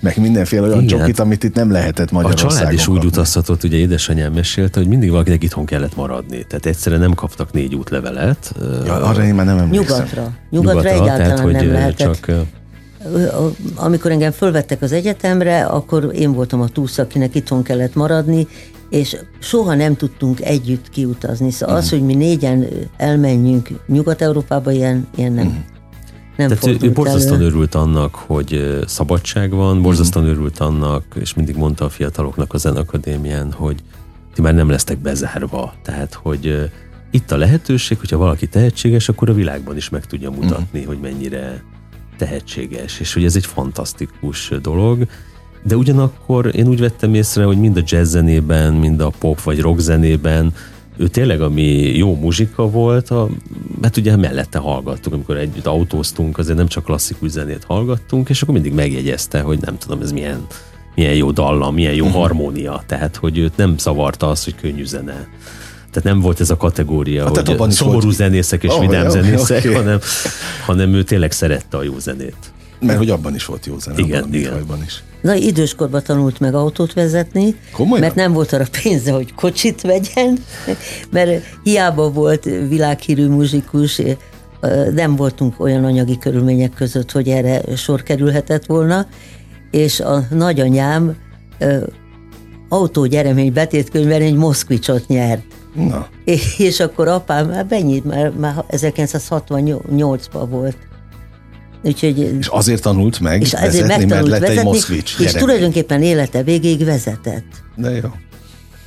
meg 0.00 0.16
mindenféle 0.16 0.66
olyan 0.66 0.82
Igen. 0.82 0.98
csokit, 0.98 1.18
amit 1.18 1.44
itt 1.44 1.54
nem 1.54 1.70
lehetett 1.70 2.10
Magyarországon 2.10 2.52
A 2.52 2.58
család 2.58 2.72
is 2.72 2.88
úgy 2.88 3.04
utazhatott, 3.04 3.64
ugye 3.64 3.76
édesanyám 3.76 4.32
mesélte, 4.32 4.78
hogy 4.78 4.88
mindig 4.88 5.10
valakinek 5.10 5.42
itthon 5.42 5.64
kellett 5.64 5.96
maradni. 5.96 6.44
Tehát 6.48 6.66
egyszerűen 6.66 7.00
nem 7.00 7.14
kaptak 7.14 7.52
négy 7.52 7.74
útlevelet. 7.74 8.54
Ja, 8.84 8.94
arra 8.94 9.24
én 9.24 9.34
már 9.34 9.46
nem 9.46 9.58
emlékszem. 9.58 9.96
Nyugatra. 9.96 10.32
Nyugatra, 10.50 10.80
Nyugatra 10.80 10.88
egyáltalán 10.88 11.18
tehát, 11.18 11.40
hogy 11.40 11.52
nem 11.52 11.72
lehetett. 11.72 12.20
Csak 12.20 12.46
amikor 13.74 14.10
engem 14.10 14.30
fölvettek 14.30 14.82
az 14.82 14.92
egyetemre, 14.92 15.64
akkor 15.64 16.10
én 16.14 16.32
voltam 16.32 16.60
a 16.60 16.68
túsz, 16.68 16.98
akinek 16.98 17.34
itthon 17.34 17.62
kellett 17.62 17.94
maradni, 17.94 18.46
és 18.90 19.16
soha 19.38 19.74
nem 19.74 19.96
tudtunk 19.96 20.40
együtt 20.40 20.90
kiutazni. 20.90 21.50
Szóval 21.50 21.74
uh-huh. 21.74 21.92
az, 21.92 21.98
hogy 21.98 22.06
mi 22.06 22.14
négyen 22.14 22.66
elmenjünk 22.96 23.68
Nyugat-Európába, 23.86 24.70
ilyen, 24.70 25.06
ilyen 25.16 25.32
nem. 25.32 25.46
Uh-huh. 25.46 25.62
Nem 26.36 26.48
Tehát 26.48 26.82
ő 26.82 26.92
borzasztóan 26.92 27.40
örült 27.40 27.74
annak, 27.74 28.14
hogy 28.14 28.80
szabadság 28.86 29.50
van, 29.50 29.82
borzasztóan 29.82 30.24
uh-huh. 30.24 30.40
örült 30.40 30.58
annak, 30.58 31.04
és 31.20 31.34
mindig 31.34 31.56
mondta 31.56 31.84
a 31.84 31.88
fiataloknak 31.88 32.54
a 32.54 32.58
Zenakadémián, 32.58 33.52
hogy 33.52 33.82
ti 34.34 34.40
már 34.40 34.54
nem 34.54 34.70
lesztek 34.70 34.98
bezárva. 34.98 35.74
Tehát, 35.82 36.14
hogy 36.14 36.70
itt 37.10 37.30
a 37.30 37.36
lehetőség, 37.36 37.98
hogyha 37.98 38.16
valaki 38.16 38.46
tehetséges, 38.46 39.08
akkor 39.08 39.28
a 39.30 39.34
világban 39.34 39.76
is 39.76 39.88
meg 39.88 40.06
tudja 40.06 40.30
mutatni, 40.30 40.78
uh-huh. 40.78 40.86
hogy 40.86 40.98
mennyire 41.00 41.62
tehetséges, 42.16 43.00
és 43.00 43.14
hogy 43.14 43.24
ez 43.24 43.36
egy 43.36 43.46
fantasztikus 43.46 44.52
dolog, 44.62 45.06
de 45.62 45.76
ugyanakkor 45.76 46.50
én 46.54 46.68
úgy 46.68 46.80
vettem 46.80 47.14
észre, 47.14 47.44
hogy 47.44 47.58
mind 47.58 47.76
a 47.76 47.82
jazz 47.84 48.10
zenében, 48.10 48.74
mind 48.74 49.00
a 49.00 49.12
pop 49.18 49.42
vagy 49.42 49.60
rock 49.60 49.78
zenében 49.78 50.52
ő 50.96 51.08
tényleg, 51.08 51.40
ami 51.40 51.96
jó 51.96 52.16
muzsika 52.16 52.70
volt, 52.70 53.10
a, 53.10 53.28
hát 53.82 53.96
ugye 53.96 54.16
mellette 54.16 54.58
hallgattuk, 54.58 55.12
amikor 55.12 55.36
együtt 55.36 55.66
autóztunk, 55.66 56.38
azért 56.38 56.56
nem 56.56 56.66
csak 56.66 56.84
klasszikus 56.84 57.30
zenét 57.30 57.64
hallgattunk, 57.64 58.28
és 58.28 58.42
akkor 58.42 58.54
mindig 58.54 58.72
megjegyezte, 58.72 59.40
hogy 59.40 59.58
nem 59.60 59.78
tudom, 59.78 60.00
ez 60.00 60.12
milyen, 60.12 60.46
milyen 60.94 61.14
jó 61.14 61.30
dallam, 61.30 61.74
milyen 61.74 61.94
jó 61.94 62.04
uh-huh. 62.04 62.20
harmónia, 62.20 62.82
tehát 62.86 63.16
hogy 63.16 63.38
őt 63.38 63.56
nem 63.56 63.78
zavarta 63.78 64.28
az, 64.28 64.44
hogy 64.44 64.54
könnyű 64.54 64.84
zene. 64.84 65.28
Tehát 65.96 66.10
nem 66.14 66.20
volt 66.20 66.40
ez 66.40 66.50
a 66.50 66.56
kategória, 66.56 67.24
hát, 67.24 67.48
hogy 67.48 67.70
szomorú 67.70 68.00
volt... 68.00 68.14
zenészek 68.14 68.62
és 68.62 68.72
oh, 68.72 68.80
vidám 68.80 69.04
jó, 69.04 69.10
zenészek, 69.10 69.58
okay. 69.58 69.74
hanem, 69.74 69.98
hanem 70.66 70.94
ő 70.94 71.02
tényleg 71.02 71.32
szerette 71.32 71.76
a 71.76 71.82
jó 71.82 71.98
zenét. 71.98 72.36
Mert 72.80 72.98
hogy 72.98 73.10
abban 73.10 73.34
is 73.34 73.44
volt 73.44 73.66
jó 73.66 73.78
zene, 73.78 73.98
igen, 73.98 74.22
abban 74.22 74.34
igen. 74.34 74.82
is. 74.86 75.02
Na, 75.22 75.34
időskorban 75.34 76.02
tanult 76.02 76.40
meg 76.40 76.54
autót 76.54 76.92
vezetni, 76.92 77.54
Komolyan? 77.72 78.00
mert 78.00 78.14
nem 78.14 78.32
volt 78.32 78.52
arra 78.52 78.64
pénze, 78.82 79.12
hogy 79.12 79.34
kocsit 79.34 79.80
vegyen, 79.80 80.38
mert 81.10 81.42
hiába 81.62 82.10
volt 82.10 82.44
világhírű 82.44 83.26
muzsikus, 83.26 84.02
nem 84.94 85.16
voltunk 85.16 85.60
olyan 85.60 85.84
anyagi 85.84 86.18
körülmények 86.18 86.74
között, 86.74 87.12
hogy 87.12 87.28
erre 87.28 87.76
sor 87.76 88.02
kerülhetett 88.02 88.66
volna, 88.66 89.06
és 89.70 90.00
a 90.00 90.26
nagyanyám 90.30 91.16
autógyeremény 92.68 93.52
betétkönyvben 93.52 94.22
egy 94.22 94.34
moszkvicsot 94.34 95.06
nyert. 95.06 95.42
Na. 95.76 96.08
És 96.58 96.80
akkor 96.80 97.08
apám, 97.08 97.52
hát 97.52 97.70
mennyit, 97.70 98.04
mert 98.04 98.38
már 98.38 98.64
1968-ban 98.68 100.46
volt. 100.48 100.76
Úgyhogy, 101.82 102.18
és 102.18 102.46
azért 102.46 102.82
tanult 102.82 103.20
meg 103.20 103.40
és 103.40 103.52
azért 103.52 103.86
vezetni, 103.86 104.04
mert 104.04 104.26
lett 104.26 104.40
vezetni, 104.40 104.58
egy 104.58 104.64
moszkvics 104.64 105.14
És 105.18 105.24
gyerek. 105.26 105.40
tulajdonképpen 105.40 106.02
élete 106.02 106.42
végéig 106.42 106.84
vezetett. 106.84 107.46
De 107.74 107.90
jó. 107.90 108.08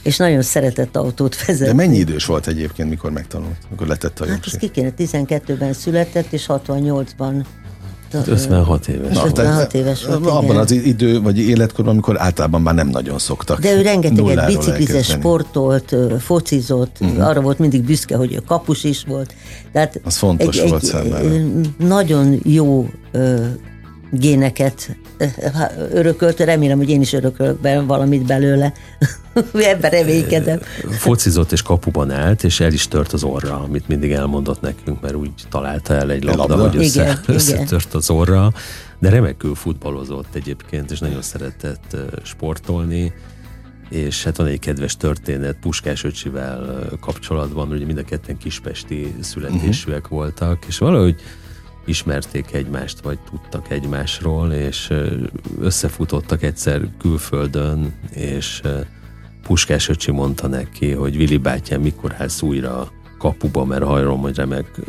És 0.03 0.17
nagyon 0.17 0.41
szeretett 0.41 0.95
autót 0.95 1.45
vezetni. 1.45 1.65
De 1.65 1.73
mennyi 1.73 1.97
idős 1.97 2.25
volt 2.25 2.47
egyébként, 2.47 2.89
mikor 2.89 3.11
megtanult, 3.11 3.57
mikor 3.69 3.87
letett 3.87 4.19
a 4.19 4.27
Hát 4.27 4.45
ez 4.45 4.57
ki 4.57 4.69
kéne, 4.69 4.93
12-ben 4.97 5.73
született, 5.73 6.33
és 6.33 6.45
68-ban 6.47 7.45
56 8.13 8.87
éves. 8.87 9.15
Na, 9.15 9.25
56 9.25 9.73
éves 9.73 10.05
volt, 10.05 10.25
Abban 10.25 10.43
igen. 10.43 10.57
az 10.57 10.71
idő, 10.71 11.21
vagy 11.21 11.39
életkorban, 11.39 11.93
amikor 11.93 12.21
általában 12.21 12.61
már 12.61 12.73
nem 12.73 12.87
nagyon 12.87 13.19
szoktak. 13.19 13.59
De 13.59 13.73
ő 13.73 13.81
rengeteget 13.81 14.45
biciklizett, 14.45 15.03
sportolt, 15.03 15.95
focizott, 16.19 16.97
uh-huh. 16.99 17.27
arra 17.27 17.41
volt 17.41 17.59
mindig 17.59 17.83
büszke, 17.83 18.15
hogy 18.15 18.33
ő 18.33 18.41
kapus 18.47 18.83
is 18.83 19.03
volt. 19.07 19.33
Tehát 19.71 20.01
az 20.03 20.17
fontos 20.17 20.57
egy, 20.57 20.69
volt 20.69 20.93
egy, 20.93 21.69
Nagyon 21.77 22.39
jó 22.43 22.89
géneket 24.11 24.97
örökölt, 25.91 26.39
remélem, 26.39 26.77
hogy 26.77 26.89
én 26.89 27.01
is 27.01 27.13
örökölök 27.13 27.59
be 27.59 27.81
valamit 27.81 28.25
belőle. 28.25 28.73
Ebben 29.53 29.91
reménykedem. 29.91 30.59
Focizott 30.89 31.51
és 31.51 31.61
kapuban 31.61 32.11
állt, 32.11 32.43
és 32.43 32.59
el 32.59 32.73
is 32.73 32.87
tört 32.87 33.13
az 33.13 33.23
orra, 33.23 33.59
amit 33.59 33.87
mindig 33.87 34.11
elmondott 34.11 34.61
nekünk, 34.61 35.01
mert 35.01 35.15
úgy 35.15 35.31
találta 35.49 35.93
el 35.93 36.11
egy 36.11 36.23
labda, 36.23 36.55
labda? 36.55 36.69
hogy 36.69 36.77
össze, 36.77 37.01
igen, 37.01 37.19
összetört 37.35 37.85
igen. 37.85 37.97
az 37.97 38.09
orra, 38.09 38.53
de 38.99 39.09
remekül 39.09 39.55
futballozott 39.55 40.35
egyébként, 40.35 40.91
és 40.91 40.99
nagyon 40.99 41.21
szeretett 41.21 41.97
sportolni 42.23 43.13
és 43.89 44.23
hát 44.23 44.37
van 44.37 44.47
egy 44.47 44.59
kedves 44.59 44.97
történet 44.97 45.57
Puskás 45.61 46.03
öcsivel 46.03 46.89
kapcsolatban, 46.99 47.71
ugye 47.71 47.85
mind 47.85 47.97
a 47.97 48.03
ketten 48.03 48.37
kispesti 48.37 49.13
születésűek 49.19 50.03
uh-huh. 50.03 50.17
voltak, 50.17 50.63
és 50.67 50.77
valahogy 50.77 51.15
ismerték 51.89 52.53
egymást, 52.53 52.99
vagy 52.99 53.19
tudtak 53.29 53.71
egymásról, 53.71 54.51
és 54.51 54.93
összefutottak 55.61 56.43
egyszer 56.43 56.81
külföldön, 56.99 57.93
és 58.13 58.61
Puskás 59.43 59.89
öcsi 59.89 60.11
mondta 60.11 60.47
neki, 60.47 60.91
hogy 60.91 61.17
Vili 61.17 61.37
bátyám, 61.37 61.81
mikor 61.81 62.15
állsz 62.17 62.41
újra 62.41 62.91
kapuba, 63.17 63.65
mert 63.65 63.83
hajrom, 63.83 64.21
hogy 64.21 64.35
remek 64.35 64.79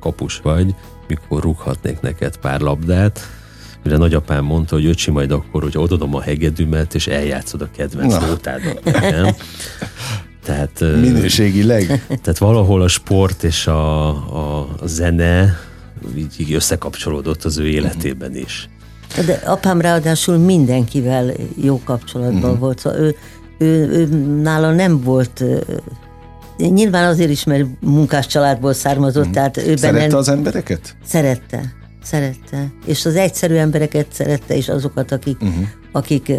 kapus 0.00 0.40
vagy, 0.42 0.74
mikor 1.08 1.42
rúghatnék 1.42 2.00
neked 2.00 2.36
pár 2.36 2.60
labdát. 2.60 3.20
Mire 3.82 3.96
nagyapám 3.96 4.44
mondta, 4.44 4.74
hogy 4.74 4.86
öcsi 4.86 5.10
majd 5.10 5.30
akkor, 5.30 5.62
hogy 5.62 5.78
odadom 5.78 6.14
a 6.14 6.20
hegedűmet, 6.20 6.94
és 6.94 7.06
eljátszod 7.06 7.62
a 7.62 7.68
kedvenc 7.76 8.14
nótádat. 8.14 8.82
Tehát, 10.44 10.80
Minőségileg. 10.80 11.86
Tehát 12.06 12.38
valahol 12.38 12.82
a 12.82 12.88
sport 12.88 13.42
és 13.42 13.66
a, 13.66 14.08
a, 14.08 14.68
a 14.80 14.86
zene 14.86 15.56
így, 16.16 16.52
összekapcsolódott 16.52 17.44
az 17.44 17.58
ő 17.58 17.68
életében 17.68 18.36
is. 18.36 18.68
De 19.26 19.32
apám 19.32 19.80
ráadásul 19.80 20.36
mindenkivel 20.36 21.32
jó 21.62 21.80
kapcsolatban 21.84 22.42
uh-huh. 22.42 22.58
volt, 22.58 22.78
szóval 22.78 22.98
ő, 22.98 23.16
ő, 23.58 23.88
ő 23.90 24.06
nála 24.42 24.72
nem 24.72 25.00
volt 25.00 25.44
Nyilván 26.58 27.08
azért 27.08 27.30
is, 27.30 27.44
mert 27.44 27.66
munkás 27.80 28.26
családból 28.26 28.72
származott, 28.72 29.26
uh-huh. 29.26 29.34
tehát 29.34 29.56
ő 29.56 29.76
Szerette 29.76 30.06
benne... 30.06 30.16
az 30.16 30.28
embereket? 30.28 30.96
Szerette, 31.04 31.72
szerette. 32.02 32.72
És 32.86 33.06
az 33.06 33.16
egyszerű 33.16 33.54
embereket 33.54 34.06
szerette, 34.10 34.56
és 34.56 34.68
azokat, 34.68 35.12
akik, 35.12 35.40
uh-huh. 35.40 35.66
akik 35.92 36.32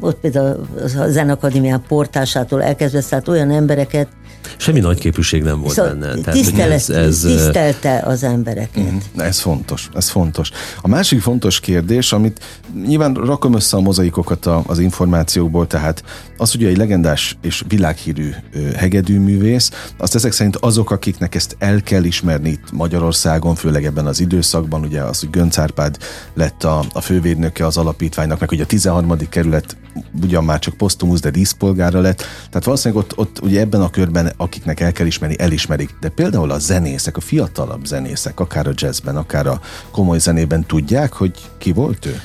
ott 0.00 0.20
például 0.20 0.66
a 0.98 1.08
Zenakadémián 1.08 1.82
portásától 1.88 2.62
elkezdve 2.62 3.00
szállt 3.00 3.28
olyan 3.28 3.50
embereket, 3.50 4.08
Semmi 4.56 4.80
nagy 4.80 4.98
képűség 4.98 5.42
nem 5.42 5.60
volt 5.60 5.74
szóval 5.74 5.94
benne. 5.94 6.14
Tehát, 6.14 6.40
tisztelet, 6.40 6.70
ez, 6.70 6.90
ez, 6.90 7.20
tisztelte 7.20 8.02
az 8.04 8.22
embereket. 8.22 8.92
Mm, 8.92 9.20
ez 9.20 9.40
fontos, 9.40 9.88
ez 9.94 10.08
fontos. 10.08 10.50
A 10.80 10.88
másik 10.88 11.20
fontos 11.20 11.60
kérdés, 11.60 12.12
amit 12.12 12.40
nyilván 12.86 13.14
rakom 13.14 13.54
össze 13.54 13.76
a 13.76 13.80
mozaikokat 13.80 14.46
az 14.66 14.78
információkból, 14.78 15.66
tehát 15.66 16.02
az 16.40 16.54
ugye 16.54 16.68
egy 16.68 16.76
legendás 16.76 17.36
és 17.42 17.64
világhírű 17.68 18.30
hegedűművész, 18.76 19.70
azt 19.96 20.14
ezek 20.14 20.32
szerint 20.32 20.56
azok, 20.56 20.90
akiknek 20.90 21.34
ezt 21.34 21.56
el 21.58 21.82
kell 21.82 22.04
ismerni 22.04 22.48
itt 22.48 22.72
Magyarországon, 22.72 23.54
főleg 23.54 23.84
ebben 23.84 24.06
az 24.06 24.20
időszakban, 24.20 24.84
ugye 24.84 25.02
az, 25.02 25.20
hogy 25.20 25.30
Gönc 25.30 25.58
Árpád 25.58 25.96
lett 26.34 26.64
a, 26.64 26.84
a 26.92 27.00
fővédnöke 27.00 27.66
az 27.66 27.76
alapítványnak, 27.76 28.40
meg 28.40 28.48
hogy 28.48 28.60
a 28.60 28.66
13. 28.66 29.28
kerület 29.28 29.76
ugyan 30.22 30.44
már 30.44 30.58
csak 30.58 30.76
posztumusz, 30.76 31.20
de 31.20 31.30
díszpolgára 31.30 32.00
lett. 32.00 32.22
Tehát 32.48 32.64
valószínűleg 32.64 33.04
ott, 33.04 33.18
ott 33.18 33.42
ugye 33.42 33.60
ebben 33.60 33.80
a 33.80 33.90
körben, 33.90 34.32
akiknek 34.36 34.80
el 34.80 34.92
kell 34.92 35.06
ismerni, 35.06 35.38
elismerik. 35.38 35.96
De 36.00 36.08
például 36.08 36.50
a 36.50 36.58
zenészek, 36.58 37.16
a 37.16 37.20
fiatalabb 37.20 37.84
zenészek, 37.84 38.40
akár 38.40 38.66
a 38.66 38.72
jazzben, 38.74 39.16
akár 39.16 39.46
a 39.46 39.60
komoly 39.90 40.18
zenében 40.18 40.66
tudják, 40.66 41.12
hogy 41.12 41.32
ki 41.58 41.72
volt 41.72 42.06
ő? 42.06 42.20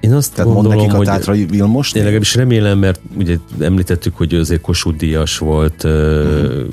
Én 0.00 0.12
azt 0.12 0.34
Tehát 0.34 0.52
gondolom, 0.52 0.78
nekik 0.78 0.94
a 0.94 1.02
Tátrai 1.02 1.46
Vilmos? 1.46 1.92
Én 1.92 2.02
legalábbis 2.02 2.34
remélem, 2.34 2.78
mert 2.78 3.00
ugye 3.16 3.36
említettük, 3.60 4.16
hogy 4.16 4.34
azért 4.34 4.60
Kossuth 4.60 4.96
Díjas 4.96 5.38
volt, 5.38 5.84
uh-huh. 5.84 6.66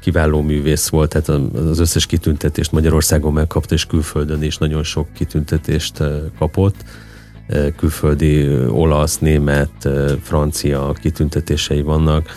kiváló 0.00 0.40
művész 0.40 0.88
volt, 0.88 1.10
tehát 1.10 1.28
az 1.54 1.78
összes 1.78 2.06
kitüntetést 2.06 2.72
Magyarországon 2.72 3.32
megkapta, 3.32 3.74
és 3.74 3.86
külföldön 3.86 4.42
is 4.42 4.58
nagyon 4.58 4.82
sok 4.82 5.12
kitüntetést 5.12 6.02
kapott 6.38 6.76
külföldi 7.76 8.48
olasz, 8.68 9.18
német, 9.18 9.88
francia 10.22 10.94
kitüntetései 11.00 11.82
vannak. 11.82 12.28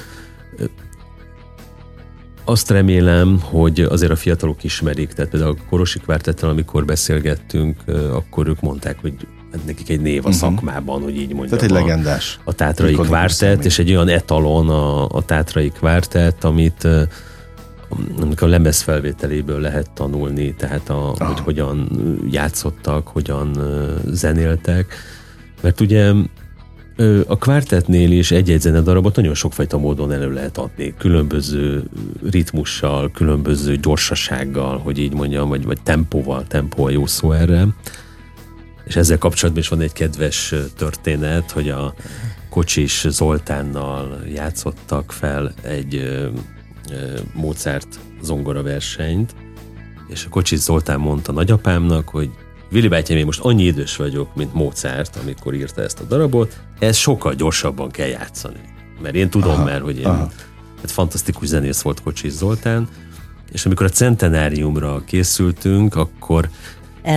Azt 2.46 2.70
remélem, 2.70 3.40
hogy 3.42 3.80
azért 3.80 4.12
a 4.12 4.16
fiatalok 4.16 4.64
ismerik, 4.64 5.14
tehát 5.14 5.32
például 5.32 5.52
a 5.60 5.70
Korosi 5.70 6.00
Kvártettel, 6.00 6.50
amikor 6.50 6.86
beszélgettünk, 6.86 7.78
akkor 8.12 8.48
ők 8.48 8.62
mondták, 8.62 8.98
hogy 9.02 9.14
nekik 9.66 9.90
egy 9.90 10.02
név 10.02 10.26
a 10.26 10.28
uh-huh. 10.28 10.34
szakmában, 10.34 11.02
hogy 11.02 11.16
így 11.16 11.34
mondjam. 11.34 11.48
Tehát 11.48 11.64
egy 11.64 11.72
legendás. 11.72 12.40
A, 12.44 12.50
a 12.50 12.54
Tátrai 12.54 12.94
Kvártett, 12.94 13.66
és 13.66 13.80
egy 13.80 13.90
olyan 13.90 14.08
etalon 14.08 14.70
a, 14.70 15.08
a 15.08 15.22
Tátrai 15.22 15.70
Kvártett, 15.70 16.44
amit 16.44 16.88
amikor 18.22 18.48
a 18.48 18.52
lemez 18.52 18.82
felvételéből 18.82 19.60
lehet 19.60 19.92
tanulni, 19.92 20.54
tehát 20.54 20.90
a, 20.90 21.14
hogy 21.18 21.40
hogyan 21.40 21.90
játszottak, 22.32 23.08
hogyan 23.08 23.58
zenéltek, 24.06 24.94
mert 25.62 25.80
ugye 25.80 26.14
a 27.28 27.38
kvártetnél 27.38 28.12
is 28.12 28.32
egy-egy 28.32 28.62
zenedarabot 28.62 29.16
nagyon 29.16 29.34
sokfajta 29.34 29.78
módon 29.78 30.12
elő 30.12 30.34
lehet 30.34 30.58
adni, 30.58 30.94
különböző 30.98 31.84
ritmussal, 32.32 33.12
különböző 33.12 33.76
gyorsasággal, 33.76 34.78
hogy 34.78 34.98
így 34.98 35.14
mondjam, 35.14 35.50
vagy, 35.50 35.66
vagy 35.66 35.82
tempóval, 35.84 36.44
tempó 36.48 36.86
a 36.86 36.90
jó 36.90 37.06
szó 37.06 37.32
erre. 37.32 37.68
És 38.86 38.96
ezzel 38.96 39.18
kapcsolatban 39.18 39.64
is 39.64 39.70
van 39.70 39.82
egy 39.82 39.94
kedves 39.94 40.54
történet, 40.78 41.52
hogy 41.52 41.70
a 41.70 41.94
Kocsis 42.50 43.06
Zoltánnal 43.10 44.22
játszottak 44.34 45.12
fel 45.12 45.54
egy 45.62 46.22
Mozart 47.34 48.00
zongora 48.22 48.64
versenyt, 48.64 49.36
és 50.08 50.26
a 50.26 50.30
Kocsis 50.30 50.60
Zoltán 50.60 51.00
mondta 51.00 51.32
nagyapámnak, 51.32 52.10
hogy 52.10 52.30
Vili 52.70 52.88
bátyám, 52.88 53.18
én 53.18 53.26
most 53.26 53.40
annyi 53.40 53.64
idős 53.64 53.96
vagyok, 53.96 54.36
mint 54.36 54.54
Mozart, 54.54 55.16
amikor 55.16 55.54
írta 55.54 55.82
ezt 55.82 56.00
a 56.00 56.04
darabot, 56.04 56.60
ez 56.80 56.98
sokkal 56.98 57.34
gyorsabban 57.34 57.92
kell 57.92 58.08
játszani. 58.08 58.60
Mert 59.02 59.16
én 59.16 59.30
tudom, 59.30 59.50
aha, 59.50 59.64
mert 59.64 59.84
hogy 59.84 60.00
én, 60.00 60.06
hát 60.06 60.92
fantasztikus 60.92 61.48
zenész 61.48 61.82
volt 61.82 62.02
Kocsis 62.02 62.32
Zoltán, 62.32 62.88
és 63.52 63.66
amikor 63.66 63.86
a 63.86 63.90
centenáriumra 63.90 65.04
készültünk, 65.06 65.96
akkor 65.96 66.50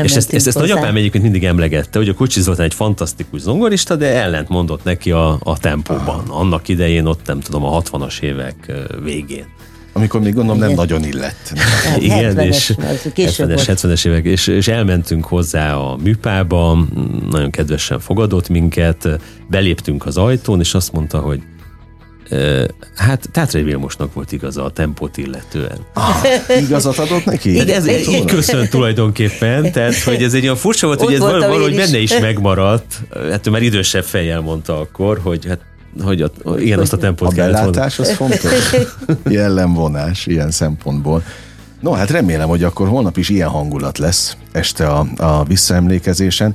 és 0.02 0.14
ezt, 0.14 0.32
ezt, 0.32 0.46
ezt 0.46 0.58
nagyapám 0.58 0.96
egyébként 0.96 1.22
mindig 1.22 1.44
emlegette, 1.44 1.98
hogy 1.98 2.08
a 2.08 2.14
Kocsi 2.14 2.40
Zoltán 2.40 2.64
egy 2.64 2.74
fantasztikus 2.74 3.40
zongorista, 3.40 3.96
de 3.96 4.06
ellent 4.06 4.48
mondott 4.48 4.84
neki 4.84 5.10
a, 5.10 5.38
a 5.42 5.58
tempóban. 5.58 6.22
Aha. 6.28 6.38
Annak 6.40 6.68
idején 6.68 7.06
ott 7.06 7.26
nem 7.26 7.40
tudom, 7.40 7.64
a 7.64 7.82
60-as 7.82 8.20
évek 8.20 8.72
végén. 9.02 9.44
Amikor 9.92 10.20
még 10.20 10.34
gondolom 10.34 10.60
nem 10.60 10.72
nagyon 10.72 11.04
illett. 11.04 11.52
Igen, 11.98 12.34
70-es, 12.36 12.48
és 12.48 13.36
70-es, 13.36 13.62
70-es 13.66 14.06
évek, 14.06 14.24
és, 14.24 14.46
és 14.46 14.68
elmentünk 14.68 15.24
hozzá 15.24 15.74
a 15.74 15.96
műpába, 15.96 16.86
nagyon 17.30 17.50
kedvesen 17.50 18.00
fogadott 18.00 18.48
minket, 18.48 19.08
beléptünk 19.50 20.06
az 20.06 20.16
ajtón, 20.16 20.60
és 20.60 20.74
azt 20.74 20.92
mondta, 20.92 21.18
hogy 21.18 21.42
Hát 22.94 23.28
Tátrai 23.32 23.62
Vilmosnak 23.62 24.14
volt 24.14 24.32
igaza 24.32 24.64
a 24.64 24.70
tempót 24.70 25.16
illetően. 25.16 25.78
Ah, 25.94 26.24
igazat 26.60 26.98
adott 26.98 27.24
neki? 27.24 27.54
Igen, 27.54 27.68
ez 27.68 27.88
így, 27.88 28.08
így 28.08 28.24
köszön 28.24 28.68
tulajdonképpen, 28.68 29.72
tehát 29.72 30.02
hogy 30.02 30.22
ez 30.22 30.34
egy 30.34 30.42
olyan 30.42 30.56
furcsa 30.56 30.86
volt, 30.86 31.00
hogy 31.00 31.14
ez 31.14 31.20
valahogy 31.20 31.74
benne 31.76 31.98
is 31.98 32.18
megmaradt. 32.18 33.00
Hát 33.30 33.46
ő 33.46 33.50
már 33.50 33.62
idősebb 33.62 34.04
fejjel 34.04 34.40
mondta 34.40 34.80
akkor, 34.80 35.20
hogy 35.22 35.46
hát 35.46 35.60
hogy 36.02 36.22
a, 36.22 36.30
igen, 36.58 36.78
azt 36.78 36.92
a 36.92 36.96
tempót 36.96 37.28
a 37.28 37.34
kellett 37.34 37.52
belátás 37.52 37.98
az 37.98 38.12
fontos. 38.12 38.52
Jellemvonás 39.28 40.26
ilyen 40.26 40.50
szempontból. 40.50 41.22
No, 41.80 41.92
hát 41.92 42.10
remélem, 42.10 42.48
hogy 42.48 42.62
akkor 42.62 42.88
holnap 42.88 43.16
is 43.16 43.28
ilyen 43.28 43.48
hangulat 43.48 43.98
lesz 43.98 44.36
este 44.52 44.86
a, 44.86 45.06
a 45.16 45.44
visszaemlékezésen. 45.44 46.54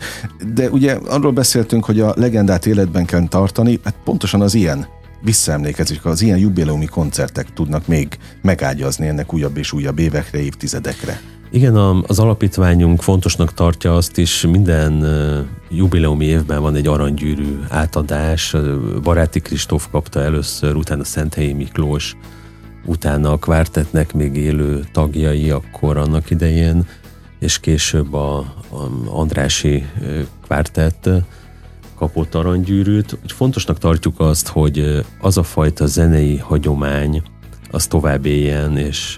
De 0.53 0.69
ugye 0.69 0.97
arról 1.07 1.31
beszéltünk, 1.31 1.85
hogy 1.85 1.99
a 1.99 2.13
legendát 2.17 2.65
életben 2.65 3.05
kell 3.05 3.27
tartani, 3.27 3.79
hát 3.83 3.95
pontosan 4.03 4.41
az 4.41 4.53
ilyen 4.53 4.87
visszaemlékezik, 5.23 6.05
az 6.05 6.21
ilyen 6.21 6.37
jubileumi 6.37 6.85
koncertek 6.85 7.53
tudnak 7.53 7.87
még 7.87 8.17
megágyazni 8.41 9.07
ennek 9.07 9.33
újabb 9.33 9.57
és 9.57 9.71
újabb 9.71 9.99
évekre, 9.99 10.39
évtizedekre. 10.39 11.21
Igen, 11.51 11.75
az 12.07 12.19
alapítványunk 12.19 13.01
fontosnak 13.01 13.53
tartja 13.53 13.95
azt 13.95 14.17
is, 14.17 14.41
minden 14.41 15.05
jubileumi 15.69 16.25
évben 16.25 16.61
van 16.61 16.75
egy 16.75 16.87
aranygyűrű 16.87 17.59
átadás. 17.69 18.55
Baráti 19.03 19.39
Kristóf 19.39 19.87
kapta 19.91 20.21
először, 20.21 20.75
utána 20.75 21.03
Szenthelyi 21.03 21.53
Miklós, 21.53 22.15
utána 22.85 23.31
a 23.31 23.37
kvártetnek 23.37 24.13
még 24.13 24.35
élő 24.35 24.83
tagjai 24.91 25.49
akkor 25.49 25.97
annak 25.97 26.29
idején, 26.29 26.87
és 27.39 27.59
később 27.59 28.13
a, 28.13 28.37
a 28.37 28.89
Andrási 29.05 29.85
kvártett 30.45 31.09
kapott 32.03 32.35
aranygyűrűt. 32.35 33.17
Fontosnak 33.25 33.77
tartjuk 33.77 34.19
azt, 34.19 34.47
hogy 34.47 35.05
az 35.19 35.37
a 35.37 35.43
fajta 35.43 35.85
zenei 35.85 36.37
hagyomány 36.37 37.23
az 37.71 37.87
tovább 37.87 38.25
éljen, 38.25 38.77
és 38.77 39.17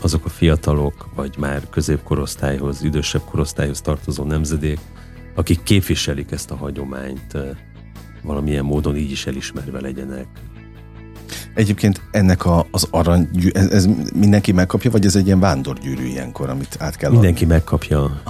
azok 0.00 0.24
a 0.24 0.28
fiatalok, 0.28 1.08
vagy 1.14 1.34
már 1.38 1.62
középkorosztályhoz, 1.70 2.84
idősebb 2.84 3.20
korosztályhoz 3.30 3.80
tartozó 3.80 4.24
nemzedék, 4.24 4.78
akik 5.34 5.62
képviselik 5.62 6.30
ezt 6.30 6.50
a 6.50 6.56
hagyományt, 6.56 7.36
valamilyen 8.22 8.64
módon 8.64 8.96
így 8.96 9.10
is 9.10 9.26
elismerve 9.26 9.80
legyenek. 9.80 10.26
Egyébként 11.54 12.00
ennek 12.10 12.44
a, 12.44 12.66
az 12.70 12.88
arany, 12.90 13.28
ez, 13.52 13.70
ez 13.70 13.88
mindenki 14.14 14.52
megkapja, 14.52 14.90
vagy 14.90 15.04
ez 15.04 15.16
egy 15.16 15.26
ilyen 15.26 15.40
vándorgyűrű 15.40 16.04
ilyenkor, 16.04 16.48
amit 16.48 16.76
át 16.78 16.96
kell 16.96 17.10
Mindenki 17.10 17.42
adni? 17.42 17.54
megkapja 17.54 18.22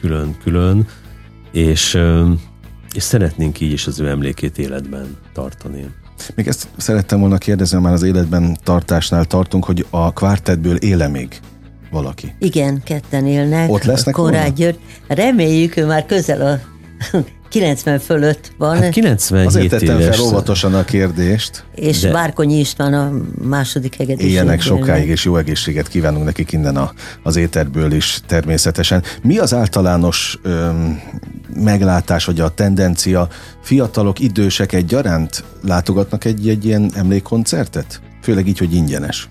külön-külön, 0.00 0.86
és, 1.54 1.98
és 2.94 3.02
szeretnénk 3.02 3.60
így 3.60 3.72
is 3.72 3.86
az 3.86 4.00
ő 4.00 4.08
emlékét 4.08 4.58
életben 4.58 5.16
tartani. 5.32 5.86
Még 6.34 6.46
ezt 6.46 6.68
szerettem 6.76 7.20
volna 7.20 7.38
kérdezni, 7.38 7.80
már 7.80 7.92
az 7.92 8.02
életben 8.02 8.56
tartásnál 8.62 9.24
tartunk, 9.24 9.64
hogy 9.64 9.86
a 9.90 10.12
kvártetből 10.12 10.76
éle 10.76 11.08
még 11.08 11.40
valaki. 11.90 12.34
Igen, 12.38 12.82
ketten 12.82 13.26
élnek. 13.26 13.70
Ott 13.70 13.84
lesznek 13.84 14.14
Konrád 14.14 14.54
György. 14.54 14.78
Reméljük, 15.06 15.76
ő 15.76 15.86
már 15.86 16.06
közel 16.06 16.46
a 16.46 16.60
90 17.54 17.98
fölött 17.98 18.52
van. 18.58 18.76
Hát 18.76 18.90
97 18.90 19.46
Azért 19.46 19.68
tettem 19.68 20.00
éves. 20.00 20.16
fel 20.16 20.24
óvatosan 20.24 20.74
a 20.74 20.84
kérdést. 20.84 21.64
És 21.74 22.00
de... 22.00 22.12
Bárkonyi 22.12 22.58
István 22.58 22.94
a 22.94 23.12
második 23.48 23.94
hegedűs. 23.94 24.26
Éljenek 24.26 24.60
sokáig, 24.60 25.08
és 25.08 25.24
jó 25.24 25.36
egészséget 25.36 25.88
kívánunk 25.88 26.24
nekik 26.24 26.52
innen 26.52 26.76
a, 26.76 26.92
az 27.22 27.36
éterből 27.36 27.92
is 27.92 28.20
természetesen. 28.26 29.02
Mi 29.22 29.38
az 29.38 29.54
általános 29.54 30.38
öm, 30.42 31.00
meglátás, 31.56 32.24
vagy 32.24 32.40
a 32.40 32.48
tendencia? 32.48 33.28
Fiatalok, 33.62 34.20
idősek 34.20 34.72
egyaránt 34.72 35.44
látogatnak 35.62 36.24
egy, 36.24 36.48
egy 36.48 36.64
ilyen 36.64 36.90
emlékkoncertet? 36.94 38.00
Főleg 38.22 38.48
így, 38.48 38.58
hogy 38.58 38.74
ingyenes. 38.74 39.28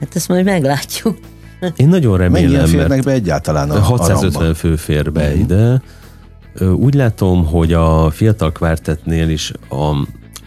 Hát 0.00 0.16
ezt 0.16 0.28
majd 0.28 0.44
meglátjuk. 0.44 1.18
Én 1.76 1.88
nagyon 1.88 2.16
remélem, 2.16 2.50
Mennyien 2.50 2.66
férnek 2.66 2.88
mert 2.88 3.04
be 3.04 3.12
egyáltalán 3.12 3.70
a 3.70 3.80
650 3.80 4.50
a 4.50 4.54
fő 4.54 4.76
fér 4.76 5.12
be 5.12 5.22
uh-huh. 5.22 5.40
ide. 5.40 5.82
Úgy 6.60 6.94
látom, 6.94 7.46
hogy 7.46 7.72
a 7.72 8.10
fiatal 8.10 8.52
kvártetnél 8.52 9.28
is 9.28 9.52
a, 9.68 9.74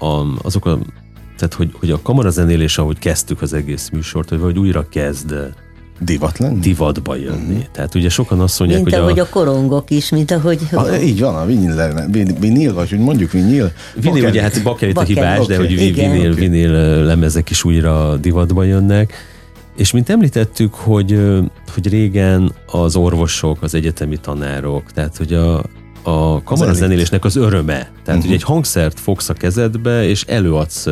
a, 0.06 0.26
azok 0.42 0.66
a 0.66 0.78
tehát, 1.38 1.54
hogy, 1.54 1.72
hogy 1.80 1.92
a 1.92 2.02
kamarazenélés, 2.02 2.78
ahogy 2.78 3.00
kezdtük 3.00 3.42
az 3.42 3.54
egész 3.54 3.90
műsort, 3.90 4.30
hogy, 4.30 4.42
hogy 4.42 4.60
újra 4.60 4.88
kezd 4.90 5.34
Divat 6.00 6.38
lenni? 6.38 6.60
Divatba 6.60 7.16
jönni. 7.16 7.56
Mm. 7.56 7.72
Tehát 7.72 7.96
ugye 7.96 8.10
sokan 8.10 8.40
azt 8.40 8.60
mondják, 8.60 8.82
mint 8.82 8.94
hogy 8.94 9.04
ahogy 9.04 9.20
a... 9.20 9.24
a 9.24 9.28
korongok 9.30 9.90
is, 9.90 10.10
mint 10.10 10.32
ahogy... 10.32 10.60
A, 10.72 10.88
így 10.88 11.20
van, 11.20 11.36
a 11.36 11.46
vinil, 11.46 12.06
vinil 12.40 12.74
vagy 12.74 12.90
hogy 12.90 13.00
mondjuk 13.00 13.32
vinil. 13.32 13.72
Vinil 13.96 14.26
ugye 14.26 14.42
hát 14.42 14.64
bakelit 14.64 14.98
a 14.98 15.02
hibás, 15.02 15.40
okay. 15.40 15.56
de 15.56 15.58
hogy 15.58 15.76
vinil, 15.76 16.32
okay. 16.32 16.48
vinil 16.48 16.72
lemezek 17.04 17.50
is 17.50 17.64
újra 17.64 18.18
divatba 18.18 18.64
jönnek. 18.64 19.14
És 19.78 19.92
mint 19.92 20.10
említettük, 20.10 20.74
hogy, 20.74 21.20
hogy 21.74 21.90
régen 21.90 22.52
az 22.66 22.96
orvosok, 22.96 23.62
az 23.62 23.74
egyetemi 23.74 24.18
tanárok, 24.18 24.92
tehát 24.92 25.18
hogy 25.18 25.34
a, 25.34 25.64
a 26.08 26.44
kamarazenélésnek 26.44 27.26
az 27.26 27.36
öröme. 27.36 27.74
Tehát, 27.74 27.92
uh-huh. 28.06 28.24
hogy 28.24 28.34
egy 28.34 28.44
hangszert 28.44 29.00
fogsz 29.00 29.30
a 29.30 29.34
kezedbe, 29.34 30.08
és 30.08 30.24
előadsz 30.24 30.88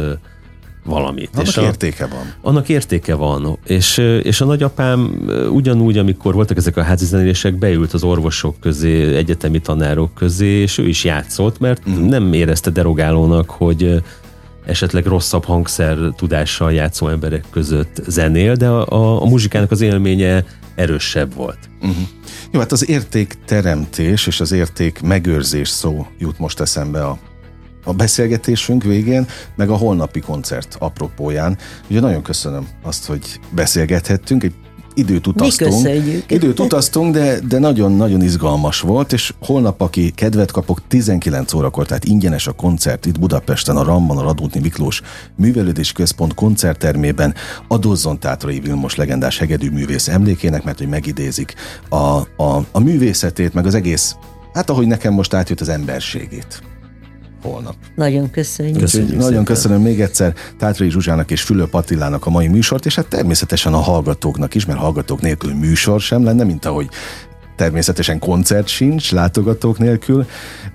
valamit. 0.83 1.29
Annak 1.33 1.47
és 1.47 1.57
a, 1.57 1.61
értéke 1.61 2.05
van. 2.05 2.33
Annak 2.41 2.69
értéke 2.69 3.15
van. 3.15 3.57
És, 3.65 3.97
és 4.23 4.41
a 4.41 4.45
nagyapám 4.45 5.29
ugyanúgy, 5.51 5.97
amikor 5.97 6.33
voltak 6.33 6.57
ezek 6.57 6.77
a 6.77 6.83
házi 6.83 7.05
zenélések, 7.05 7.57
beült 7.57 7.93
az 7.93 8.03
orvosok 8.03 8.59
közé, 8.59 9.15
egyetemi 9.15 9.59
tanárok 9.59 10.13
közé, 10.13 10.61
és 10.61 10.77
ő 10.77 10.87
is 10.87 11.03
játszott, 11.03 11.59
mert 11.59 11.87
uh-huh. 11.87 12.07
nem 12.07 12.33
érezte 12.33 12.69
derogálónak, 12.69 13.49
hogy 13.49 14.03
esetleg 14.65 15.05
rosszabb 15.05 15.43
hangszer 15.43 15.97
tudással 16.15 16.73
játszó 16.73 17.07
emberek 17.07 17.45
között 17.49 18.01
zenél, 18.07 18.55
de 18.55 18.67
a, 18.67 18.87
a, 18.87 19.21
a 19.21 19.25
muzsikának 19.25 19.71
az 19.71 19.81
élménye 19.81 20.45
erősebb 20.75 21.33
volt. 21.33 21.69
Uh-huh. 21.81 22.07
Jó, 22.51 22.59
hát 22.59 22.71
az 22.71 22.89
értékteremtés 22.89 24.27
és 24.27 24.39
az 24.39 24.51
érték 24.51 25.01
megőrzés 25.01 25.69
szó 25.69 26.07
jut 26.17 26.39
most 26.39 26.59
eszembe 26.59 27.05
a 27.05 27.19
a 27.87 27.93
beszélgetésünk 27.93 28.83
végén, 28.83 29.27
meg 29.55 29.69
a 29.69 29.75
holnapi 29.75 30.19
koncert 30.19 30.75
apropóján. 30.79 31.57
Ugye 31.89 31.99
nagyon 31.99 32.21
köszönöm 32.21 32.67
azt, 32.83 33.05
hogy 33.05 33.39
beszélgethettünk, 33.49 34.43
egy 34.43 34.53
időt 34.95 35.27
utaztunk. 35.27 35.87
Időt 36.27 36.59
utaztunk, 36.59 37.13
de, 37.13 37.39
de 37.47 37.59
nagyon-nagyon 37.59 38.21
izgalmas 38.21 38.79
volt, 38.79 39.13
és 39.13 39.33
holnap, 39.39 39.81
aki 39.81 40.11
kedvet 40.11 40.51
kapok, 40.51 40.87
19 40.87 41.53
órakor, 41.53 41.85
tehát 41.85 42.05
ingyenes 42.05 42.47
a 42.47 42.51
koncert 42.51 43.05
itt 43.05 43.19
Budapesten, 43.19 43.77
a 43.77 43.83
Ramban, 43.83 44.17
a 44.17 44.21
Radótni 44.21 44.59
Miklós 44.59 45.01
Művelődés 45.35 45.91
Központ 45.91 46.33
koncerttermében. 46.33 47.33
Adózzon 47.67 48.19
Tátrai 48.19 48.59
Vilmos 48.59 48.95
legendás 48.95 49.37
hegedű 49.37 49.69
művész 49.69 50.07
emlékének, 50.07 50.63
mert 50.63 50.77
hogy 50.77 50.89
megidézik 50.89 51.53
a, 51.89 51.95
a, 51.95 52.65
a 52.71 52.79
művészetét, 52.79 53.53
meg 53.53 53.65
az 53.65 53.75
egész, 53.75 54.15
hát 54.53 54.69
ahogy 54.69 54.87
nekem 54.87 55.13
most 55.13 55.33
átjött 55.33 55.61
az 55.61 55.69
emberségét 55.69 56.61
holnap. 57.45 57.75
Nagyon 57.95 58.29
köszönjük. 58.29 58.79
köszönjük 58.79 59.17
nagyon 59.17 59.43
köszönöm 59.43 59.81
még 59.81 60.01
egyszer 60.01 60.33
Tátrai 60.57 60.89
Zsuzsának 60.89 61.31
és 61.31 61.41
Fülöp 61.41 61.73
Attilának 61.73 62.25
a 62.25 62.29
mai 62.29 62.47
műsort, 62.47 62.85
és 62.85 62.95
hát 62.95 63.07
természetesen 63.07 63.73
a 63.73 63.79
hallgatóknak 63.79 64.55
is, 64.55 64.65
mert 64.65 64.79
hallgatók 64.79 65.21
nélkül 65.21 65.53
műsor 65.53 66.01
sem 66.01 66.23
lenne, 66.23 66.43
mint 66.43 66.65
ahogy 66.65 66.89
Természetesen 67.55 68.19
koncert 68.19 68.67
sincs, 68.67 69.11
látogatók 69.11 69.77
nélkül, 69.77 70.25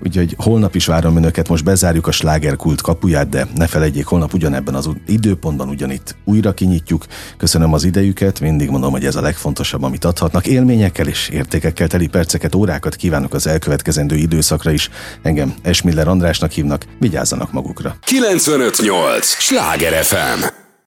úgyhogy 0.03 0.35
holnap 0.37 0.75
is 0.75 0.85
várom 0.85 1.17
önöket, 1.17 1.47
most 1.47 1.63
bezárjuk 1.63 2.07
a 2.07 2.11
slágerkult 2.11 2.81
kapuját, 2.81 3.29
de 3.29 3.47
ne 3.55 3.67
felejtjék, 3.67 4.05
holnap 4.05 4.33
ugyanebben 4.33 4.75
az 4.75 4.89
időpontban 5.07 5.69
ugyanitt 5.69 6.15
újra 6.25 6.53
kinyitjuk. 6.53 7.05
Köszönöm 7.37 7.73
az 7.73 7.83
idejüket, 7.83 8.39
mindig 8.39 8.69
mondom, 8.69 8.91
hogy 8.91 9.05
ez 9.05 9.15
a 9.15 9.21
legfontosabb, 9.21 9.83
amit 9.83 10.05
adhatnak. 10.05 10.47
Élményekkel 10.47 11.07
és 11.07 11.29
értékekkel 11.29 11.87
teli 11.87 12.07
perceket, 12.07 12.55
órákat 12.55 12.95
kívánok 12.95 13.33
az 13.33 13.47
elkövetkezendő 13.47 14.15
időszakra 14.15 14.71
is. 14.71 14.89
Engem 15.21 15.53
Esmiller 15.61 16.07
Andrásnak 16.07 16.51
hívnak, 16.51 16.85
vigyázzanak 16.99 17.51
magukra. 17.51 17.95
958! 18.05 19.25
Sláger 19.25 20.03
FM! 20.03 20.69